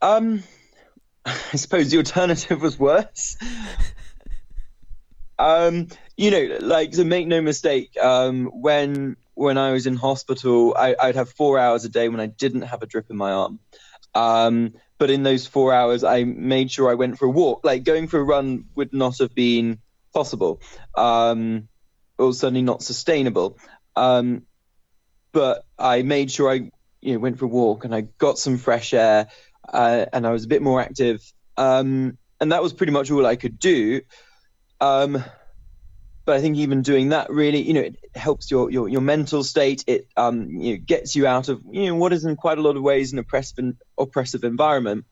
Um, 0.00 0.42
I 1.24 1.56
suppose 1.56 1.90
the 1.90 1.98
alternative 1.98 2.62
was 2.62 2.78
worse. 2.78 3.36
um, 5.38 5.88
you 6.16 6.30
know, 6.30 6.58
like 6.60 6.92
to 6.92 7.04
make 7.04 7.26
no 7.26 7.40
mistake, 7.40 7.96
um, 8.00 8.46
when 8.46 9.16
when 9.34 9.56
I 9.56 9.70
was 9.70 9.86
in 9.86 9.94
hospital, 9.94 10.74
I, 10.76 10.96
would 11.02 11.14
have 11.14 11.30
four 11.30 11.58
hours 11.58 11.84
a 11.84 11.88
day 11.88 12.08
when 12.08 12.18
I 12.20 12.26
didn't 12.26 12.62
have 12.62 12.82
a 12.82 12.86
drip 12.86 13.08
in 13.08 13.16
my 13.16 13.30
arm. 13.30 13.60
Um, 14.14 14.74
but 14.98 15.10
in 15.10 15.22
those 15.22 15.46
four 15.46 15.72
hours, 15.72 16.02
I 16.02 16.24
made 16.24 16.72
sure 16.72 16.90
I 16.90 16.94
went 16.94 17.18
for 17.18 17.26
a 17.26 17.30
walk. 17.30 17.60
Like 17.62 17.84
going 17.84 18.08
for 18.08 18.18
a 18.18 18.24
run 18.24 18.64
would 18.74 18.92
not 18.92 19.18
have 19.18 19.34
been 19.34 19.78
possible, 20.12 20.60
um, 20.96 21.68
or 22.18 22.32
certainly 22.32 22.62
not 22.62 22.82
sustainable. 22.82 23.58
Um, 23.94 24.42
but 25.30 25.64
I 25.78 26.02
made 26.02 26.32
sure 26.32 26.50
I 26.50 26.70
you 27.00 27.12
know, 27.12 27.18
went 27.20 27.38
for 27.38 27.44
a 27.44 27.48
walk 27.48 27.84
and 27.84 27.94
I 27.94 28.00
got 28.00 28.38
some 28.38 28.58
fresh 28.58 28.92
air, 28.92 29.28
uh, 29.72 30.06
and 30.12 30.26
I 30.26 30.30
was 30.30 30.44
a 30.44 30.48
bit 30.48 30.62
more 30.62 30.80
active. 30.80 31.22
Um, 31.56 32.18
and 32.40 32.52
that 32.52 32.62
was 32.62 32.72
pretty 32.72 32.92
much 32.92 33.10
all 33.10 33.26
I 33.26 33.36
could 33.36 33.58
do. 33.58 34.00
Um, 34.80 35.24
but 36.28 36.36
I 36.36 36.40
think 36.42 36.58
even 36.58 36.82
doing 36.82 37.08
that 37.08 37.30
really, 37.30 37.62
you 37.62 37.72
know, 37.72 37.80
it 37.80 37.96
helps 38.14 38.50
your 38.50 38.70
your, 38.70 38.86
your 38.86 39.00
mental 39.00 39.42
state. 39.42 39.82
It 39.86 40.08
um, 40.16 40.50
you 40.50 40.74
know, 40.74 40.82
gets 40.84 41.16
you 41.16 41.26
out 41.26 41.48
of 41.48 41.62
you 41.70 41.86
know 41.86 41.94
what 41.94 42.12
is 42.12 42.24
in 42.24 42.36
quite 42.36 42.58
a 42.58 42.60
lot 42.60 42.76
of 42.76 42.82
ways 42.82 43.14
an 43.14 43.18
oppressive 43.18 43.74
oppressive 43.96 44.44
environment. 44.44 45.06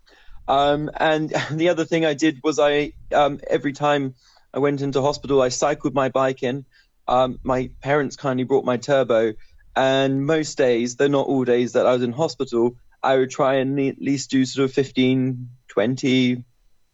Um, 0.47 0.91
and 0.95 1.31
the 1.51 1.71
other 1.71 1.87
thing 1.87 2.05
I 2.05 2.13
did 2.13 2.41
was 2.45 2.59
I 2.59 2.93
um, 3.15 3.41
every 3.49 3.73
time 3.73 4.15
I 4.53 4.59
went 4.59 4.83
into 4.83 5.01
hospital, 5.01 5.41
I 5.41 5.49
cycled 5.49 5.95
my 5.95 6.11
bike 6.11 6.43
in. 6.43 6.67
Um, 7.09 7.39
my 7.43 7.71
parents 7.81 8.17
kindly 8.17 8.45
brought 8.45 8.67
my 8.67 8.77
turbo, 8.77 9.33
and 9.75 10.27
most 10.27 10.59
days, 10.59 10.97
though 10.97 11.07
not 11.07 11.29
all 11.29 11.45
days 11.45 11.73
that 11.73 11.87
I 11.87 11.93
was 11.93 12.03
in 12.03 12.13
hospital, 12.13 12.77
I 13.03 13.17
would 13.17 13.31
try 13.31 13.55
and 13.55 13.81
at 13.81 14.03
least 14.03 14.31
do 14.31 14.45
sort 14.45 14.67
of 14.67 14.75
15, 14.75 15.49
20, 15.69 16.45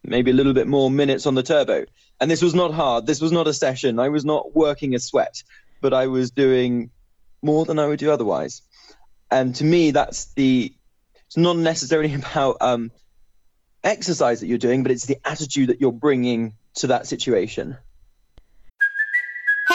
maybe 0.05 0.31
a 0.31 0.35
little 0.35 0.55
bit 0.55 0.67
more 0.67 0.91
minutes 0.91 1.27
on 1.27 1.35
the 1.35 1.43
turbo. 1.43 1.85
And 2.21 2.31
this 2.31 2.43
was 2.43 2.55
not 2.55 2.73
hard. 2.73 3.07
This 3.07 3.21
was 3.21 3.33
not 3.33 3.49
a 3.49 3.55
session. 3.55 3.99
I 3.99 4.09
was 4.09 4.25
not 4.25 4.55
working 4.55 4.95
a 4.95 4.99
sweat, 4.99 5.43
but 5.81 5.93
I 5.93 6.07
was 6.07 6.31
doing 6.31 6.91
more 7.43 7.65
than 7.65 7.79
I 7.79 7.87
would 7.87 7.99
do 7.99 8.11
otherwise. 8.11 8.63
And 9.31 9.55
to 9.57 9.65
me, 9.65 9.91
that's 9.93 10.33
the. 10.35 10.73
It's 11.27 11.37
not 11.37 11.57
necessarily 11.57 12.15
about 12.23 12.59
um, 12.61 12.91
exercise 13.83 14.41
that 14.41 14.47
you're 14.47 14.59
doing, 14.59 14.83
but 14.83 14.93
it's 14.93 15.07
the 15.07 15.19
attitude 15.25 15.71
that 15.71 15.81
you're 15.81 15.93
bringing 15.93 16.55
to 16.75 16.89
that 16.89 17.07
situation. 17.07 17.77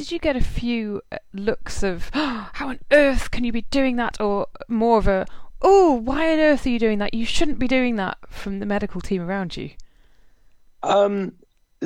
did 0.00 0.10
you 0.10 0.18
get 0.18 0.34
a 0.34 0.40
few 0.40 1.02
uh, 1.12 1.18
looks 1.34 1.82
of 1.82 2.10
oh, 2.14 2.48
how 2.54 2.70
on 2.70 2.78
earth 2.90 3.30
can 3.30 3.44
you 3.44 3.52
be 3.52 3.66
doing 3.70 3.96
that 3.96 4.18
or 4.18 4.46
more 4.66 4.96
of 4.96 5.06
a 5.06 5.26
oh 5.60 5.92
why 5.92 6.32
on 6.32 6.38
earth 6.38 6.64
are 6.64 6.70
you 6.70 6.78
doing 6.78 6.96
that 6.96 7.12
you 7.12 7.26
shouldn't 7.26 7.58
be 7.58 7.68
doing 7.68 7.96
that 7.96 8.16
from 8.30 8.60
the 8.60 8.66
medical 8.66 9.02
team 9.02 9.20
around 9.20 9.58
you 9.58 9.68
um 10.82 11.34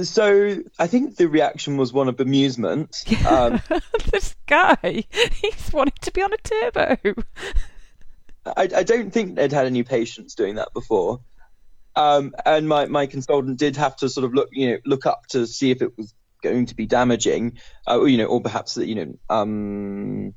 so 0.00 0.58
I 0.78 0.86
think 0.86 1.16
the 1.16 1.28
reaction 1.28 1.76
was 1.76 1.92
one 1.92 2.08
of 2.08 2.18
amusement. 2.18 3.04
Um, 3.28 3.62
this 4.10 4.34
guy, 4.48 5.04
he's 5.12 5.72
wanting 5.72 5.94
to 6.00 6.10
be 6.10 6.20
on 6.20 6.32
a 6.32 6.36
turbo. 6.36 7.22
I, 8.44 8.68
I 8.74 8.82
don't 8.82 9.12
think 9.12 9.36
they'd 9.36 9.52
had 9.52 9.66
any 9.66 9.84
patients 9.84 10.34
doing 10.34 10.56
that 10.56 10.72
before. 10.74 11.20
Um, 11.94 12.34
and 12.44 12.68
my, 12.68 12.86
my 12.86 13.06
consultant 13.06 13.56
did 13.60 13.76
have 13.76 13.94
to 13.98 14.08
sort 14.08 14.24
of 14.24 14.34
look, 14.34 14.48
you 14.50 14.72
know, 14.72 14.78
look 14.84 15.06
up 15.06 15.28
to 15.28 15.46
see 15.46 15.70
if 15.70 15.80
it 15.80 15.96
was 15.96 16.12
going 16.44 16.66
to 16.66 16.76
be 16.76 16.86
damaging, 16.86 17.58
uh, 17.88 17.98
or, 17.98 18.08
you 18.08 18.18
know, 18.18 18.26
or 18.26 18.40
perhaps 18.40 18.76
you 18.76 18.94
know, 18.94 19.10
um, 19.28 20.34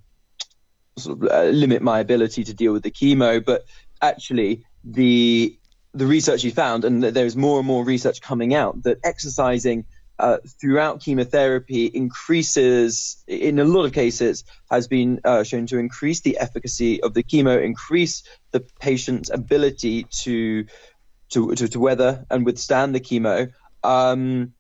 sort 0.98 1.22
of 1.22 1.30
uh, 1.30 1.50
limit 1.52 1.82
my 1.82 2.00
ability 2.00 2.44
to 2.46 2.54
deal 2.54 2.74
with 2.74 2.84
the 2.84 2.92
chemo. 3.00 3.44
But 3.44 3.66
actually, 4.02 4.66
the 4.84 5.58
the 5.94 6.06
research 6.06 6.42
he 6.44 6.52
found, 6.52 6.86
and 6.86 7.04
there's 7.04 7.36
more 7.36 7.58
and 7.60 7.68
more 7.68 7.84
research 7.86 8.22
coming 8.22 8.54
out 8.54 8.84
that 8.84 8.98
exercising 9.04 9.86
uh, 10.20 10.38
throughout 10.60 11.02
chemotherapy 11.02 11.86
increases, 11.86 13.24
in 13.28 13.60
a 13.60 13.64
lot 13.64 13.86
of 13.86 13.94
cases, 13.94 14.44
has 14.70 14.88
been 14.88 15.20
uh, 15.24 15.44
shown 15.44 15.66
to 15.68 15.78
increase 15.78 16.22
the 16.22 16.38
efficacy 16.40 17.02
of 17.04 17.14
the 17.14 17.24
chemo, 17.24 17.64
increase 17.64 18.24
the 18.52 18.62
patient's 18.80 19.30
ability 19.30 20.08
to 20.24 20.66
to 21.30 21.56
to, 21.56 21.68
to 21.68 21.80
weather 21.80 22.26
and 22.30 22.46
withstand 22.46 22.96
the 22.96 23.00
chemo. 23.00 23.52
Um, 23.84 24.54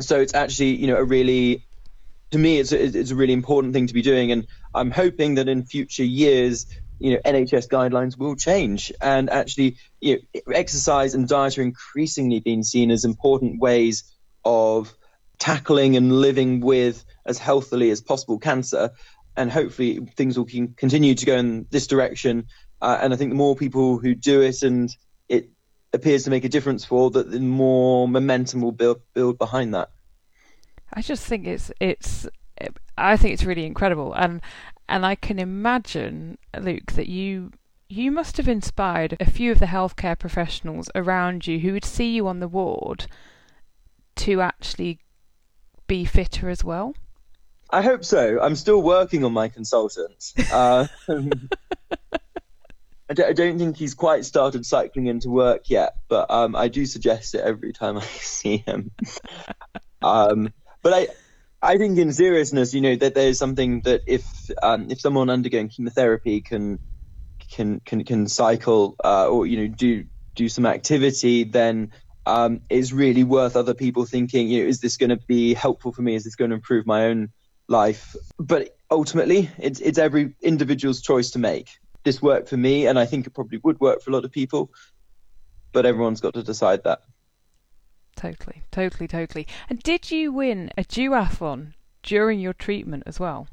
so 0.00 0.20
it's 0.20 0.34
actually 0.34 0.74
you 0.76 0.86
know 0.86 0.96
a 0.96 1.04
really 1.04 1.66
to 2.30 2.38
me 2.38 2.58
it's 2.58 2.72
a, 2.72 2.82
it's 2.82 3.10
a 3.10 3.14
really 3.14 3.32
important 3.32 3.72
thing 3.74 3.86
to 3.86 3.94
be 3.94 4.02
doing. 4.02 4.32
And 4.32 4.46
i'm 4.74 4.90
hoping 4.90 5.36
that 5.36 5.48
in 5.48 5.64
future 5.64 6.04
years 6.04 6.66
you 6.98 7.12
know 7.12 7.20
nhs 7.24 7.68
guidelines 7.68 8.16
will 8.16 8.36
change. 8.36 8.92
And 9.00 9.30
actually 9.30 9.76
you 10.00 10.16
know 10.16 10.52
exercise 10.54 11.14
and 11.14 11.28
diet 11.28 11.58
are 11.58 11.62
increasingly 11.62 12.40
being 12.40 12.62
seen 12.62 12.90
as 12.90 13.04
important 13.04 13.60
ways 13.60 14.04
of 14.44 14.94
tackling 15.38 15.96
and 15.96 16.12
living 16.12 16.60
with 16.60 17.04
as 17.26 17.38
healthily 17.38 17.90
as 17.90 18.00
possible 18.00 18.38
cancer. 18.38 18.90
And 19.36 19.50
hopefully 19.50 19.98
things 20.16 20.36
will 20.36 20.46
continue 20.76 21.14
to 21.14 21.26
go 21.26 21.36
in 21.36 21.66
this 21.70 21.86
direction. 21.86 22.46
Uh, 22.80 22.98
and 23.00 23.12
i 23.12 23.16
think 23.16 23.30
the 23.30 23.36
more 23.36 23.56
people 23.56 23.98
who 23.98 24.14
do 24.14 24.42
it 24.42 24.62
and 24.62 24.94
appears 25.92 26.24
to 26.24 26.30
make 26.30 26.44
a 26.44 26.48
difference 26.48 26.84
for, 26.84 27.10
that 27.10 27.30
the 27.30 27.40
more 27.40 28.08
momentum 28.08 28.60
will 28.60 28.72
build 28.72 29.00
build 29.14 29.38
behind 29.38 29.74
that. 29.74 29.90
I 30.92 31.02
just 31.02 31.26
think 31.26 31.46
it's 31.46 31.70
it's 31.80 32.26
I 32.98 33.16
think 33.16 33.34
it's 33.34 33.44
really 33.44 33.66
incredible, 33.66 34.12
and 34.12 34.40
and 34.88 35.06
I 35.06 35.14
can 35.14 35.38
imagine, 35.38 36.38
Luke, 36.58 36.92
that 36.92 37.08
you 37.08 37.52
you 37.88 38.10
must 38.10 38.36
have 38.38 38.48
inspired 38.48 39.16
a 39.20 39.30
few 39.30 39.52
of 39.52 39.58
the 39.58 39.66
healthcare 39.66 40.18
professionals 40.18 40.90
around 40.94 41.46
you 41.46 41.58
who 41.58 41.72
would 41.72 41.84
see 41.84 42.14
you 42.14 42.26
on 42.26 42.40
the 42.40 42.48
ward 42.48 43.06
to 44.16 44.40
actually 44.40 44.98
be 45.86 46.04
fitter 46.04 46.48
as 46.48 46.64
well. 46.64 46.94
I 47.68 47.82
hope 47.82 48.04
so. 48.04 48.38
I'm 48.40 48.56
still 48.56 48.82
working 48.82 49.24
on 49.24 49.32
my 49.32 49.48
consultants. 49.48 50.34
Uh, 50.52 50.86
I 53.10 53.32
don't 53.32 53.58
think 53.58 53.76
he's 53.76 53.94
quite 53.94 54.24
started 54.24 54.64
cycling 54.64 55.06
into 55.06 55.28
work 55.28 55.68
yet, 55.68 55.96
but 56.08 56.30
um, 56.30 56.56
I 56.56 56.68
do 56.68 56.86
suggest 56.86 57.34
it 57.34 57.42
every 57.42 57.72
time 57.72 57.98
I 57.98 58.04
see 58.04 58.58
him. 58.58 58.90
um, 60.02 60.52
but 60.82 60.92
I, 60.92 61.08
I 61.60 61.78
think 61.78 61.98
in 61.98 62.12
seriousness, 62.12 62.74
you 62.74 62.80
know, 62.80 62.96
that 62.96 63.14
there's 63.14 63.38
something 63.38 63.82
that 63.82 64.02
if 64.06 64.24
um, 64.62 64.90
if 64.90 65.00
someone 65.00 65.30
undergoing 65.30 65.68
chemotherapy 65.68 66.40
can 66.40 66.78
can 67.50 67.80
can 67.80 68.04
can 68.04 68.26
cycle 68.28 68.96
uh, 69.04 69.28
or 69.28 69.46
you 69.46 69.58
know 69.58 69.68
do 69.68 70.04
do 70.34 70.48
some 70.48 70.66
activity, 70.66 71.44
then 71.44 71.92
um, 72.26 72.60
it's 72.70 72.92
really 72.92 73.24
worth 73.24 73.56
other 73.56 73.74
people 73.74 74.06
thinking, 74.06 74.48
you 74.48 74.62
know, 74.62 74.68
is 74.68 74.80
this 74.80 74.96
going 74.96 75.10
to 75.10 75.20
be 75.28 75.54
helpful 75.54 75.92
for 75.92 76.02
me? 76.02 76.14
Is 76.14 76.24
this 76.24 76.36
going 76.36 76.50
to 76.50 76.56
improve 76.56 76.86
my 76.86 77.06
own 77.06 77.30
life? 77.68 78.16
But 78.38 78.76
ultimately, 78.90 79.50
it's 79.58 79.80
it's 79.80 79.98
every 79.98 80.34
individual's 80.42 81.00
choice 81.00 81.30
to 81.32 81.38
make. 81.38 81.68
This 82.04 82.20
worked 82.20 82.48
for 82.48 82.56
me, 82.56 82.86
and 82.86 82.98
I 82.98 83.06
think 83.06 83.26
it 83.26 83.30
probably 83.30 83.58
would 83.58 83.80
work 83.80 84.02
for 84.02 84.10
a 84.10 84.12
lot 84.12 84.24
of 84.24 84.32
people. 84.32 84.70
But 85.72 85.86
everyone's 85.86 86.20
got 86.20 86.34
to 86.34 86.42
decide 86.42 86.84
that. 86.84 87.02
Totally, 88.16 88.62
totally, 88.70 89.08
totally. 89.08 89.46
And 89.68 89.82
did 89.82 90.10
you 90.10 90.32
win 90.32 90.70
a 90.76 90.84
duathlon 90.84 91.72
during 92.02 92.40
your 92.40 92.52
treatment 92.52 93.04
as 93.06 93.18
well? 93.18 93.48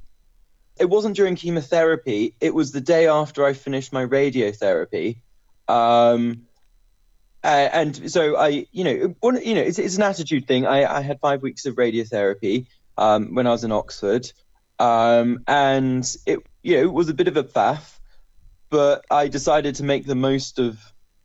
It 0.79 0.89
wasn't 0.89 1.15
during 1.15 1.35
chemotherapy. 1.35 2.35
It 2.39 2.53
was 2.53 2.71
the 2.71 2.81
day 2.81 3.07
after 3.07 3.45
I 3.45 3.53
finished 3.53 3.93
my 3.93 4.05
radiotherapy. 4.05 5.17
Um, 5.67 6.47
uh, 7.43 7.69
and 7.71 8.11
so 8.11 8.35
I, 8.35 8.65
you 8.71 8.83
know, 8.83 9.15
one, 9.19 9.41
you 9.43 9.55
know, 9.55 9.61
it's, 9.61 9.79
it's 9.79 9.97
an 9.97 10.03
attitude 10.03 10.47
thing. 10.47 10.65
I, 10.65 10.97
I 10.97 11.01
had 11.01 11.19
five 11.19 11.41
weeks 11.41 11.65
of 11.65 11.75
radiotherapy 11.75 12.65
um, 12.97 13.33
when 13.35 13.47
I 13.47 13.51
was 13.51 13.63
in 13.63 13.71
Oxford, 13.71 14.31
um, 14.77 15.43
and 15.47 16.03
it, 16.25 16.39
you 16.63 16.77
know, 16.77 16.83
it 16.83 16.93
was 16.93 17.07
a 17.07 17.13
bit 17.13 17.27
of 17.27 17.37
a 17.37 17.43
faff, 17.43 17.98
but 18.69 19.05
I 19.09 19.27
decided 19.27 19.75
to 19.75 19.83
make 19.83 20.05
the 20.05 20.15
most 20.15 20.59
of 20.59 20.79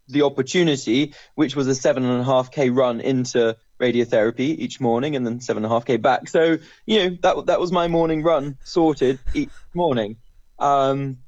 the 0.09 0.23
opportunity, 0.23 1.15
which 1.35 1.57
was 1.57 1.67
a 1.67 1.75
seven 1.75 2.05
and 2.05 2.21
a 2.21 2.25
half 2.25 2.51
k 2.51 2.71
run 2.71 3.01
into 3.01 3.57
radiotherapy 3.81 4.41
each 4.59 4.81
morning, 4.81 5.17
and 5.17 5.27
then 5.27 5.41
seven 5.41 5.65
and 5.65 5.73
a 5.73 5.75
half 5.75 5.85
k 5.85 5.97
back. 5.97 6.29
So 6.29 6.59
you 6.87 6.99
know 6.99 7.17
that 7.23 7.47
that 7.47 7.61
was 7.61 7.73
my 7.73 7.89
morning 7.89 8.23
run 8.23 8.59
sorted 8.65 9.19
each 9.35 9.51
morning. 9.75 10.17
Um, 10.59 11.19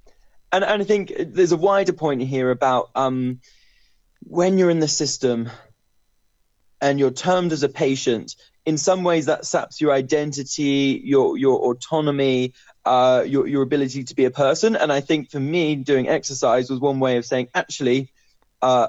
and 0.52 0.64
and 0.64 0.82
I 0.82 0.84
think 0.84 1.12
there's 1.18 1.52
a 1.52 1.56
wider 1.56 1.92
point 1.92 2.22
here 2.22 2.50
about 2.50 2.90
um, 2.94 3.40
when 4.20 4.58
you're 4.58 4.70
in 4.70 4.80
the 4.80 4.88
system 4.88 5.50
and 6.80 6.98
you're 6.98 7.10
termed 7.10 7.52
as 7.52 7.62
a 7.62 7.68
patient. 7.68 8.36
In 8.64 8.78
some 8.78 9.04
ways, 9.04 9.26
that 9.26 9.46
saps 9.46 9.80
your 9.80 9.92
identity, 9.92 11.00
your 11.04 11.38
your 11.38 11.70
autonomy, 11.70 12.52
uh, 12.86 13.24
your 13.26 13.46
your 13.46 13.62
ability 13.62 14.04
to 14.04 14.14
be 14.14 14.24
a 14.24 14.30
person. 14.30 14.76
And 14.76 14.92
I 14.92 15.00
think 15.00 15.30
for 15.30 15.40
me, 15.40 15.74
doing 15.74 16.08
exercise 16.08 16.70
was 16.70 16.80
one 16.80 17.00
way 17.00 17.16
of 17.16 17.26
saying, 17.26 17.48
actually, 17.54 18.12
uh, 18.62 18.88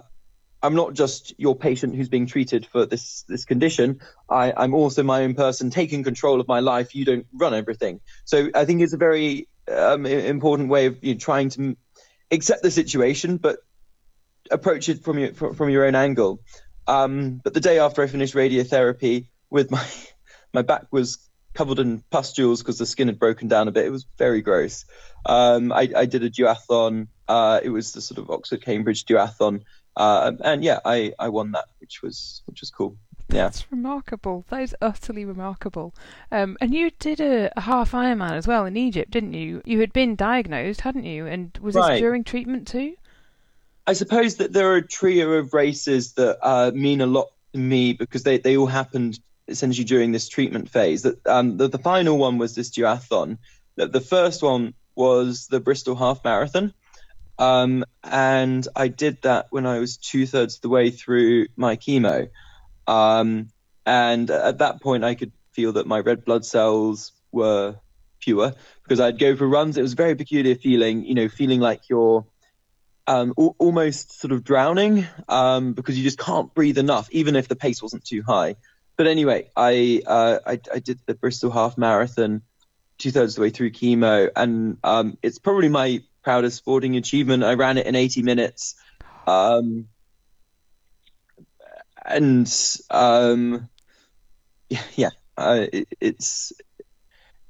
I'm 0.62 0.76
not 0.76 0.94
just 0.94 1.34
your 1.38 1.56
patient 1.56 1.96
who's 1.96 2.08
being 2.08 2.28
treated 2.28 2.68
for 2.68 2.86
this 2.86 3.24
this 3.28 3.44
condition. 3.44 4.00
I, 4.30 4.54
I'm 4.56 4.76
also 4.76 5.04
my 5.04 5.24
own 5.24 5.34
person 5.34 5.72
taking 5.72 6.04
control 6.04 6.40
of 6.40 6.48
my 6.48 6.60
life. 6.60 6.96
You 6.96 7.06
don't 7.06 7.26
run 7.34 7.56
everything. 7.56 8.00
So 8.26 8.50
I 8.54 8.66
think 8.66 8.82
it's 8.82 8.94
a 8.94 8.98
very 8.98 9.48
um, 9.68 10.06
important 10.06 10.70
way 10.70 10.86
of 10.86 11.04
you 11.04 11.16
know, 11.16 11.20
trying 11.20 11.50
to 11.50 11.76
accept 12.32 12.62
the 12.62 12.72
situation, 12.72 13.38
but 13.38 13.58
approach 14.52 14.90
it 14.90 15.04
from 15.04 15.18
your 15.18 15.34
from, 15.34 15.56
from 15.56 15.70
your 15.70 15.86
own 15.86 15.96
angle. 15.96 16.40
Um, 16.86 17.42
but 17.44 17.54
the 17.54 17.60
day 17.60 17.80
after 17.80 18.04
I 18.04 18.08
finished 18.08 18.36
radiotherapy, 18.36 19.28
with 19.50 19.72
my 19.72 19.86
my 20.54 20.62
back 20.62 20.86
was 20.92 21.27
covered 21.58 21.80
in 21.80 22.04
pustules 22.12 22.62
because 22.62 22.78
the 22.78 22.86
skin 22.86 23.08
had 23.08 23.18
broken 23.18 23.48
down 23.48 23.68
a 23.68 23.72
bit. 23.72 23.86
It 23.86 23.90
was 23.90 24.06
very 24.18 24.42
gross. 24.42 24.86
Um, 25.26 25.72
I, 25.74 25.90
I, 25.96 26.06
did 26.06 26.24
a 26.24 26.30
duathlon. 26.30 27.08
Uh, 27.28 27.60
it 27.64 27.70
was 27.70 27.94
the 27.94 28.02
sort 28.02 28.20
of 28.20 28.30
Oxford 28.30 28.62
Cambridge 28.62 29.06
duathlon, 29.06 29.64
uh, 29.96 30.34
and 30.42 30.64
yeah, 30.64 30.80
I, 30.86 31.14
I 31.18 31.30
won 31.30 31.54
that, 31.54 31.66
which 31.80 32.04
was 32.04 32.44
which 32.46 32.62
was 32.62 32.70
cool. 32.70 32.96
Yeah. 33.30 33.46
That's 33.46 33.70
remarkable. 33.72 34.46
That 34.50 34.62
is 34.62 34.76
utterly 34.82 35.26
remarkable. 35.26 35.94
Um, 36.32 36.58
and 36.62 36.74
you 36.74 36.92
did 36.92 37.20
a, 37.20 37.52
a, 37.58 37.62
half 37.62 37.92
Ironman 37.92 38.32
as 38.32 38.48
well 38.48 38.66
in 38.66 38.78
Egypt, 38.78 39.12
didn't 39.12 39.34
you? 39.34 39.62
You 39.66 39.82
had 39.82 39.92
been 39.92 40.16
diagnosed, 40.16 40.80
hadn't 40.80 41.04
you? 41.04 41.26
And 41.26 41.58
was 41.58 41.76
right. 41.76 41.94
this 41.94 42.00
during 42.00 42.24
treatment 42.24 42.68
too? 42.70 42.96
I 43.86 43.94
suppose 43.94 44.38
that 44.38 44.54
there 44.54 44.72
are 44.72 44.78
a 44.78 44.88
trio 44.88 45.32
of 45.32 45.54
races 45.54 46.14
that 46.14 46.38
uh, 46.42 46.72
mean 46.74 47.02
a 47.02 47.06
lot 47.06 47.28
to 47.52 47.60
me 47.60 47.92
because 47.92 48.24
they, 48.24 48.38
they 48.38 48.56
all 48.56 48.66
happened 48.66 49.20
essentially 49.48 49.86
during 49.86 50.12
this 50.12 50.28
treatment 50.28 50.70
phase. 50.70 51.04
That 51.04 51.26
um, 51.26 51.58
the, 51.58 51.68
the 51.68 51.78
final 51.78 52.18
one 52.18 52.38
was 52.38 52.56
this 52.56 52.70
duathlon. 52.72 53.38
The, 53.76 53.88
the 53.88 54.02
first 54.02 54.42
one 54.42 54.74
was 54.96 55.48
the 55.48 55.60
Bristol 55.60 55.96
Half 55.96 56.24
Marathon. 56.24 56.74
Um, 57.40 57.86
and 58.04 58.68
I 58.76 58.88
did 58.88 59.22
that 59.22 59.48
when 59.52 59.66
I 59.66 59.80
was 59.80 59.98
two 59.98 60.26
thirds 60.26 60.56
of 60.56 60.62
the 60.62 60.70
way 60.70 60.90
through 60.90 61.48
my 61.56 61.76
chemo. 61.76 62.30
Um, 62.88 63.50
and 63.86 64.30
at 64.30 64.58
that 64.58 64.82
point, 64.82 65.04
I 65.04 65.16
could 65.16 65.32
feel 65.52 65.74
that 65.74 65.88
my 65.88 66.00
red 66.00 66.26
blood 66.26 66.46
cells 66.46 67.12
were 67.32 67.76
fewer 68.20 68.54
because 68.84 69.00
I'd 69.00 69.20
go 69.20 69.36
for 69.36 69.48
runs. 69.48 69.78
It 69.78 69.82
was 69.82 69.94
a 69.94 69.98
very 69.98 70.16
peculiar 70.16 70.56
feeling, 70.56 71.06
you 71.06 71.14
know, 71.14 71.30
feeling 71.30 71.60
like 71.60 71.90
you're 71.90 72.26
um, 73.06 73.34
al- 73.38 73.56
almost 73.58 74.20
sort 74.20 74.32
of 74.32 74.44
drowning 74.44 75.06
um, 75.30 75.74
because 75.74 75.98
you 75.98 76.04
just 76.04 76.20
can't 76.20 76.54
breathe 76.54 76.78
enough, 76.78 77.08
even 77.12 77.36
if 77.36 77.48
the 77.48 77.56
pace 77.56 77.82
wasn't 77.82 78.04
too 78.04 78.24
high. 78.24 78.56
But 78.98 79.08
anyway, 79.08 79.50
I, 79.56 80.02
uh, 80.06 80.40
I, 80.46 80.60
I 80.74 80.80
did 80.80 81.00
the 81.06 81.14
Bristol 81.14 81.52
Half 81.52 81.78
Marathon 81.78 82.42
two 82.98 83.12
thirds 83.12 83.34
of 83.34 83.36
the 83.36 83.42
way 83.42 83.50
through 83.52 83.72
chemo, 83.72 84.30
and 84.36 84.78
um, 84.84 85.18
it's 85.22 85.38
probably 85.38 85.70
my 85.70 86.02
proudest 86.24 86.58
sporting 86.58 86.98
achievement. 86.98 87.44
I 87.44 87.54
ran 87.54 87.78
it 87.78 87.86
in 87.86 87.96
80 87.96 88.24
minutes. 88.24 88.76
Um, 89.28 89.88
and 92.04 92.52
um, 92.90 93.70
yeah, 94.96 95.12
uh, 95.38 95.66
it, 95.72 95.88
it's 96.02 96.54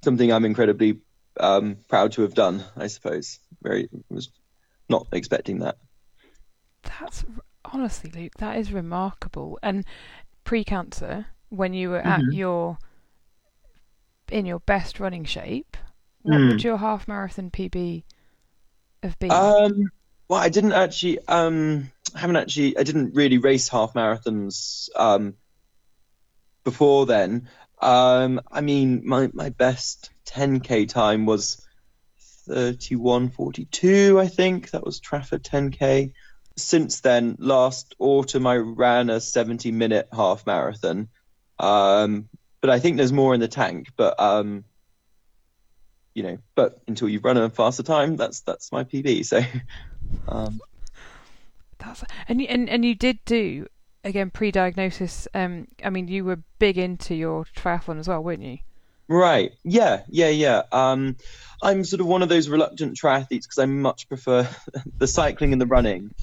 something 0.03 0.31
I'm 0.31 0.45
incredibly 0.45 0.99
um, 1.39 1.77
proud 1.87 2.13
to 2.13 2.23
have 2.23 2.33
done. 2.33 2.63
I 2.75 2.87
suppose. 2.87 3.39
Very 3.61 3.89
was 4.09 4.29
not 4.89 5.07
expecting 5.11 5.59
that. 5.59 5.77
That's 6.83 7.25
honestly, 7.65 8.11
Luke, 8.11 8.33
that 8.37 8.57
is 8.57 8.71
remarkable. 8.71 9.59
And 9.63 9.85
pre-cancer, 10.43 11.27
when 11.49 11.73
you 11.73 11.89
were 11.89 11.99
mm-hmm. 11.99 12.29
at 12.29 12.33
your 12.33 12.77
in 14.29 14.45
your 14.45 14.59
best 14.59 14.99
running 14.99 15.25
shape, 15.25 15.77
what 16.21 16.37
mm. 16.37 16.49
would 16.49 16.63
your 16.63 16.77
half 16.77 17.07
marathon 17.07 17.49
PB 17.49 18.03
have 19.03 19.17
been? 19.19 19.31
Um, 19.31 19.89
well, 20.27 20.39
I 20.39 20.49
didn't 20.49 20.73
actually. 20.73 21.19
Um, 21.27 21.91
I 22.13 22.19
haven't 22.19 22.35
actually. 22.35 22.77
I 22.77 22.83
didn't 22.83 23.15
really 23.15 23.37
race 23.37 23.69
half 23.69 23.93
marathons 23.93 24.89
um, 24.95 25.35
before 26.63 27.05
then. 27.05 27.49
Um, 27.79 28.41
I 28.51 28.61
mean, 28.61 29.03
my 29.05 29.29
my 29.33 29.49
best 29.49 30.09
10k 30.25 30.89
time 30.89 31.25
was 31.25 31.65
31:42. 32.49 34.19
I 34.19 34.27
think 34.27 34.71
that 34.71 34.85
was 34.85 34.99
Trafford 34.99 35.43
10k. 35.43 36.13
Since 36.57 37.01
then, 37.01 37.35
last 37.39 37.95
autumn, 37.99 38.47
I 38.47 38.57
ran 38.57 39.09
a 39.09 39.21
70 39.21 39.71
minute 39.71 40.09
half 40.11 40.45
marathon. 40.45 41.09
Um, 41.59 42.29
but 42.61 42.69
I 42.69 42.79
think 42.79 42.97
there's 42.97 43.13
more 43.13 43.33
in 43.33 43.39
the 43.39 43.47
tank. 43.47 43.89
But 43.95 44.19
um, 44.19 44.63
you 46.13 46.23
know, 46.23 46.37
but 46.55 46.81
until 46.87 47.09
you 47.09 47.19
run 47.19 47.37
a 47.37 47.49
faster 47.49 47.83
time, 47.83 48.15
that's 48.15 48.41
that's 48.41 48.71
my 48.71 48.83
PB. 48.83 49.25
So, 49.25 49.41
um, 50.27 50.59
that's 51.77 52.03
and 52.27 52.41
and 52.41 52.69
and 52.69 52.83
you 52.83 52.95
did 52.95 53.19
do 53.25 53.67
again 54.03 54.31
pre-diagnosis. 54.31 55.27
Um, 55.33 55.67
I 55.83 55.89
mean, 55.89 56.07
you 56.07 56.25
were 56.25 56.39
big 56.59 56.77
into 56.77 57.15
your 57.15 57.45
triathlon 57.45 57.99
as 57.99 58.07
well, 58.07 58.23
weren't 58.23 58.43
you? 58.43 58.59
Right. 59.07 59.53
Yeah. 59.63 60.01
Yeah. 60.09 60.29
Yeah. 60.29 60.63
Um, 60.71 61.15
I'm 61.61 61.83
sort 61.85 62.01
of 62.01 62.07
one 62.07 62.23
of 62.23 62.29
those 62.29 62.49
reluctant 62.49 62.97
triathletes 62.97 63.43
because 63.43 63.59
I 63.59 63.65
much 63.65 64.07
prefer 64.09 64.49
the 64.97 65.07
cycling 65.07 65.53
and 65.53 65.61
the 65.61 65.65
running, 65.65 66.13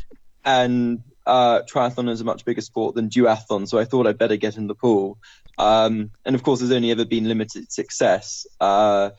and 0.44 1.02
uh, 1.26 1.62
triathlon 1.62 2.10
is 2.10 2.20
a 2.20 2.24
much 2.24 2.44
bigger 2.44 2.60
sport 2.60 2.94
than 2.94 3.08
duathlon. 3.08 3.68
So 3.68 3.78
I 3.78 3.84
thought 3.84 4.06
I'd 4.06 4.18
better 4.18 4.36
get 4.36 4.56
in 4.56 4.66
the 4.66 4.74
pool. 4.74 5.18
Um, 5.58 6.10
and 6.24 6.34
of 6.34 6.42
course, 6.42 6.60
there's 6.60 6.72
only 6.72 6.90
ever 6.90 7.04
been 7.04 7.28
limited 7.28 7.72
success. 7.72 8.46
Uh, 8.60 9.10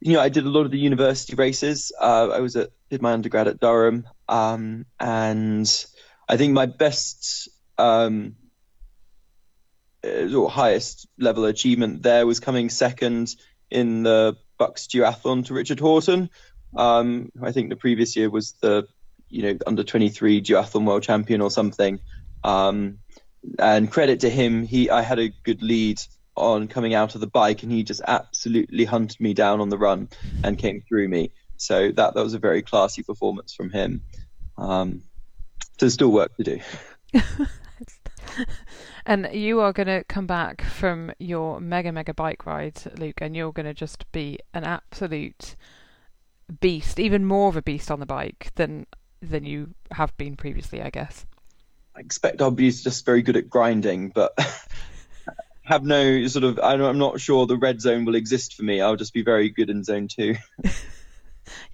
you 0.00 0.12
know, 0.12 0.20
I 0.20 0.28
did 0.28 0.44
a 0.44 0.50
lot 0.50 0.64
of 0.64 0.70
the 0.70 0.78
university 0.78 1.34
races. 1.34 1.92
Uh, 1.98 2.28
I 2.28 2.40
was 2.40 2.56
at 2.56 2.70
did 2.90 3.02
my 3.02 3.12
undergrad 3.12 3.48
at 3.48 3.60
Durham, 3.60 4.06
um, 4.28 4.86
and 5.00 5.86
I 6.28 6.36
think 6.36 6.52
my 6.52 6.66
best 6.66 7.48
um, 7.78 8.36
uh, 10.04 10.32
or 10.34 10.50
highest 10.50 11.08
level 11.18 11.44
achievement 11.46 12.02
there 12.02 12.26
was 12.26 12.40
coming 12.40 12.68
second 12.68 13.34
in 13.70 14.02
the 14.02 14.36
BUCS 14.58 14.88
duathlon 14.88 15.46
to 15.46 15.54
Richard 15.54 15.80
Horton. 15.80 16.30
Um, 16.76 17.32
I 17.42 17.52
think 17.52 17.70
the 17.70 17.76
previous 17.76 18.16
year 18.16 18.30
was 18.30 18.52
the 18.60 18.86
you 19.34 19.42
know 19.42 19.58
under 19.66 19.82
23 19.82 20.40
duathlon 20.40 20.86
world 20.86 21.02
champion 21.02 21.40
or 21.40 21.50
something. 21.50 21.98
Um, 22.44 22.98
and 23.58 23.90
credit 23.90 24.20
to 24.20 24.30
him, 24.30 24.66
he 24.66 24.88
I 24.88 25.02
had 25.02 25.18
a 25.18 25.28
good 25.42 25.62
lead 25.62 26.00
on 26.36 26.68
coming 26.68 26.94
out 26.94 27.14
of 27.14 27.20
the 27.20 27.26
bike, 27.26 27.62
and 27.62 27.70
he 27.70 27.82
just 27.82 28.00
absolutely 28.06 28.84
hunted 28.84 29.20
me 29.20 29.34
down 29.34 29.60
on 29.60 29.68
the 29.68 29.78
run 29.78 30.08
and 30.42 30.58
came 30.58 30.82
through 30.88 31.08
me. 31.08 31.32
So 31.56 31.90
that 31.92 32.14
that 32.14 32.22
was 32.22 32.34
a 32.34 32.38
very 32.38 32.62
classy 32.62 33.02
performance 33.02 33.54
from 33.54 33.70
him. 33.70 34.02
Um, 34.56 35.02
so 35.60 35.68
there's 35.80 35.94
still 35.94 36.12
work 36.12 36.36
to 36.36 36.44
do. 36.44 36.60
and 39.06 39.28
you 39.32 39.60
are 39.60 39.72
going 39.72 39.86
to 39.86 40.04
come 40.04 40.26
back 40.26 40.62
from 40.62 41.12
your 41.18 41.60
mega 41.60 41.92
mega 41.92 42.14
bike 42.14 42.46
ride, 42.46 42.80
Luke, 42.98 43.20
and 43.20 43.34
you're 43.36 43.52
going 43.52 43.66
to 43.66 43.74
just 43.74 44.10
be 44.12 44.38
an 44.52 44.64
absolute 44.64 45.56
beast, 46.60 47.00
even 47.00 47.24
more 47.24 47.48
of 47.48 47.56
a 47.56 47.62
beast 47.62 47.90
on 47.90 48.00
the 48.00 48.06
bike 48.06 48.50
than 48.54 48.86
than 49.24 49.44
you 49.44 49.74
have 49.90 50.16
been 50.16 50.36
previously, 50.36 50.82
I 50.82 50.90
guess. 50.90 51.26
I 51.96 52.00
expect 52.00 52.42
I'll 52.42 52.50
be 52.50 52.70
just 52.70 53.04
very 53.04 53.22
good 53.22 53.36
at 53.36 53.48
grinding, 53.48 54.10
but 54.10 54.36
have 55.64 55.84
no 55.84 56.26
sort 56.26 56.44
of. 56.44 56.58
I'm 56.62 56.98
not 56.98 57.20
sure 57.20 57.46
the 57.46 57.56
red 57.56 57.80
zone 57.80 58.04
will 58.04 58.14
exist 58.14 58.54
for 58.54 58.62
me. 58.62 58.80
I'll 58.80 58.96
just 58.96 59.14
be 59.14 59.22
very 59.22 59.50
good 59.50 59.70
in 59.70 59.84
zone 59.84 60.08
two. 60.08 60.36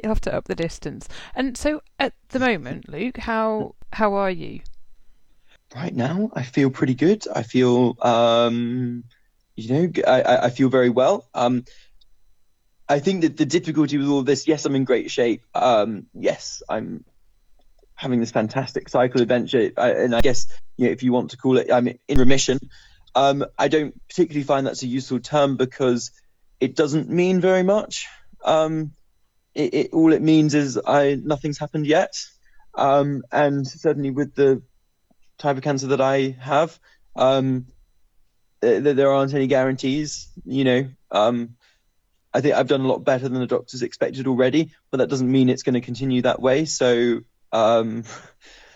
You'll 0.03 0.11
have 0.11 0.21
to 0.23 0.35
up 0.35 0.45
the 0.47 0.55
distance. 0.55 1.09
And 1.35 1.57
so, 1.57 1.83
at 1.99 2.13
the 2.31 2.39
moment, 2.39 2.89
Luke, 2.89 3.19
how 3.19 3.75
how 3.93 4.15
are 4.15 4.31
you? 4.31 4.61
Right 5.75 5.95
now, 5.95 6.31
I 6.35 6.43
feel 6.43 6.71
pretty 6.71 6.95
good. 6.95 7.27
I 7.33 7.45
feel, 7.45 7.97
um, 8.03 9.05
you 9.55 9.73
know, 9.73 9.93
I, 10.07 10.47
I 10.47 10.51
feel 10.51 10.69
very 10.69 10.91
well. 10.91 11.29
Um, 11.33 11.65
I 12.89 12.99
think 12.99 13.23
that 13.23 13.37
the 13.37 13.47
difficulty 13.47 13.97
with 13.97 14.09
all 14.09 14.23
this, 14.23 14.49
yes, 14.49 14.65
I'm 14.65 14.75
in 14.75 14.83
great 14.83 15.13
shape. 15.13 15.45
Um, 15.55 16.07
yes, 16.13 16.61
I'm 16.69 17.05
having 18.01 18.19
this 18.19 18.31
fantastic 18.31 18.89
cycle 18.89 19.21
adventure, 19.21 19.73
I, 19.77 19.91
and 19.91 20.17
I 20.17 20.23
guess 20.23 20.47
you 20.79 20.87
know, 20.87 20.93
if 20.93 21.03
you 21.03 21.13
want 21.13 21.33
to 21.33 21.37
call 21.37 21.59
it, 21.59 21.71
I'm 21.71 21.87
in 21.87 22.19
remission. 22.19 22.59
Um, 23.15 23.45
I 23.59 23.69
don't 23.69 23.95
particularly 24.09 24.45
find 24.45 24.67
that's 24.67 24.83
a 24.83 24.87
useful 24.87 25.21
term 25.21 25.59
because 25.59 26.11
it 26.61 26.75
doesn't 26.75 27.11
mean 27.11 27.43
very 27.43 27.63
much. 27.63 28.07
Um, 28.43 28.93
it, 29.55 29.75
it, 29.75 29.91
all 29.93 30.15
it 30.15 30.23
means 30.23 30.55
is 30.55 30.81
I 30.83 31.21
nothing's 31.23 31.59
happened 31.59 31.87
yet, 31.87 32.15
um, 32.75 33.23
and 33.31 33.69
certainly 33.69 34.11
with 34.11 34.35
the 34.35 34.63
type 35.37 35.59
of 35.59 35.63
cancer 35.63 35.89
that 35.89 36.01
I 36.01 36.37
have, 36.41 36.79
um, 37.17 37.67
there, 38.61 38.81
there 38.81 39.13
aren't 39.13 39.35
any 39.35 39.47
guarantees. 39.47 40.29
You 40.47 40.65
know, 40.65 40.89
um, 41.11 41.57
I 42.33 42.41
think 42.41 42.55
I've 42.55 42.69
done 42.69 42.81
a 42.81 42.89
lot 42.89 43.05
better 43.05 43.29
than 43.29 43.41
the 43.41 43.47
doctors 43.47 43.83
expected 43.83 44.27
already, 44.27 44.71
but 44.91 44.99
that 44.99 45.11
doesn't 45.11 45.31
mean 45.31 45.51
it's 45.51 45.65
going 45.65 45.75
to 45.75 45.83
continue 45.83 46.23
that 46.23 46.41
way. 46.41 46.65
So, 46.65 47.21
um, 47.53 48.05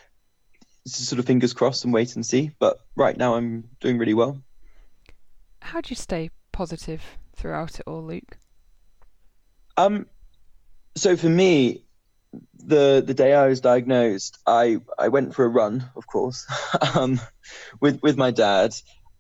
sort 0.87 1.19
of 1.19 1.27
fingers 1.27 1.53
crossed 1.53 1.85
and 1.85 1.93
wait 1.93 2.15
and 2.15 2.25
see. 2.25 2.51
But 2.59 2.79
right 2.97 3.17
now, 3.17 3.35
I'm 3.35 3.69
doing 3.81 3.99
really 3.99 4.15
well. 4.15 4.43
How 5.61 5.81
do 5.81 5.91
you 5.91 5.97
stay 5.97 6.31
positive 6.53 7.03
throughout 7.35 7.81
it 7.81 7.85
all, 7.87 8.05
Luke? 8.05 8.39
Um, 9.77 10.07
so 10.97 11.17
for 11.17 11.29
me, 11.29 11.85
the 12.57 13.03
the 13.05 13.15
day 13.15 13.35
I 13.35 13.49
was 13.49 13.61
diagnosed, 13.61 14.39
I 14.47 14.81
I 14.99 15.09
went 15.09 15.35
for 15.35 15.45
a 15.45 15.49
run, 15.49 15.89
of 15.97 16.07
course, 16.07 16.47
um, 16.95 17.21
with 17.81 18.03
with 18.03 18.17
my 18.17 18.31
dad. 18.31 18.75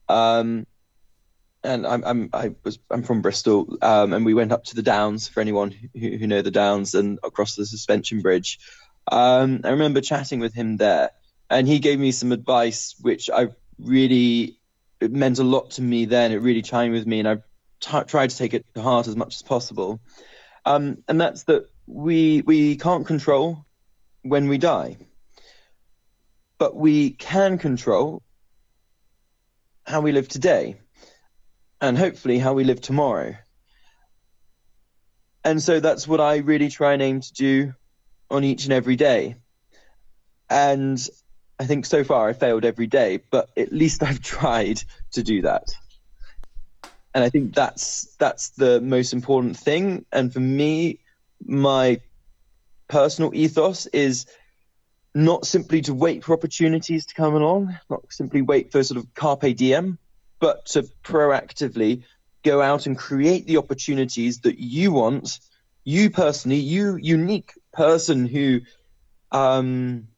Um, 0.08 0.66
and 1.62 1.86
I'm 1.86 2.04
I'm 2.04 2.30
I 2.32 2.54
was 2.62 2.78
I'm 2.90 3.02
from 3.02 3.22
Bristol, 3.22 3.78
um, 3.80 4.12
and 4.12 4.24
we 4.24 4.34
went 4.34 4.52
up 4.52 4.64
to 4.64 4.76
the 4.76 4.82
Downs 4.82 5.28
for 5.28 5.40
anyone 5.40 5.70
who, 5.70 6.16
who 6.18 6.26
know 6.26 6.42
the 6.42 6.50
Downs 6.50 6.94
and 6.94 7.18
across 7.24 7.56
the 7.56 7.66
suspension 7.66 8.20
bridge. 8.20 8.58
Um, 9.10 9.60
I 9.64 9.70
remember 9.70 10.00
chatting 10.00 10.40
with 10.40 10.54
him 10.54 10.76
there, 10.76 11.10
and 11.50 11.68
he 11.68 11.78
gave 11.78 11.98
me 11.98 12.12
some 12.12 12.32
advice 12.32 12.94
which 13.00 13.30
I 13.30 13.48
really 13.78 14.58
it 15.00 15.12
meant 15.12 15.38
a 15.38 15.44
lot 15.44 15.72
to 15.72 15.82
me 15.82 16.06
then. 16.06 16.32
It 16.32 16.36
really 16.36 16.62
chimed 16.62 16.94
with 16.94 17.06
me, 17.06 17.20
and 17.20 17.28
I 17.28 17.36
t- 17.80 18.06
tried 18.06 18.30
to 18.30 18.36
take 18.36 18.54
it 18.54 18.64
to 18.74 18.82
heart 18.82 19.06
as 19.06 19.16
much 19.16 19.36
as 19.36 19.42
possible. 19.42 20.00
Um, 20.64 20.98
and 21.08 21.20
that's 21.20 21.44
that 21.44 21.70
we 21.86 22.42
we 22.42 22.76
can't 22.76 23.06
control 23.06 23.66
when 24.22 24.48
we 24.48 24.58
die, 24.58 24.96
but 26.58 26.74
we 26.74 27.10
can 27.10 27.58
control 27.58 28.22
how 29.86 30.00
we 30.00 30.12
live 30.12 30.28
today 30.28 30.80
and 31.80 31.98
hopefully 31.98 32.38
how 32.38 32.54
we 32.54 32.64
live 32.64 32.80
tomorrow. 32.80 33.36
And 35.44 35.62
so 35.62 35.78
that's 35.78 36.08
what 36.08 36.22
I 36.22 36.36
really 36.36 36.70
try 36.70 36.94
and 36.94 37.02
aim 37.02 37.20
to 37.20 37.32
do 37.34 37.74
on 38.34 38.44
each 38.44 38.64
and 38.64 38.72
every 38.72 38.96
day. 38.96 39.36
And 40.50 40.98
I 41.58 41.66
think 41.66 41.86
so 41.86 42.04
far 42.04 42.28
I 42.28 42.32
failed 42.32 42.64
every 42.64 42.86
day, 42.86 43.20
but 43.30 43.48
at 43.56 43.72
least 43.72 44.02
I've 44.02 44.20
tried 44.36 44.82
to 45.12 45.22
do 45.22 45.42
that. 45.42 45.68
And 47.14 47.22
I 47.22 47.30
think 47.30 47.54
that's 47.54 48.14
that's 48.18 48.50
the 48.50 48.80
most 48.80 49.12
important 49.12 49.56
thing. 49.56 50.04
And 50.12 50.32
for 50.32 50.40
me, 50.40 51.00
my 51.44 52.00
personal 52.88 53.32
ethos 53.34 53.86
is 53.86 54.26
not 55.14 55.46
simply 55.46 55.80
to 55.82 55.94
wait 55.94 56.24
for 56.24 56.32
opportunities 56.32 57.06
to 57.06 57.14
come 57.14 57.36
along, 57.36 57.78
not 57.88 58.02
simply 58.10 58.42
wait 58.42 58.72
for 58.72 58.82
sort 58.82 58.98
of 58.98 59.14
carpe 59.14 59.56
diem, 59.56 59.98
but 60.40 60.66
to 60.66 60.82
proactively 61.04 62.02
go 62.42 62.60
out 62.60 62.86
and 62.86 62.98
create 62.98 63.46
the 63.46 63.58
opportunities 63.58 64.40
that 64.40 64.58
you 64.58 64.90
want, 64.92 65.38
you 65.84 66.10
personally, 66.10 66.58
you 66.58 66.96
unique 66.96 67.52
person 67.74 68.26
who 68.26 68.60
um, 69.30 70.08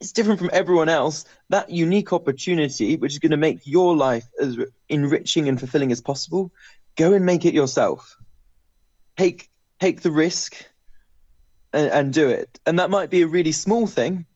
is 0.00 0.12
different 0.12 0.38
from 0.38 0.50
everyone 0.52 0.88
else, 0.88 1.24
that 1.50 1.70
unique 1.70 2.12
opportunity, 2.12 2.96
which 2.96 3.12
is 3.12 3.18
going 3.18 3.30
to 3.30 3.36
make 3.36 3.66
your 3.66 3.96
life 3.96 4.26
as 4.40 4.56
enriching 4.88 5.48
and 5.48 5.58
fulfilling 5.58 5.92
as 5.92 6.00
possible, 6.00 6.52
go 6.96 7.12
and 7.12 7.26
make 7.26 7.44
it 7.44 7.54
yourself. 7.54 8.16
Take 9.16 9.50
take 9.80 10.00
the 10.02 10.10
risk 10.10 10.54
and, 11.72 11.90
and 11.90 12.12
do 12.12 12.28
it. 12.28 12.60
And 12.64 12.78
that 12.78 12.90
might 12.90 13.10
be 13.10 13.22
a 13.22 13.26
really 13.26 13.52
small 13.52 13.86
thing, 13.86 14.26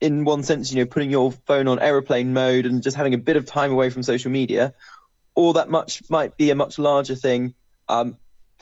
in 0.00 0.24
one 0.24 0.42
sense, 0.42 0.72
you 0.72 0.78
know, 0.78 0.86
putting 0.86 1.10
your 1.10 1.30
phone 1.46 1.68
on 1.68 1.78
aeroplane 1.78 2.32
mode 2.32 2.66
and 2.66 2.82
just 2.82 2.96
having 2.96 3.14
a 3.14 3.18
bit 3.18 3.36
of 3.36 3.44
time 3.44 3.70
away 3.70 3.90
from 3.90 4.02
social 4.02 4.30
media, 4.30 4.72
or 5.34 5.54
that 5.54 5.68
much 5.68 6.02
might 6.08 6.36
be 6.36 6.50
a 6.50 6.54
much 6.54 6.78
larger 6.78 7.14
thing, 7.14 7.54
um, 7.88 8.16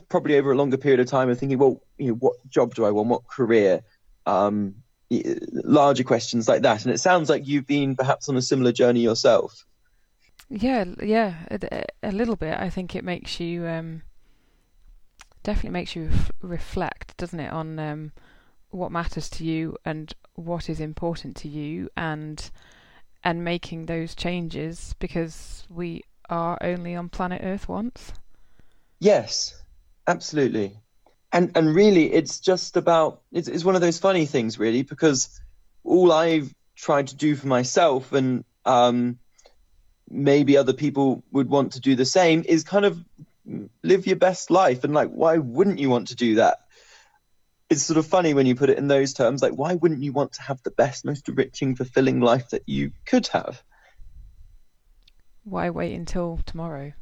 probably 0.08 0.36
over 0.36 0.52
a 0.52 0.56
longer 0.56 0.76
period 0.76 1.00
of 1.00 1.06
time, 1.06 1.28
and 1.28 1.38
thinking, 1.38 1.58
well, 1.58 1.82
you 1.98 2.08
know, 2.08 2.14
what 2.14 2.36
job 2.48 2.74
do 2.74 2.84
I 2.84 2.90
want? 2.90 3.08
What 3.08 3.26
career? 3.26 3.82
Um, 4.26 4.74
larger 5.10 6.04
questions 6.04 6.48
like 6.48 6.62
that. 6.62 6.84
And 6.84 6.92
it 6.92 6.98
sounds 6.98 7.30
like 7.30 7.46
you've 7.46 7.66
been 7.66 7.96
perhaps 7.96 8.28
on 8.28 8.36
a 8.36 8.42
similar 8.42 8.72
journey 8.72 9.00
yourself. 9.00 9.64
Yeah, 10.50 10.84
yeah, 11.02 11.34
a, 11.50 11.84
a 12.02 12.12
little 12.12 12.36
bit. 12.36 12.58
I 12.58 12.70
think 12.70 12.94
it 12.94 13.04
makes 13.04 13.38
you 13.38 13.66
um, 13.66 14.02
definitely 15.42 15.70
makes 15.70 15.94
you 15.94 16.10
reflect, 16.40 17.16
doesn't 17.16 17.40
it, 17.40 17.52
on 17.52 17.78
um, 17.78 18.12
what 18.70 18.92
matters 18.92 19.28
to 19.30 19.44
you 19.44 19.76
and 19.84 20.12
what 20.34 20.70
is 20.70 20.80
important 20.80 21.36
to 21.36 21.48
you 21.48 21.88
and 21.96 22.50
and 23.24 23.44
making 23.44 23.86
those 23.86 24.14
changes 24.14 24.94
because 24.98 25.66
we 25.68 26.04
are 26.30 26.56
only 26.60 26.94
on 26.94 27.08
planet 27.08 27.40
Earth 27.42 27.68
once. 27.68 28.12
Yes, 29.00 29.60
absolutely. 30.08 30.76
And 31.30 31.52
and 31.54 31.74
really 31.74 32.12
it's 32.12 32.40
just 32.40 32.76
about 32.76 33.20
it's 33.30 33.46
it's 33.46 33.64
one 33.64 33.74
of 33.74 33.80
those 33.80 33.98
funny 33.98 34.26
things 34.26 34.58
really 34.58 34.82
because 34.82 35.40
all 35.84 36.10
I've 36.10 36.52
tried 36.74 37.08
to 37.08 37.16
do 37.16 37.36
for 37.36 37.46
myself 37.46 38.12
and 38.12 38.44
um, 38.64 39.18
maybe 40.08 40.56
other 40.56 40.72
people 40.72 41.22
would 41.30 41.48
want 41.48 41.72
to 41.72 41.80
do 41.80 41.94
the 41.94 42.04
same 42.04 42.44
is 42.46 42.64
kind 42.64 42.84
of 42.84 42.98
live 43.82 44.06
your 44.06 44.16
best 44.16 44.50
life 44.50 44.84
and 44.84 44.94
like 44.94 45.10
why 45.10 45.38
wouldn't 45.38 45.78
you 45.78 45.90
want 45.90 46.08
to 46.08 46.16
do 46.16 46.36
that 46.36 46.58
it's 47.70 47.82
sort 47.82 47.98
of 47.98 48.06
funny 48.06 48.34
when 48.34 48.46
you 48.46 48.54
put 48.54 48.70
it 48.70 48.78
in 48.78 48.88
those 48.88 49.12
terms. 49.12 49.42
Like, 49.42 49.52
why 49.52 49.74
wouldn't 49.74 50.02
you 50.02 50.12
want 50.12 50.32
to 50.34 50.42
have 50.42 50.62
the 50.62 50.70
best, 50.70 51.04
most 51.04 51.28
enriching, 51.28 51.76
fulfilling 51.76 52.20
life 52.20 52.50
that 52.50 52.62
you 52.66 52.92
could 53.04 53.26
have? 53.28 53.62
Why 55.44 55.70
wait 55.70 55.94
until 55.94 56.40
tomorrow? 56.46 56.92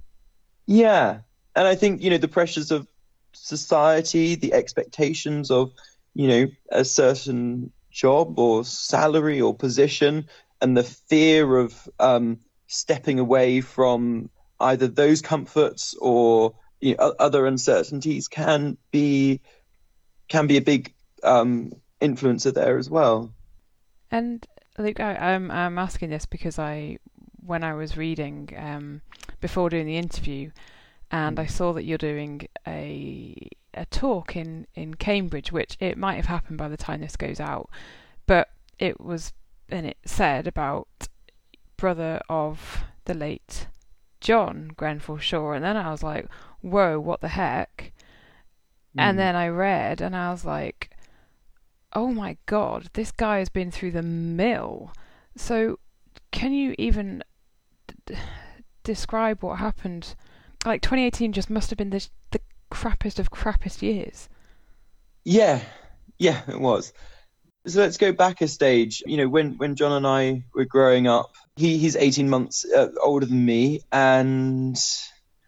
Yeah. 0.67 1.21
And 1.55 1.67
I 1.67 1.75
think, 1.77 2.03
you 2.03 2.11
know, 2.11 2.19
the 2.19 2.29
pressures 2.29 2.71
of 2.71 2.87
society, 3.43 4.35
the 4.35 4.53
expectations 4.53 5.51
of, 5.51 5.73
you 6.15 6.29
know, 6.29 6.47
a 6.71 6.85
certain 6.85 7.73
job 7.91 8.39
or 8.39 8.65
salary 8.65 9.41
or 9.41 9.55
position, 9.55 10.27
and 10.61 10.77
the 10.77 10.85
fear 10.85 11.57
of 11.57 11.89
um, 11.99 12.39
stepping 12.67 13.19
away 13.19 13.61
from 13.61 14.31
either 14.61 14.89
those 14.89 15.21
comforts 15.21 15.95
or 16.01 16.55
you 16.81 16.95
know, 16.95 17.15
other 17.19 17.47
uncertainties 17.47 18.29
can 18.29 18.77
be 18.91 19.41
can 20.29 20.47
be 20.47 20.57
a 20.57 20.63
big 20.63 20.93
um, 21.23 21.73
influencer 22.01 22.53
there 22.53 22.79
as 22.79 22.91
well. 22.91 23.33
And 24.11 24.47
Luke, 24.79 25.01
I, 25.01 25.15
I'm 25.15 25.51
I'm 25.51 25.79
asking 25.79 26.11
this 26.11 26.27
because 26.27 26.59
I 26.59 26.99
when 27.45 27.65
I 27.65 27.75
was 27.75 27.97
reading 27.97 28.51
um, 28.57 29.01
before 29.41 29.71
doing 29.71 29.87
the 29.87 29.97
interview, 29.97 30.51
and 31.11 31.39
I 31.39 31.47
saw 31.47 31.73
that 31.73 31.85
you're 31.85 31.99
doing 31.99 32.49
a 32.67 33.49
a 33.75 33.87
talk 33.87 34.37
in 34.37 34.67
in 34.75 34.95
Cambridge, 34.95 35.53
which 35.53 35.77
it 35.81 35.99
might 35.99 36.17
have 36.17 36.27
happened 36.27 36.59
by 36.59 36.69
the 36.69 36.77
time 36.77 37.01
this 37.01 37.17
goes 37.17 37.41
out, 37.41 37.69
but 38.27 38.49
it 38.79 39.01
was 39.01 39.33
and 39.69 39.87
it 39.87 39.99
said 40.05 40.47
about 40.47 40.89
brother 41.77 42.21
of 42.29 42.85
the 43.05 43.15
late 43.15 43.67
John 44.21 44.73
Grenfell 44.77 45.19
Shaw, 45.19 45.53
and 45.53 45.65
then 45.65 45.77
I 45.77 45.91
was 45.91 46.03
like, 46.03 46.27
whoa, 46.61 46.99
what 46.99 47.21
the 47.21 47.29
heck? 47.29 47.93
Mm. 48.97 49.03
And 49.03 49.19
then 49.19 49.37
I 49.37 49.49
read, 49.49 50.01
and 50.01 50.17
I 50.17 50.31
was 50.31 50.45
like, 50.45 50.91
oh 51.93 52.09
my 52.09 52.37
god, 52.47 52.91
this 52.95 53.13
guy 53.13 53.39
has 53.39 53.49
been 53.49 53.71
through 53.71 53.93
the 53.93 54.03
mill. 54.03 54.93
So, 55.37 55.79
can 56.31 56.53
you 56.53 56.75
even 56.79 57.23
d- 58.07 58.17
describe 58.83 59.43
what 59.43 59.59
happened? 59.59 60.15
Like 60.67 60.83
2018 60.83 61.33
just 61.33 61.49
must 61.49 61.71
have 61.71 61.77
been 61.77 61.91
the 61.91 62.07
the 62.33 62.41
crappiest 62.73 63.19
of 63.19 63.31
crappiest 63.31 63.83
years. 63.83 64.29
Yeah, 65.25 65.61
yeah, 66.19 66.43
it 66.49 66.61
was. 66.61 66.93
So 67.67 67.81
let's 67.81 67.97
go 67.97 68.13
back 68.13 68.41
a 68.41 68.49
stage. 68.49 69.03
You 69.07 69.17
know, 69.17 69.29
when 69.29 69.59
when 69.59 69.77
John 69.77 69.93
and 69.93 70.07
I 70.07 70.43
were 70.55 70.65
growing 70.65 71.07
up, 71.07 71.33
he 71.57 71.79
he's 71.79 71.97
18 71.97 72.29
months 72.29 72.65
uh, 72.65 72.89
older 73.01 73.27
than 73.27 73.45
me, 73.45 73.81
and 73.93 74.77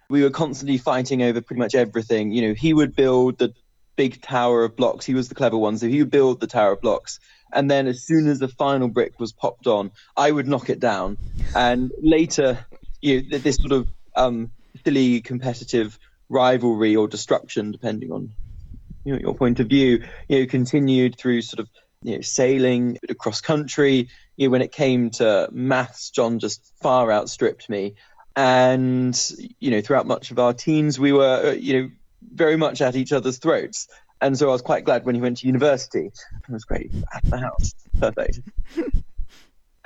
we 0.08 0.22
were 0.22 0.30
constantly 0.30 0.78
fighting 0.78 1.22
over 1.22 1.40
pretty 1.40 1.60
much 1.60 1.74
everything. 1.74 2.32
You 2.32 2.48
know, 2.48 2.54
he 2.54 2.72
would 2.72 2.94
build 2.94 3.38
the 3.38 3.52
big 3.96 4.22
tower 4.22 4.64
of 4.64 4.76
blocks. 4.76 5.04
He 5.04 5.14
was 5.14 5.28
the 5.28 5.34
clever 5.34 5.58
one, 5.58 5.78
so 5.78 5.88
he 5.88 5.98
would 5.98 6.10
build 6.10 6.40
the 6.40 6.46
tower 6.46 6.72
of 6.72 6.80
blocks. 6.80 7.18
And 7.52 7.70
then 7.70 7.86
as 7.86 8.04
soon 8.04 8.28
as 8.28 8.38
the 8.38 8.48
final 8.48 8.88
brick 8.88 9.18
was 9.18 9.32
popped 9.32 9.66
on, 9.66 9.90
I 10.16 10.30
would 10.30 10.46
knock 10.46 10.70
it 10.70 10.80
down. 10.80 11.18
And 11.56 11.90
later, 12.00 12.64
you 13.00 13.28
know, 13.28 13.38
this 13.38 13.56
sort 13.56 13.72
of 13.72 13.88
um, 14.14 14.50
competitive 15.20 15.98
rivalry 16.28 16.96
or 16.96 17.08
destruction, 17.08 17.72
depending 17.72 18.12
on 18.12 18.32
you 19.04 19.14
know, 19.14 19.18
your 19.18 19.34
point 19.34 19.60
of 19.60 19.68
view, 19.68 20.04
you 20.28 20.40
know, 20.40 20.46
continued 20.46 21.16
through 21.16 21.42
sort 21.42 21.60
of 21.60 21.68
you 22.02 22.16
know, 22.16 22.20
sailing 22.20 22.98
across 23.08 23.40
country. 23.40 24.08
You 24.36 24.48
know, 24.48 24.52
when 24.52 24.62
it 24.62 24.72
came 24.72 25.10
to 25.10 25.48
maths, 25.50 26.10
John 26.10 26.38
just 26.38 26.72
far 26.80 27.10
outstripped 27.10 27.68
me. 27.68 27.94
And 28.36 29.18
you 29.58 29.70
know, 29.70 29.80
throughout 29.80 30.06
much 30.06 30.30
of 30.30 30.38
our 30.38 30.52
teens, 30.52 30.98
we 30.98 31.12
were 31.12 31.48
uh, 31.48 31.52
you 31.52 31.82
know 31.82 31.90
very 32.34 32.56
much 32.56 32.80
at 32.80 32.96
each 32.96 33.12
other's 33.12 33.38
throats. 33.38 33.88
And 34.20 34.36
so 34.36 34.48
I 34.48 34.52
was 34.52 34.62
quite 34.62 34.84
glad 34.84 35.04
when 35.04 35.14
he 35.14 35.20
went 35.20 35.38
to 35.38 35.46
university. 35.46 36.06
It 36.06 36.52
was 36.52 36.64
great 36.64 36.90
at 37.14 37.24
the 37.24 37.38
house, 37.38 37.74
perfect. 37.98 38.40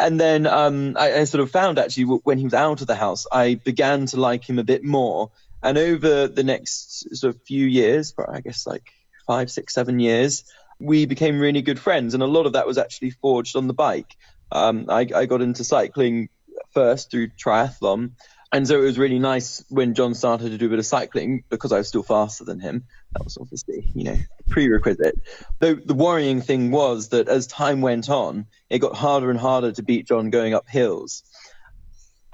and 0.06 0.20
then 0.20 0.46
um, 0.46 0.96
I, 0.98 1.20
I, 1.20 1.24
sort 1.24 1.42
of 1.42 1.50
found 1.50 1.78
actually 1.78 2.04
when 2.04 2.38
he 2.38 2.44
was 2.44 2.54
out 2.54 2.80
of 2.80 2.86
the 2.86 2.94
house, 2.94 3.26
I 3.30 3.54
began 3.54 4.06
to 4.06 4.20
like 4.20 4.48
him 4.48 4.58
a 4.58 4.64
bit 4.64 4.84
more. 4.84 5.30
And 5.62 5.78
over 5.78 6.26
the 6.26 6.42
next 6.42 7.16
sort 7.16 7.34
of 7.34 7.42
few 7.42 7.66
years, 7.66 8.12
I 8.28 8.40
guess 8.40 8.66
like 8.66 8.90
five, 9.26 9.50
six, 9.50 9.74
seven 9.74 10.00
years, 10.00 10.44
we 10.80 11.06
became 11.06 11.38
really 11.38 11.62
good 11.62 11.78
friends. 11.78 12.14
And 12.14 12.22
a 12.22 12.26
lot 12.26 12.46
of 12.46 12.54
that 12.54 12.66
was 12.66 12.78
actually 12.78 13.10
forged 13.10 13.54
on 13.56 13.68
the 13.68 13.74
bike. 13.74 14.16
Um, 14.50 14.86
I, 14.88 15.06
I 15.14 15.26
got 15.26 15.40
into 15.40 15.64
cycling 15.64 16.28
first 16.72 17.10
through 17.10 17.28
triathlon. 17.28 18.12
And 18.52 18.68
so 18.68 18.78
it 18.78 18.84
was 18.84 18.98
really 18.98 19.18
nice 19.18 19.64
when 19.70 19.94
John 19.94 20.14
started 20.14 20.50
to 20.50 20.58
do 20.58 20.66
a 20.66 20.68
bit 20.68 20.78
of 20.78 20.84
cycling 20.84 21.42
because 21.48 21.72
I 21.72 21.78
was 21.78 21.88
still 21.88 22.02
faster 22.02 22.44
than 22.44 22.60
him. 22.60 22.84
That 23.12 23.24
was 23.24 23.38
obviously, 23.40 23.90
you 23.94 24.04
know, 24.04 24.16
prerequisite. 24.50 25.18
The, 25.58 25.80
the 25.82 25.94
worrying 25.94 26.42
thing 26.42 26.70
was 26.70 27.08
that 27.08 27.28
as 27.28 27.46
time 27.46 27.80
went 27.80 28.10
on, 28.10 28.46
it 28.68 28.80
got 28.80 28.94
harder 28.94 29.30
and 29.30 29.40
harder 29.40 29.72
to 29.72 29.82
beat 29.82 30.06
John 30.06 30.28
going 30.28 30.52
up 30.52 30.68
hills. 30.68 31.22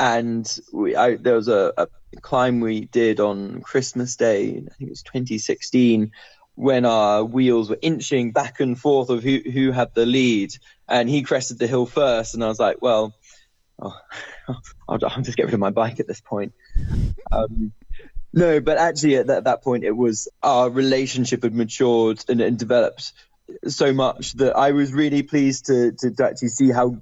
And 0.00 0.58
we, 0.72 0.96
I, 0.96 1.16
there 1.16 1.36
was 1.36 1.46
a, 1.46 1.72
a 1.76 1.86
climb 2.20 2.58
we 2.58 2.80
did 2.86 3.20
on 3.20 3.60
Christmas 3.60 4.16
Day, 4.16 4.48
I 4.48 4.52
think 4.54 4.74
it 4.80 4.88
was 4.88 5.02
2016, 5.02 6.10
when 6.56 6.84
our 6.84 7.24
wheels 7.24 7.70
were 7.70 7.78
inching 7.80 8.32
back 8.32 8.58
and 8.58 8.76
forth 8.76 9.10
of 9.10 9.22
who, 9.22 9.38
who 9.38 9.70
had 9.70 9.94
the 9.94 10.04
lead. 10.06 10.52
And 10.88 11.08
he 11.08 11.22
crested 11.22 11.60
the 11.60 11.68
hill 11.68 11.86
first. 11.86 12.34
And 12.34 12.42
I 12.42 12.48
was 12.48 12.58
like, 12.58 12.82
well, 12.82 13.14
oh, 13.80 13.96
I'll, 14.88 14.98
I'll, 15.02 15.22
just 15.22 15.36
get 15.36 15.46
rid 15.46 15.54
of 15.54 15.60
my 15.60 15.70
bike 15.70 16.00
at 16.00 16.06
this 16.06 16.20
point. 16.20 16.52
Um, 17.30 17.72
no, 18.32 18.60
but 18.60 18.78
actually 18.78 19.16
at 19.16 19.28
that, 19.28 19.44
that, 19.44 19.62
point, 19.62 19.84
it 19.84 19.96
was 19.96 20.28
our 20.42 20.68
relationship 20.68 21.42
had 21.42 21.54
matured 21.54 22.24
and, 22.28 22.40
and, 22.40 22.58
developed 22.58 23.12
so 23.66 23.92
much 23.92 24.34
that 24.34 24.56
I 24.56 24.72
was 24.72 24.92
really 24.92 25.22
pleased 25.22 25.66
to, 25.66 25.92
to, 25.92 26.10
to 26.10 26.24
actually 26.26 26.48
see 26.48 26.70
how 26.70 26.98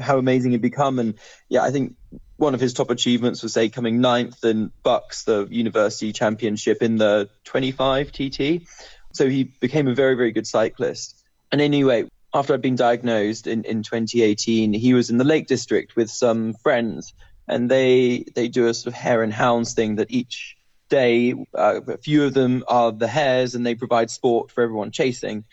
how 0.00 0.18
amazing 0.18 0.52
it 0.52 0.62
become. 0.62 0.98
And 0.98 1.14
yeah, 1.48 1.62
I 1.62 1.72
think 1.72 1.96
one 2.36 2.54
of 2.54 2.60
his 2.60 2.72
top 2.72 2.90
achievements 2.90 3.42
was 3.42 3.52
say 3.52 3.68
coming 3.68 4.00
ninth 4.00 4.44
in 4.44 4.70
BUCS, 4.84 5.24
the 5.24 5.48
university 5.50 6.12
championship 6.12 6.82
in 6.82 6.96
the 6.96 7.28
25 7.44 8.12
TT. 8.12 8.68
So 9.12 9.28
he 9.28 9.44
became 9.44 9.88
a 9.88 9.94
very, 9.94 10.14
very 10.14 10.30
good 10.30 10.46
cyclist. 10.46 11.16
And 11.50 11.60
anyway, 11.60 12.08
after 12.32 12.54
I'd 12.54 12.62
been 12.62 12.76
diagnosed 12.76 13.46
in, 13.46 13.64
in 13.64 13.82
2018, 13.82 14.72
he 14.72 14.94
was 14.94 15.10
in 15.10 15.18
the 15.18 15.24
Lake 15.24 15.46
District 15.46 15.96
with 15.96 16.10
some 16.10 16.54
friends, 16.54 17.12
and 17.48 17.70
they 17.70 18.24
they 18.34 18.48
do 18.48 18.68
a 18.68 18.74
sort 18.74 18.88
of 18.88 18.94
hare 18.94 19.22
and 19.22 19.32
hounds 19.32 19.74
thing 19.74 19.96
that 19.96 20.10
each 20.10 20.56
day 20.88 21.34
uh, 21.54 21.80
a 21.86 21.98
few 21.98 22.24
of 22.24 22.34
them 22.34 22.64
are 22.68 22.92
the 22.92 23.08
hares, 23.08 23.54
and 23.54 23.66
they 23.66 23.74
provide 23.74 24.10
sport 24.10 24.50
for 24.50 24.62
everyone 24.62 24.90
chasing. 24.90 25.44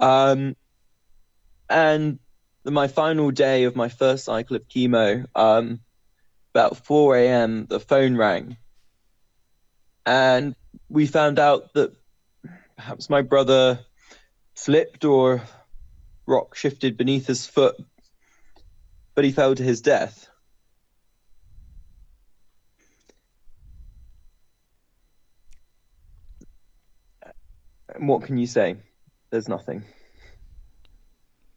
Um, 0.00 0.56
and 1.68 2.18
my 2.64 2.88
final 2.88 3.30
day 3.30 3.64
of 3.64 3.76
my 3.76 3.88
first 3.88 4.24
cycle 4.24 4.56
of 4.56 4.66
chemo, 4.68 5.26
um, 5.34 5.80
about 6.54 6.76
4 6.78 7.16
a.m., 7.16 7.66
the 7.66 7.80
phone 7.80 8.16
rang. 8.16 8.56
And 10.06 10.54
we 10.88 11.06
found 11.06 11.38
out 11.38 11.72
that 11.74 11.94
perhaps 12.76 13.10
my 13.10 13.22
brother 13.22 13.80
slipped 14.54 15.04
or 15.04 15.42
rock 16.26 16.54
shifted 16.54 16.96
beneath 16.96 17.26
his 17.26 17.46
foot, 17.46 17.76
but 19.14 19.24
he 19.24 19.32
fell 19.32 19.54
to 19.54 19.62
his 19.62 19.80
death. 19.80 20.28
And 27.94 28.08
what 28.08 28.22
can 28.22 28.36
you 28.36 28.46
say? 28.46 28.76
There's 29.30 29.48
nothing. 29.48 29.84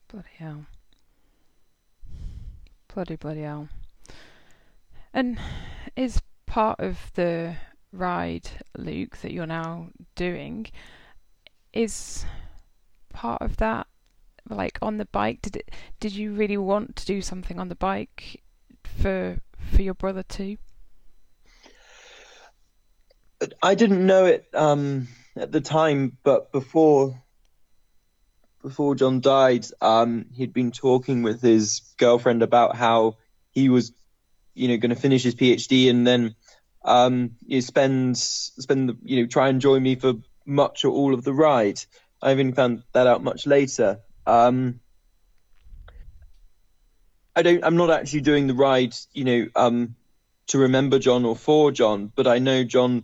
Bloody 0.08 0.28
hell. 0.38 0.66
Bloody, 2.94 3.16
bloody 3.16 3.42
hell. 3.42 3.68
And 5.14 5.40
is 5.96 6.22
part 6.46 6.80
of 6.80 7.12
the 7.16 7.56
ride, 7.92 8.50
Luke, 8.78 9.18
that 9.18 9.32
you're 9.32 9.48
now 9.48 9.90
doing, 10.16 10.68
is 11.74 12.26
part 13.10 13.42
of 13.42 13.58
that 13.58 13.88
like 14.56 14.80
on 14.82 14.98
the 14.98 15.06
bike? 15.06 15.42
Did 15.42 15.58
it? 15.58 15.72
Did 16.00 16.14
you 16.14 16.34
really 16.34 16.58
want 16.58 16.96
to 16.98 17.06
do 17.06 17.22
something 17.22 17.60
on 17.60 17.70
the 17.70 17.76
bike 17.76 18.42
for 18.84 19.40
for 19.58 19.82
your 19.82 19.94
brother 19.94 20.24
too? 20.24 20.58
I 23.62 23.76
didn't 23.76 24.06
know 24.06 24.26
it 24.26 24.46
um, 24.54 25.08
at 25.36 25.52
the 25.52 25.62
time, 25.62 26.18
but 26.24 26.52
before 26.52 27.22
before 28.64 28.96
John 28.96 29.22
died, 29.22 29.66
um, 29.82 30.26
he'd 30.34 30.54
been 30.54 30.72
talking 30.72 31.22
with 31.22 31.42
his 31.42 31.82
girlfriend 31.98 32.42
about 32.42 32.76
how 32.76 33.18
he 33.52 33.70
was 33.70 33.94
you 34.54 34.68
know 34.68 34.78
going 34.78 34.94
to 34.94 35.02
finish 35.02 35.24
his 35.24 35.36
PhD 35.36 35.90
and 35.90 36.06
then 36.06 36.36
um, 36.84 37.32
you 37.46 37.58
know, 37.58 37.62
spend 37.62 38.18
spend 38.18 38.90
the, 38.90 38.98
you 39.04 39.22
know 39.22 39.28
try 39.28 39.50
and 39.50 39.62
join 39.62 39.84
me 39.84 39.96
for 39.96 40.14
much 40.46 40.86
or 40.86 40.92
all 40.92 41.14
of 41.14 41.24
the 41.24 41.34
ride. 41.34 41.80
I 42.22 42.32
even 42.32 42.54
found 42.54 42.84
that 42.94 43.08
out 43.08 43.24
much 43.24 43.46
later. 43.46 44.00
Um, 44.28 44.82
I 47.36 47.42
don't. 47.42 47.64
I'm 47.64 47.78
not 47.78 47.90
actually 47.90 48.22
doing 48.22 48.48
the 48.48 48.54
ride, 48.54 48.94
you 49.14 49.24
know, 49.24 49.48
um, 49.56 49.96
to 50.48 50.60
remember 50.60 51.00
John 51.00 51.26
or 51.26 51.36
for 51.36 51.72
John, 51.72 52.12
but 52.16 52.28
I 52.28 52.40
know 52.40 52.64
John 52.64 53.04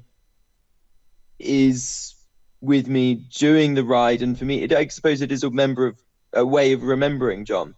is 1.40 2.14
with 2.62 2.88
me 2.88 3.16
doing 3.16 3.74
the 3.74 3.84
ride, 3.84 4.22
and 4.22 4.38
for 4.38 4.46
me, 4.46 4.64
it, 4.64 4.74
I 4.74 4.88
suppose 4.88 5.22
it 5.22 5.32
is 5.32 5.44
a 5.44 5.50
member 5.50 5.88
of 5.88 6.02
a 6.34 6.46
way 6.46 6.74
of 6.74 6.84
remembering 6.84 7.46
John. 7.46 7.76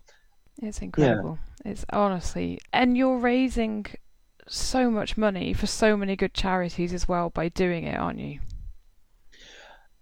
It's 0.61 0.79
incredible. 0.79 1.37
Yeah. 1.63 1.71
It's 1.71 1.85
honestly, 1.91 2.59
and 2.73 2.97
you're 2.97 3.17
raising 3.17 3.85
so 4.47 4.89
much 4.89 5.17
money 5.17 5.53
for 5.53 5.67
so 5.67 5.97
many 5.97 6.15
good 6.15 6.33
charities 6.33 6.93
as 6.93 7.07
well 7.07 7.29
by 7.29 7.49
doing 7.49 7.85
it, 7.85 7.97
aren't 7.97 8.19
you? 8.19 8.39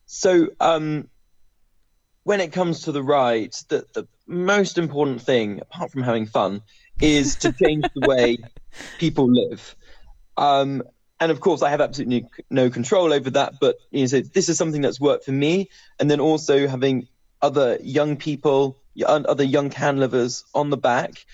So, 0.05 0.49
um, 0.59 1.09
when 2.23 2.41
it 2.41 2.51
comes 2.51 2.81
to 2.81 2.91
the 2.91 3.03
ride, 3.03 3.53
the, 3.69 3.85
the 3.93 4.07
most 4.27 4.77
important 4.77 5.21
thing, 5.21 5.61
apart 5.61 5.91
from 5.91 6.03
having 6.03 6.25
fun, 6.25 6.61
is 7.01 7.35
to 7.37 7.51
change 7.51 7.85
the 7.95 8.07
way 8.07 8.37
people 8.99 9.29
live. 9.29 9.75
Um, 10.37 10.83
and 11.19 11.31
of 11.31 11.39
course, 11.39 11.61
I 11.61 11.69
have 11.69 11.81
absolutely 11.81 12.27
no 12.49 12.69
control 12.69 13.13
over 13.13 13.29
that. 13.31 13.55
But 13.59 13.77
you 13.91 14.01
know, 14.01 14.07
so 14.07 14.21
this 14.21 14.49
is 14.49 14.57
something 14.57 14.81
that's 14.81 14.99
worked 14.99 15.25
for 15.25 15.31
me, 15.31 15.69
and 15.99 16.09
then 16.09 16.19
also 16.19 16.67
having 16.67 17.07
other 17.41 17.77
young 17.81 18.17
people, 18.17 18.77
other 19.05 19.43
young 19.43 19.69
CanLivers 19.69 20.43
on 20.53 20.69
the 20.69 20.77
back. 20.77 21.25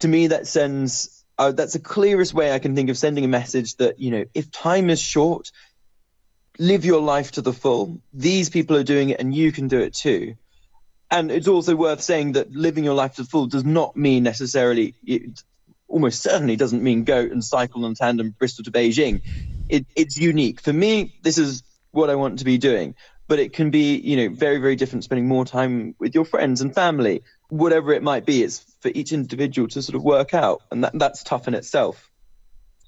To 0.00 0.08
me, 0.08 0.28
that 0.28 0.46
sends 0.46 1.22
uh, 1.38 1.52
that's 1.52 1.72
the 1.72 1.78
clearest 1.78 2.34
way 2.34 2.52
I 2.52 2.58
can 2.58 2.74
think 2.74 2.90
of 2.90 2.98
sending 2.98 3.24
a 3.24 3.28
message 3.28 3.76
that, 3.76 3.98
you 3.98 4.10
know, 4.10 4.24
if 4.34 4.50
time 4.50 4.90
is 4.90 5.00
short, 5.00 5.50
live 6.62 6.84
your 6.84 7.00
life 7.00 7.32
to 7.32 7.42
the 7.42 7.52
full. 7.52 8.00
These 8.14 8.48
people 8.48 8.76
are 8.76 8.84
doing 8.84 9.10
it 9.10 9.18
and 9.18 9.34
you 9.34 9.50
can 9.50 9.66
do 9.66 9.80
it 9.80 9.94
too. 9.94 10.36
And 11.10 11.30
it's 11.32 11.48
also 11.48 11.74
worth 11.74 12.00
saying 12.00 12.32
that 12.32 12.52
living 12.52 12.84
your 12.84 12.94
life 12.94 13.16
to 13.16 13.22
the 13.22 13.28
full 13.28 13.46
does 13.46 13.64
not 13.64 13.96
mean 13.96 14.22
necessarily, 14.22 14.94
it 15.04 15.42
almost 15.88 16.22
certainly 16.22 16.54
doesn't 16.54 16.82
mean 16.82 17.02
go 17.02 17.18
and 17.18 17.42
cycle 17.44 17.84
on 17.84 17.94
tandem 17.94 18.30
Bristol 18.30 18.64
to 18.64 18.70
Beijing. 18.70 19.22
It, 19.68 19.86
it's 19.96 20.16
unique. 20.16 20.60
For 20.60 20.72
me, 20.72 21.18
this 21.22 21.36
is 21.36 21.64
what 21.90 22.10
I 22.10 22.14
want 22.14 22.38
to 22.38 22.44
be 22.44 22.58
doing. 22.58 22.94
But 23.26 23.40
it 23.40 23.52
can 23.52 23.70
be, 23.70 23.96
you 23.96 24.16
know, 24.16 24.34
very, 24.34 24.58
very 24.58 24.76
different 24.76 25.04
spending 25.04 25.26
more 25.26 25.44
time 25.44 25.96
with 25.98 26.14
your 26.14 26.24
friends 26.24 26.60
and 26.60 26.72
family, 26.72 27.22
whatever 27.48 27.92
it 27.92 28.04
might 28.04 28.24
be. 28.24 28.42
It's 28.42 28.64
for 28.80 28.90
each 28.94 29.12
individual 29.12 29.68
to 29.68 29.82
sort 29.82 29.96
of 29.96 30.02
work 30.04 30.32
out. 30.32 30.62
And 30.70 30.84
that, 30.84 30.98
that's 30.98 31.24
tough 31.24 31.48
in 31.48 31.54
itself. 31.54 32.08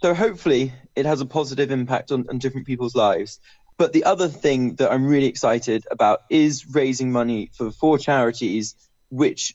So 0.04 0.12
hopefully 0.12 0.72
it 0.94 1.06
has 1.06 1.20
a 1.20 1.26
positive 1.26 1.70
impact 1.70 2.12
on, 2.12 2.26
on 2.28 2.38
different 2.38 2.66
people's 2.66 2.94
lives. 2.94 3.40
But 3.76 3.92
the 3.92 4.04
other 4.04 4.28
thing 4.28 4.76
that 4.76 4.92
I'm 4.92 5.06
really 5.06 5.26
excited 5.26 5.84
about 5.90 6.22
is 6.30 6.66
raising 6.72 7.10
money 7.10 7.50
for 7.56 7.70
four 7.70 7.98
charities 7.98 8.76
which 9.08 9.54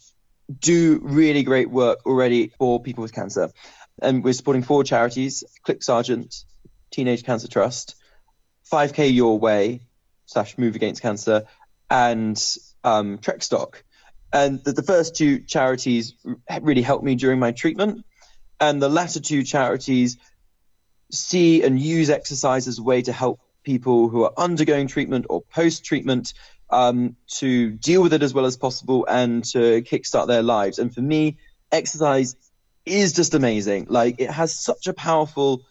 do 0.59 0.99
really 1.01 1.43
great 1.43 1.69
work 1.69 1.99
already 2.05 2.51
for 2.57 2.81
people 2.81 3.01
with 3.01 3.13
cancer. 3.13 3.51
And 4.01 4.23
we're 4.23 4.33
supporting 4.33 4.63
four 4.63 4.83
charities 4.83 5.43
CLIC 5.63 5.83
Sargent, 5.83 6.43
Teenage 6.91 7.23
Cancer 7.23 7.47
Trust, 7.47 7.95
5K 8.71 9.13
Your 9.13 9.39
Way, 9.39 9.81
slash 10.25 10.57
Move 10.57 10.75
Against 10.75 11.01
Cancer, 11.01 11.45
and 11.89 12.41
um, 12.83 13.17
Trekstock. 13.19 13.75
And 14.31 14.63
the, 14.63 14.73
the 14.73 14.83
first 14.83 15.15
two 15.15 15.39
charities 15.39 16.13
really 16.61 16.81
helped 16.81 17.03
me 17.03 17.15
during 17.15 17.39
my 17.39 17.51
treatment. 17.51 18.05
And 18.59 18.81
the 18.81 18.89
latter 18.89 19.19
two 19.19 19.43
charities 19.43 20.17
see 21.11 21.63
and 21.63 21.79
use 21.79 22.09
exercise 22.09 22.67
as 22.67 22.79
a 22.79 22.83
way 22.83 23.01
to 23.01 23.11
help 23.11 23.39
people 23.63 24.09
who 24.09 24.23
are 24.23 24.33
undergoing 24.37 24.87
treatment 24.87 25.25
or 25.29 25.41
post 25.41 25.85
treatment 25.85 26.33
um, 26.69 27.15
to 27.27 27.71
deal 27.71 28.01
with 28.01 28.13
it 28.13 28.23
as 28.23 28.33
well 28.33 28.45
as 28.45 28.57
possible 28.57 29.05
and 29.07 29.43
to 29.43 29.81
kickstart 29.81 30.27
their 30.27 30.43
lives. 30.43 30.79
And 30.79 30.93
for 30.93 31.01
me, 31.01 31.37
exercise 31.71 32.35
is 32.85 33.13
just 33.13 33.33
amazing. 33.33 33.87
Like 33.89 34.19
it 34.19 34.29
has 34.29 34.55
such 34.55 34.87
a 34.87 34.93
powerful 34.93 35.63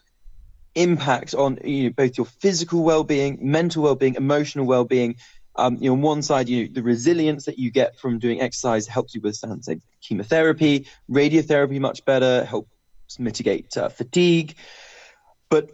impact 0.74 1.34
on 1.34 1.58
you 1.64 1.84
know, 1.84 1.90
both 1.90 2.16
your 2.16 2.26
physical 2.26 2.82
well-being, 2.82 3.38
mental 3.40 3.82
well-being, 3.82 4.14
emotional 4.14 4.66
well-being. 4.66 5.16
Um, 5.56 5.76
you 5.80 5.90
know, 5.90 5.94
on 5.94 6.02
one 6.02 6.22
side, 6.22 6.48
you 6.48 6.64
know, 6.64 6.70
the 6.72 6.82
resilience 6.82 7.46
that 7.46 7.58
you 7.58 7.72
get 7.72 7.98
from 7.98 8.20
doing 8.20 8.40
exercise 8.40 8.86
helps 8.86 9.14
you 9.14 9.20
withstand, 9.20 9.64
say, 9.64 9.80
chemotherapy, 10.00 10.86
radiotherapy 11.10 11.80
much 11.80 12.04
better, 12.04 12.44
helps 12.44 12.70
mitigate 13.18 13.76
uh, 13.76 13.88
fatigue. 13.88 14.54
But 15.48 15.70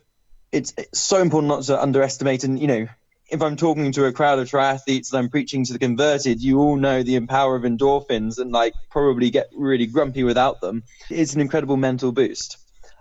it's, 0.55 0.73
it's 0.79 1.01
so 1.01 1.21
important 1.21 1.49
not 1.49 1.65
to 1.65 1.83
underestimate. 1.83 2.45
And 2.45 2.61
you 2.61 2.69
know, 2.69 2.87
if 3.29 3.43
I'm 3.43 3.57
talking 3.57 3.91
to 3.93 4.05
a 4.07 4.13
crowd 4.13 4.39
of 4.39 4.49
triathletes 4.49 5.13
and 5.13 5.19
I'm 5.19 5.29
preaching 5.29 5.65
to 5.65 5.73
the 5.73 5.79
converted, 5.81 6.41
you 6.41 6.61
all 6.61 6.77
know 6.77 7.03
the 7.03 7.19
power 7.27 7.57
of 7.57 7.65
endorphins 7.65 8.39
and 8.39 8.53
like 8.53 8.75
probably 8.91 9.31
get 9.31 9.51
really 9.57 9.87
grumpy 9.87 10.23
without 10.23 10.61
them. 10.61 10.85
It's 11.11 11.35
an 11.35 11.41
incredible 11.41 11.77
mental 11.77 12.13
boost. 12.13 12.59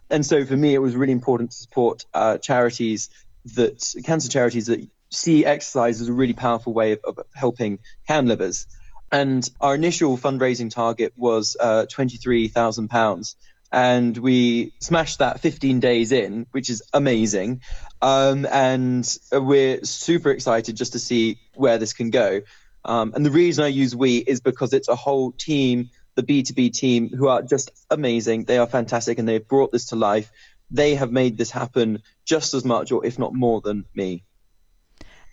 And 0.10 0.26
so 0.26 0.46
for 0.46 0.58
me, 0.58 0.74
it 0.74 0.80
was 0.80 0.96
really 0.96 1.14
important 1.14 1.52
to 1.52 1.58
support 1.58 2.06
uh, 2.14 2.40
charities 2.40 3.10
that 3.56 3.94
cancer 4.04 4.30
charities 4.30 4.68
that 4.68 4.88
see 5.12 5.46
exercise 5.46 6.02
as 6.02 6.08
a 6.08 6.14
really 6.14 6.34
powerful 6.34 6.74
way 6.74 6.94
of, 6.94 7.00
of 7.04 7.20
helping 7.36 7.80
CanLivers. 8.10 8.66
And 9.12 9.48
our 9.62 9.76
initial 9.76 10.18
fundraising 10.18 10.72
target 10.72 11.14
was 11.16 11.56
uh, 11.60 11.86
£23,000 11.88 13.36
and 13.74 14.16
we 14.16 14.72
smashed 14.80 15.18
that 15.18 15.40
15 15.40 15.80
days 15.80 16.12
in, 16.12 16.46
which 16.52 16.70
is 16.70 16.84
amazing. 16.94 17.62
Um, 18.04 18.46
and 18.46 19.18
we're 19.32 19.84
super 19.84 20.30
excited 20.30 20.78
just 20.78 20.94
to 20.94 21.00
see 21.00 21.40
where 21.56 21.80
this 21.80 21.94
can 21.94 22.12
go. 22.12 22.42
Um, 22.86 23.14
and 23.16 23.26
the 23.26 23.32
reason 23.32 23.64
I 23.64 23.70
use 23.70 23.96
we 23.96 24.18
is 24.18 24.42
because 24.42 24.74
it's 24.74 24.90
a 24.90 24.96
whole 24.96 25.32
team, 25.32 25.90
the 26.14 26.22
B2B 26.22 26.72
team, 26.74 27.10
who 27.10 27.28
are 27.30 27.42
just 27.42 27.72
amazing. 27.90 28.44
They 28.44 28.60
are 28.60 28.68
fantastic 28.68 29.18
and 29.18 29.28
they've 29.28 29.48
brought 29.48 29.72
this 29.72 29.88
to 29.88 29.96
life. 29.96 30.32
They 30.70 30.94
have 30.94 31.12
made 31.12 31.38
this 31.38 31.50
happen 31.50 32.04
just 32.26 32.54
as 32.54 32.64
much, 32.64 32.92
or 32.92 33.04
if 33.04 33.18
not 33.18 33.34
more, 33.34 33.60
than 33.62 33.86
me. 33.96 34.24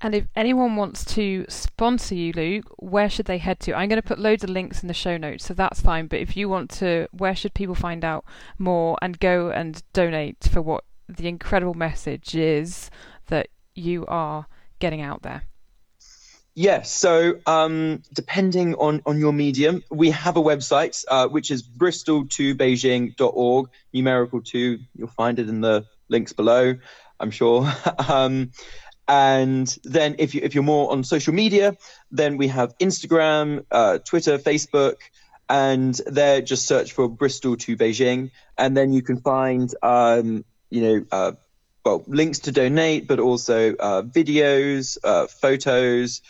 And 0.02 0.14
if 0.14 0.26
anyone 0.34 0.76
wants 0.76 1.04
to 1.16 1.44
sponsor 1.48 2.14
you, 2.14 2.32
Luke, 2.32 2.64
where 2.78 3.10
should 3.10 3.26
they 3.26 3.38
head 3.38 3.60
to? 3.60 3.74
I'm 3.74 3.88
going 3.88 4.00
to 4.00 4.06
put 4.06 4.18
loads 4.18 4.42
of 4.42 4.50
links 4.50 4.82
in 4.82 4.88
the 4.88 4.94
show 4.94 5.18
notes, 5.18 5.44
so 5.44 5.52
that's 5.52 5.80
fine. 5.80 6.06
But 6.06 6.20
if 6.20 6.36
you 6.36 6.48
want 6.48 6.70
to, 6.72 7.06
where 7.12 7.36
should 7.36 7.52
people 7.52 7.74
find 7.74 8.04
out 8.04 8.24
more 8.58 8.96
and 9.02 9.20
go 9.20 9.50
and 9.50 9.82
donate 9.92 10.48
for 10.50 10.62
what 10.62 10.84
the 11.06 11.28
incredible 11.28 11.74
message 11.74 12.34
is 12.34 12.90
that 13.26 13.48
you 13.74 14.06
are 14.06 14.46
getting 14.78 15.02
out 15.02 15.22
there? 15.22 15.42
Yes. 16.54 16.90
So, 16.90 17.34
um, 17.46 18.02
depending 18.12 18.74
on, 18.74 19.02
on 19.06 19.18
your 19.18 19.32
medium, 19.32 19.82
we 19.90 20.10
have 20.10 20.36
a 20.36 20.42
website, 20.42 21.04
uh, 21.08 21.28
which 21.28 21.50
is 21.50 21.62
bristol2beijing.org, 21.62 23.68
numerical 23.92 24.40
two. 24.40 24.78
You'll 24.96 25.08
find 25.08 25.38
it 25.38 25.48
in 25.48 25.60
the 25.60 25.86
links 26.08 26.32
below, 26.32 26.74
I'm 27.20 27.30
sure. 27.30 27.72
um, 28.08 28.50
and 29.10 29.76
then 29.82 30.14
if 30.20 30.36
you 30.36 30.40
if 30.44 30.54
you're 30.54 30.62
more 30.62 30.92
on 30.92 31.02
social 31.02 31.34
media, 31.34 31.76
then 32.12 32.36
we 32.36 32.46
have 32.46 32.78
Instagram, 32.78 33.64
uh, 33.68 33.98
Twitter, 33.98 34.38
Facebook, 34.38 34.98
and 35.48 36.00
there 36.06 36.40
just 36.40 36.68
search 36.68 36.92
for 36.92 37.08
Bristol 37.08 37.56
to 37.56 37.76
Beijing, 37.76 38.30
and 38.56 38.76
then 38.76 38.92
you 38.92 39.02
can 39.02 39.20
find 39.20 39.74
um, 39.82 40.44
you 40.70 40.82
know 40.82 41.04
uh, 41.10 41.32
well 41.84 42.04
links 42.06 42.38
to 42.40 42.52
donate, 42.52 43.08
but 43.08 43.18
also 43.18 43.74
uh, 43.74 44.02
videos, 44.02 44.96
uh, 45.02 45.26
photos. 45.26 46.22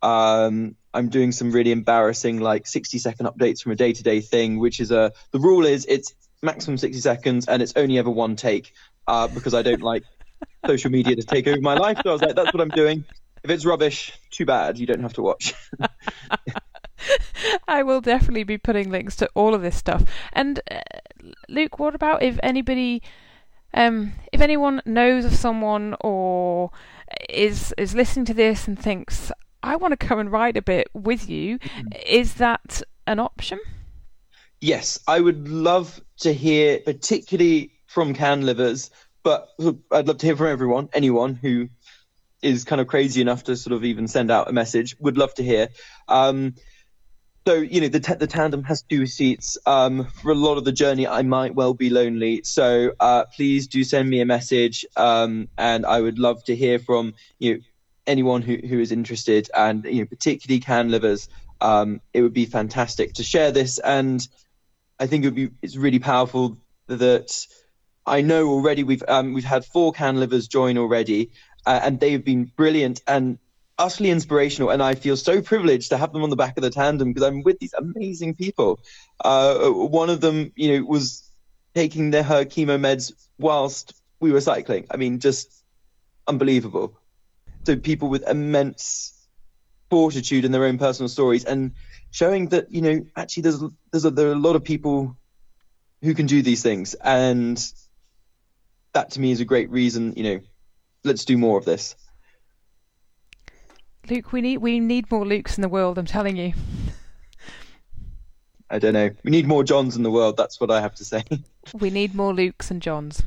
Um, 0.00 0.76
I'm 0.94 1.08
doing 1.08 1.32
some 1.32 1.50
really 1.50 1.72
embarrassing 1.72 2.38
like 2.38 2.68
60 2.68 2.98
second 2.98 3.26
updates 3.26 3.62
from 3.62 3.72
a 3.72 3.76
day 3.76 3.92
to 3.94 4.02
day 4.04 4.20
thing, 4.20 4.60
which 4.60 4.78
is 4.78 4.92
a 4.92 5.12
the 5.32 5.40
rule 5.40 5.66
is 5.66 5.86
it's 5.88 6.14
maximum 6.40 6.78
60 6.78 7.00
seconds 7.00 7.48
and 7.48 7.62
it's 7.62 7.72
only 7.74 7.98
ever 7.98 8.10
one 8.10 8.36
take 8.36 8.72
uh, 9.08 9.26
because 9.26 9.54
I 9.54 9.62
don't 9.62 9.82
like 9.92 10.04
social 10.66 10.90
media 10.90 11.16
to 11.16 11.22
take 11.22 11.46
over 11.46 11.60
my 11.60 11.74
life. 11.74 11.98
So 12.02 12.10
I 12.10 12.12
was 12.12 12.22
like, 12.22 12.36
that's 12.36 12.52
what 12.52 12.60
I'm 12.60 12.70
doing. 12.70 13.04
If 13.42 13.50
it's 13.50 13.64
rubbish, 13.64 14.12
too 14.30 14.46
bad. 14.46 14.78
You 14.78 14.86
don't 14.86 15.02
have 15.02 15.14
to 15.14 15.22
watch. 15.22 15.54
I 17.68 17.82
will 17.82 18.00
definitely 18.00 18.44
be 18.44 18.58
putting 18.58 18.90
links 18.90 19.16
to 19.16 19.30
all 19.34 19.54
of 19.54 19.62
this 19.62 19.76
stuff. 19.76 20.04
And 20.32 20.60
uh, 20.70 20.80
Luke, 21.48 21.78
what 21.78 21.94
about 21.94 22.22
if 22.22 22.38
anybody, 22.42 23.02
um, 23.74 24.12
if 24.32 24.40
anyone 24.40 24.82
knows 24.84 25.24
of 25.24 25.34
someone 25.34 25.96
or 26.00 26.70
is 27.28 27.72
is 27.78 27.94
listening 27.94 28.24
to 28.26 28.34
this 28.34 28.66
and 28.66 28.78
thinks, 28.78 29.30
I 29.62 29.76
want 29.76 29.98
to 29.98 30.06
come 30.06 30.18
and 30.18 30.30
ride 30.30 30.56
a 30.56 30.62
bit 30.62 30.88
with 30.92 31.28
you, 31.28 31.58
mm-hmm. 31.58 31.88
is 32.06 32.34
that 32.34 32.82
an 33.06 33.18
option? 33.18 33.60
Yes, 34.60 34.98
I 35.06 35.20
would 35.20 35.48
love 35.48 36.00
to 36.18 36.32
hear, 36.32 36.80
particularly 36.80 37.72
from 37.86 38.14
CanLivers, 38.14 38.90
but 39.28 39.50
I'd 39.92 40.08
love 40.08 40.16
to 40.16 40.26
hear 40.26 40.36
from 40.36 40.46
everyone, 40.46 40.88
anyone 40.94 41.34
who 41.34 41.68
is 42.40 42.64
kind 42.64 42.80
of 42.80 42.86
crazy 42.86 43.20
enough 43.20 43.44
to 43.44 43.56
sort 43.56 43.74
of 43.74 43.84
even 43.84 44.08
send 44.08 44.30
out 44.30 44.48
a 44.48 44.54
message. 44.54 44.96
Would 45.00 45.18
love 45.18 45.34
to 45.34 45.42
hear. 45.42 45.68
Um, 46.08 46.54
so 47.46 47.56
you 47.56 47.82
know 47.82 47.88
the 47.88 48.00
t- 48.00 48.14
the 48.14 48.26
tandem 48.26 48.62
has 48.64 48.80
two 48.80 49.04
seats. 49.04 49.58
Um, 49.66 50.06
for 50.22 50.30
a 50.30 50.34
lot 50.34 50.56
of 50.56 50.64
the 50.64 50.72
journey, 50.72 51.06
I 51.06 51.20
might 51.20 51.54
well 51.54 51.74
be 51.74 51.90
lonely. 51.90 52.40
So 52.44 52.92
uh, 52.98 53.24
please 53.36 53.66
do 53.66 53.84
send 53.84 54.08
me 54.08 54.22
a 54.22 54.24
message, 54.24 54.86
um, 54.96 55.50
and 55.58 55.84
I 55.84 56.00
would 56.00 56.18
love 56.18 56.42
to 56.44 56.56
hear 56.56 56.78
from 56.78 57.12
you 57.38 57.54
know, 57.54 57.60
anyone 58.06 58.40
who, 58.40 58.56
who 58.56 58.80
is 58.80 58.92
interested, 58.92 59.50
and 59.54 59.84
you 59.84 60.00
know 60.00 60.06
particularly 60.06 60.60
CanLivers. 60.60 61.28
Um, 61.60 62.00
it 62.14 62.22
would 62.22 62.32
be 62.32 62.46
fantastic 62.46 63.12
to 63.14 63.22
share 63.22 63.52
this, 63.52 63.78
and 63.78 64.26
I 64.98 65.06
think 65.06 65.24
it 65.24 65.26
would 65.26 65.34
be 65.34 65.50
it's 65.60 65.76
really 65.76 65.98
powerful 65.98 66.56
that 66.86 67.46
I 68.08 68.22
know 68.22 68.48
already 68.48 68.84
we've 68.84 69.02
um, 69.06 69.32
we've 69.32 69.44
had 69.44 69.64
four 69.64 69.92
CanLivers 69.92 70.48
join 70.48 70.78
already, 70.78 71.30
uh, 71.66 71.80
and 71.82 72.00
they've 72.00 72.24
been 72.24 72.44
brilliant 72.44 73.02
and 73.06 73.38
utterly 73.78 74.10
inspirational. 74.10 74.70
And 74.70 74.82
I 74.82 74.94
feel 74.94 75.16
so 75.16 75.40
privileged 75.40 75.90
to 75.90 75.96
have 75.96 76.12
them 76.12 76.22
on 76.22 76.30
the 76.30 76.36
back 76.36 76.56
of 76.56 76.62
the 76.62 76.70
tandem 76.70 77.12
because 77.12 77.26
I'm 77.26 77.42
with 77.42 77.58
these 77.58 77.74
amazing 77.74 78.34
people. 78.34 78.80
Uh, 79.20 79.68
one 79.68 80.10
of 80.10 80.20
them, 80.20 80.52
you 80.56 80.76
know, 80.76 80.84
was 80.84 81.30
taking 81.74 82.12
her 82.12 82.44
chemo 82.44 82.78
meds 82.78 83.12
whilst 83.38 83.94
we 84.20 84.32
were 84.32 84.40
cycling. 84.40 84.86
I 84.90 84.96
mean, 84.96 85.20
just 85.20 85.62
unbelievable. 86.26 86.98
So 87.64 87.76
people 87.76 88.08
with 88.08 88.28
immense 88.28 89.14
fortitude 89.90 90.44
in 90.44 90.52
their 90.52 90.64
own 90.64 90.78
personal 90.78 91.08
stories 91.08 91.44
and 91.44 91.72
showing 92.10 92.48
that 92.48 92.70
you 92.70 92.82
know 92.82 93.06
actually 93.16 93.42
there's 93.42 93.62
there's 93.90 94.04
a, 94.04 94.10
there 94.10 94.28
are 94.28 94.32
a 94.32 94.38
lot 94.38 94.56
of 94.56 94.64
people 94.64 95.16
who 96.02 96.14
can 96.14 96.26
do 96.26 96.42
these 96.42 96.62
things 96.62 96.94
and 96.94 97.72
that 98.94 99.10
to 99.12 99.20
me 99.20 99.30
is 99.30 99.40
a 99.40 99.44
great 99.44 99.70
reason. 99.70 100.14
You 100.16 100.22
know, 100.22 100.40
let's 101.04 101.24
do 101.24 101.38
more 101.38 101.58
of 101.58 101.64
this. 101.64 101.94
Luke, 104.08 104.32
we 104.32 104.40
need 104.40 104.58
we 104.58 104.80
need 104.80 105.10
more 105.10 105.24
Lukes 105.24 105.56
in 105.58 105.62
the 105.62 105.68
world. 105.68 105.98
I'm 105.98 106.06
telling 106.06 106.36
you. 106.36 106.54
I 108.70 108.78
don't 108.78 108.92
know. 108.92 109.10
We 109.24 109.30
need 109.30 109.46
more 109.46 109.64
Johns 109.64 109.96
in 109.96 110.02
the 110.02 110.10
world. 110.10 110.36
That's 110.36 110.60
what 110.60 110.70
I 110.70 110.80
have 110.80 110.94
to 110.96 111.04
say. 111.04 111.24
We 111.78 111.90
need 111.90 112.14
more 112.14 112.32
Lukes 112.32 112.70
and 112.70 112.80
Johns. 112.80 113.22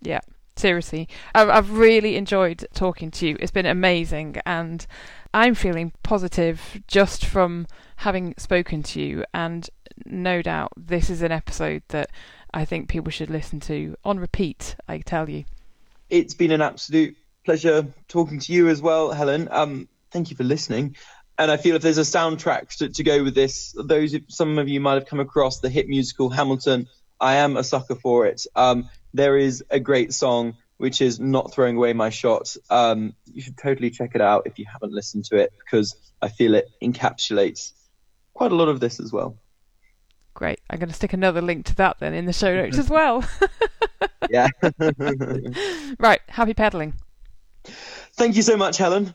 Yeah, 0.00 0.20
seriously. 0.56 1.10
I've, 1.34 1.50
I've 1.50 1.72
really 1.72 2.16
enjoyed 2.16 2.66
talking 2.72 3.10
to 3.10 3.28
you. 3.28 3.36
It's 3.38 3.52
been 3.52 3.66
amazing. 3.66 4.36
And 4.46 4.86
I'm 5.34 5.54
feeling 5.54 5.92
positive 6.02 6.80
just 6.88 7.26
from 7.26 7.66
having 7.96 8.34
spoken 8.38 8.82
to 8.84 9.02
you. 9.02 9.24
And 9.34 9.68
no 10.06 10.40
doubt 10.40 10.72
this 10.74 11.10
is 11.10 11.20
an 11.20 11.32
episode 11.32 11.82
that 11.88 12.10
I 12.54 12.64
think 12.64 12.88
people 12.88 13.10
should 13.10 13.30
listen 13.30 13.58
to 13.60 13.96
on 14.04 14.20
repeat, 14.20 14.76
I 14.86 14.98
tell 14.98 15.28
you. 15.28 15.44
It's 16.08 16.34
been 16.34 16.52
an 16.52 16.62
absolute 16.62 17.16
pleasure 17.44 17.88
talking 18.06 18.38
to 18.38 18.52
you 18.52 18.68
as 18.68 18.80
well, 18.80 19.10
Helen. 19.10 19.48
Um, 19.50 19.88
thank 20.12 20.30
you 20.30 20.36
for 20.36 20.44
listening. 20.44 20.94
And 21.36 21.50
I 21.50 21.56
feel 21.56 21.74
if 21.74 21.82
there's 21.82 21.98
a 21.98 22.02
soundtrack 22.02 22.76
to, 22.76 22.90
to 22.90 23.02
go 23.02 23.24
with 23.24 23.34
this, 23.34 23.74
those 23.76 24.14
some 24.28 24.58
of 24.58 24.68
you 24.68 24.80
might 24.80 24.94
have 24.94 25.06
come 25.06 25.18
across 25.18 25.58
the 25.58 25.68
hit 25.68 25.88
musical 25.88 26.30
Hamilton. 26.30 26.86
I 27.20 27.36
am 27.36 27.56
a 27.56 27.64
sucker 27.64 27.96
for 27.96 28.26
it. 28.26 28.46
Um, 28.54 28.88
there 29.12 29.36
is 29.36 29.64
a 29.68 29.80
great 29.80 30.14
song 30.14 30.56
which 30.76 31.00
is 31.00 31.18
not 31.18 31.52
throwing 31.52 31.76
away 31.76 31.92
my 31.92 32.10
shot. 32.10 32.54
Um, 32.70 33.14
you 33.32 33.42
should 33.42 33.56
totally 33.56 33.90
check 33.90 34.12
it 34.14 34.20
out 34.20 34.46
if 34.46 34.60
you 34.60 34.66
haven't 34.72 34.92
listened 34.92 35.24
to 35.26 35.36
it 35.38 35.52
because 35.58 35.96
I 36.22 36.28
feel 36.28 36.54
it 36.54 36.68
encapsulates 36.80 37.72
quite 38.32 38.52
a 38.52 38.56
lot 38.56 38.68
of 38.68 38.78
this 38.78 39.00
as 39.00 39.12
well. 39.12 39.36
Great. 40.34 40.60
I'm 40.68 40.78
going 40.78 40.88
to 40.88 40.94
stick 40.94 41.12
another 41.12 41.40
link 41.40 41.64
to 41.66 41.74
that 41.76 41.98
then 42.00 42.12
in 42.12 42.26
the 42.26 42.32
show 42.32 42.54
notes 42.54 42.78
as 42.78 42.90
well. 42.90 43.24
yeah. 44.28 44.48
right. 45.98 46.20
Happy 46.28 46.54
pedaling. 46.54 46.94
Thank 47.64 48.36
you 48.36 48.42
so 48.42 48.56
much, 48.56 48.76
Helen. 48.76 49.14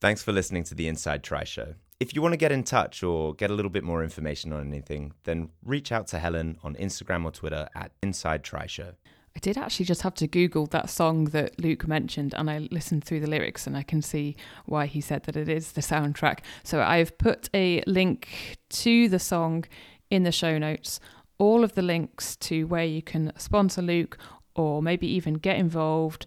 Thanks 0.00 0.22
for 0.22 0.32
listening 0.32 0.64
to 0.64 0.74
the 0.74 0.88
Inside 0.88 1.22
Tri 1.22 1.44
Show. 1.44 1.74
If 2.00 2.14
you 2.14 2.22
want 2.22 2.32
to 2.32 2.38
get 2.38 2.52
in 2.52 2.64
touch 2.64 3.02
or 3.02 3.34
get 3.34 3.50
a 3.50 3.54
little 3.54 3.70
bit 3.70 3.84
more 3.84 4.02
information 4.02 4.52
on 4.52 4.66
anything, 4.66 5.12
then 5.24 5.50
reach 5.64 5.92
out 5.92 6.06
to 6.08 6.18
Helen 6.18 6.58
on 6.62 6.74
Instagram 6.76 7.24
or 7.24 7.30
Twitter 7.30 7.68
at 7.74 7.92
Inside 8.02 8.42
Tri 8.42 8.66
Show. 8.66 8.92
I 9.36 9.38
did 9.38 9.56
actually 9.56 9.84
just 9.86 10.02
have 10.02 10.14
to 10.14 10.26
Google 10.26 10.66
that 10.66 10.90
song 10.90 11.26
that 11.26 11.60
Luke 11.60 11.86
mentioned, 11.86 12.34
and 12.34 12.50
I 12.50 12.66
listened 12.70 13.04
through 13.04 13.20
the 13.20 13.28
lyrics, 13.28 13.66
and 13.66 13.76
I 13.76 13.82
can 13.82 14.02
see 14.02 14.34
why 14.64 14.86
he 14.86 15.00
said 15.00 15.24
that 15.24 15.36
it 15.36 15.48
is 15.48 15.72
the 15.72 15.82
soundtrack. 15.82 16.40
So 16.64 16.80
I've 16.80 17.16
put 17.18 17.48
a 17.54 17.82
link 17.86 18.56
to 18.70 19.08
the 19.08 19.18
song 19.20 19.66
in 20.10 20.24
the 20.24 20.32
show 20.32 20.58
notes, 20.58 21.00
all 21.38 21.64
of 21.64 21.74
the 21.74 21.82
links 21.82 22.36
to 22.36 22.64
where 22.64 22.84
you 22.84 23.02
can 23.02 23.32
sponsor 23.36 23.82
Luke 23.82 24.18
or 24.54 24.82
maybe 24.82 25.06
even 25.06 25.34
get 25.34 25.56
involved, 25.56 26.26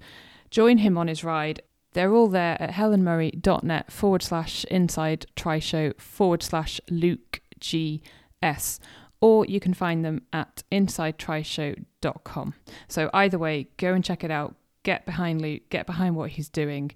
join 0.49 0.79
him 0.79 0.97
on 0.97 1.07
his 1.07 1.23
ride. 1.23 1.61
They're 1.93 2.13
all 2.13 2.27
there 2.27 2.59
at 2.59 2.71
helenmurray.net 2.71 3.91
forward 3.91 4.23
slash 4.23 4.63
inside 4.65 5.27
tri 5.35 5.59
show 5.59 5.93
forward 5.97 6.41
slash 6.41 6.81
Luke 6.89 7.41
GS 7.59 8.79
or 9.23 9.45
you 9.45 9.59
can 9.61 9.73
find 9.73 10.03
them 10.03 10.21
at 10.33 10.63
insidetrishow.com. 10.69 12.53
So 12.89 13.09
either 13.13 13.37
way, 13.37 13.67
go 13.77 13.93
and 13.93 14.03
check 14.03 14.21
it 14.25 14.31
out. 14.31 14.55
Get 14.83 15.05
behind 15.05 15.41
Luke, 15.41 15.61
get 15.69 15.85
behind 15.85 16.17
what 16.17 16.31
he's 16.31 16.49
doing. 16.49 16.91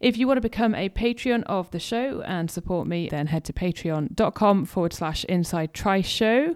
If 0.00 0.16
you 0.16 0.28
want 0.28 0.36
to 0.36 0.42
become 0.42 0.76
a 0.76 0.88
Patreon 0.88 1.42
of 1.46 1.72
the 1.72 1.80
show 1.80 2.22
and 2.22 2.48
support 2.48 2.86
me, 2.86 3.08
then 3.08 3.26
head 3.26 3.44
to 3.46 3.52
patreon.com 3.52 4.64
forward 4.66 4.92
slash 4.92 5.24
inside 5.24 5.74
tri 5.74 6.02
show. 6.02 6.54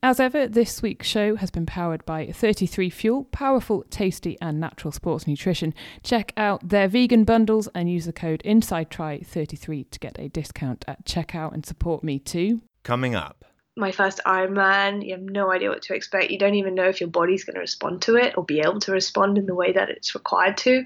As 0.00 0.20
ever, 0.20 0.46
this 0.46 0.80
week's 0.80 1.08
show 1.08 1.34
has 1.34 1.50
been 1.50 1.66
powered 1.66 2.04
by 2.04 2.26
33 2.26 2.90
Fuel, 2.90 3.24
powerful, 3.24 3.84
tasty, 3.90 4.38
and 4.40 4.60
natural 4.60 4.92
sports 4.92 5.26
nutrition. 5.26 5.74
Check 6.04 6.32
out 6.36 6.68
their 6.68 6.86
vegan 6.86 7.24
bundles 7.24 7.68
and 7.74 7.90
use 7.90 8.04
the 8.04 8.12
code 8.12 8.42
INSIDETRI33 8.44 9.90
to 9.90 9.98
get 9.98 10.16
a 10.20 10.28
discount 10.28 10.84
at 10.86 11.04
checkout 11.04 11.52
and 11.52 11.66
support 11.66 12.04
me 12.04 12.20
too. 12.20 12.60
Coming 12.84 13.16
up. 13.16 13.44
My 13.76 13.90
first 13.90 14.20
Ironman, 14.24 15.04
you 15.04 15.14
have 15.14 15.22
no 15.22 15.50
idea 15.50 15.70
what 15.70 15.82
to 15.82 15.94
expect. 15.94 16.30
You 16.30 16.38
don't 16.38 16.54
even 16.54 16.76
know 16.76 16.88
if 16.88 17.00
your 17.00 17.10
body's 17.10 17.42
going 17.42 17.54
to 17.54 17.60
respond 17.60 18.02
to 18.02 18.14
it 18.14 18.34
or 18.36 18.44
be 18.44 18.60
able 18.60 18.78
to 18.80 18.92
respond 18.92 19.36
in 19.36 19.46
the 19.46 19.54
way 19.54 19.72
that 19.72 19.90
it's 19.90 20.14
required 20.14 20.56
to. 20.58 20.84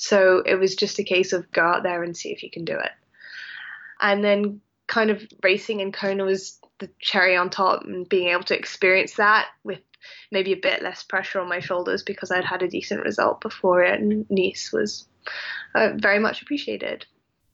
So 0.00 0.44
it 0.46 0.54
was 0.54 0.76
just 0.76 1.00
a 1.00 1.04
case 1.04 1.32
of 1.32 1.50
go 1.50 1.60
out 1.60 1.82
there 1.82 2.04
and 2.04 2.16
see 2.16 2.30
if 2.30 2.44
you 2.44 2.50
can 2.52 2.64
do 2.64 2.74
it. 2.78 2.92
And 4.00 4.24
then 4.24 4.60
kind 4.86 5.10
of 5.10 5.26
racing 5.42 5.80
in 5.80 5.90
Kona 5.90 6.24
was 6.24 6.60
the 6.78 6.88
cherry 7.00 7.36
on 7.36 7.50
top 7.50 7.82
and 7.82 8.08
being 8.08 8.28
able 8.28 8.44
to 8.44 8.56
experience 8.56 9.14
that 9.14 9.48
with 9.64 9.80
maybe 10.30 10.52
a 10.52 10.56
bit 10.56 10.82
less 10.82 11.02
pressure 11.02 11.40
on 11.40 11.48
my 11.48 11.58
shoulders 11.58 12.04
because 12.04 12.30
I'd 12.30 12.44
had 12.44 12.62
a 12.62 12.68
decent 12.68 13.02
result 13.02 13.40
before 13.40 13.82
it 13.82 14.00
and 14.00 14.24
Nice 14.30 14.70
was 14.72 15.08
uh, 15.74 15.90
very 15.96 16.20
much 16.20 16.42
appreciated. 16.42 17.04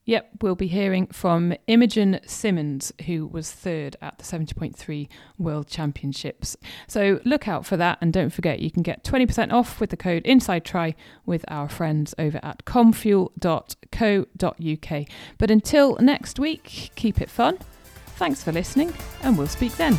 Yep, 0.06 0.30
we'll 0.42 0.54
be 0.54 0.66
hearing 0.66 1.06
from 1.06 1.54
Imogen 1.66 2.20
Simmons, 2.26 2.92
who 3.06 3.26
was 3.26 3.50
third 3.50 3.96
at 4.02 4.18
the 4.18 4.24
70.3 4.24 5.08
World 5.38 5.66
Championships. 5.66 6.58
So 6.86 7.20
look 7.24 7.48
out 7.48 7.64
for 7.64 7.78
that, 7.78 7.98
and 8.00 8.12
don't 8.12 8.30
forget 8.30 8.60
you 8.60 8.70
can 8.70 8.82
get 8.82 9.02
20% 9.02 9.52
off 9.52 9.80
with 9.80 9.90
the 9.90 9.96
code 9.96 10.24
INSIDETRI 10.24 10.94
with 11.24 11.44
our 11.48 11.68
friends 11.68 12.14
over 12.18 12.38
at 12.42 12.64
comfuel.co.uk. 12.66 13.38
But 15.38 15.50
until 15.50 15.96
next 16.00 16.38
week, 16.38 16.90
keep 16.94 17.20
it 17.20 17.30
fun. 17.30 17.58
Thanks 18.16 18.44
for 18.44 18.52
listening, 18.52 18.92
and 19.22 19.38
we'll 19.38 19.46
speak 19.46 19.74
then. 19.76 19.98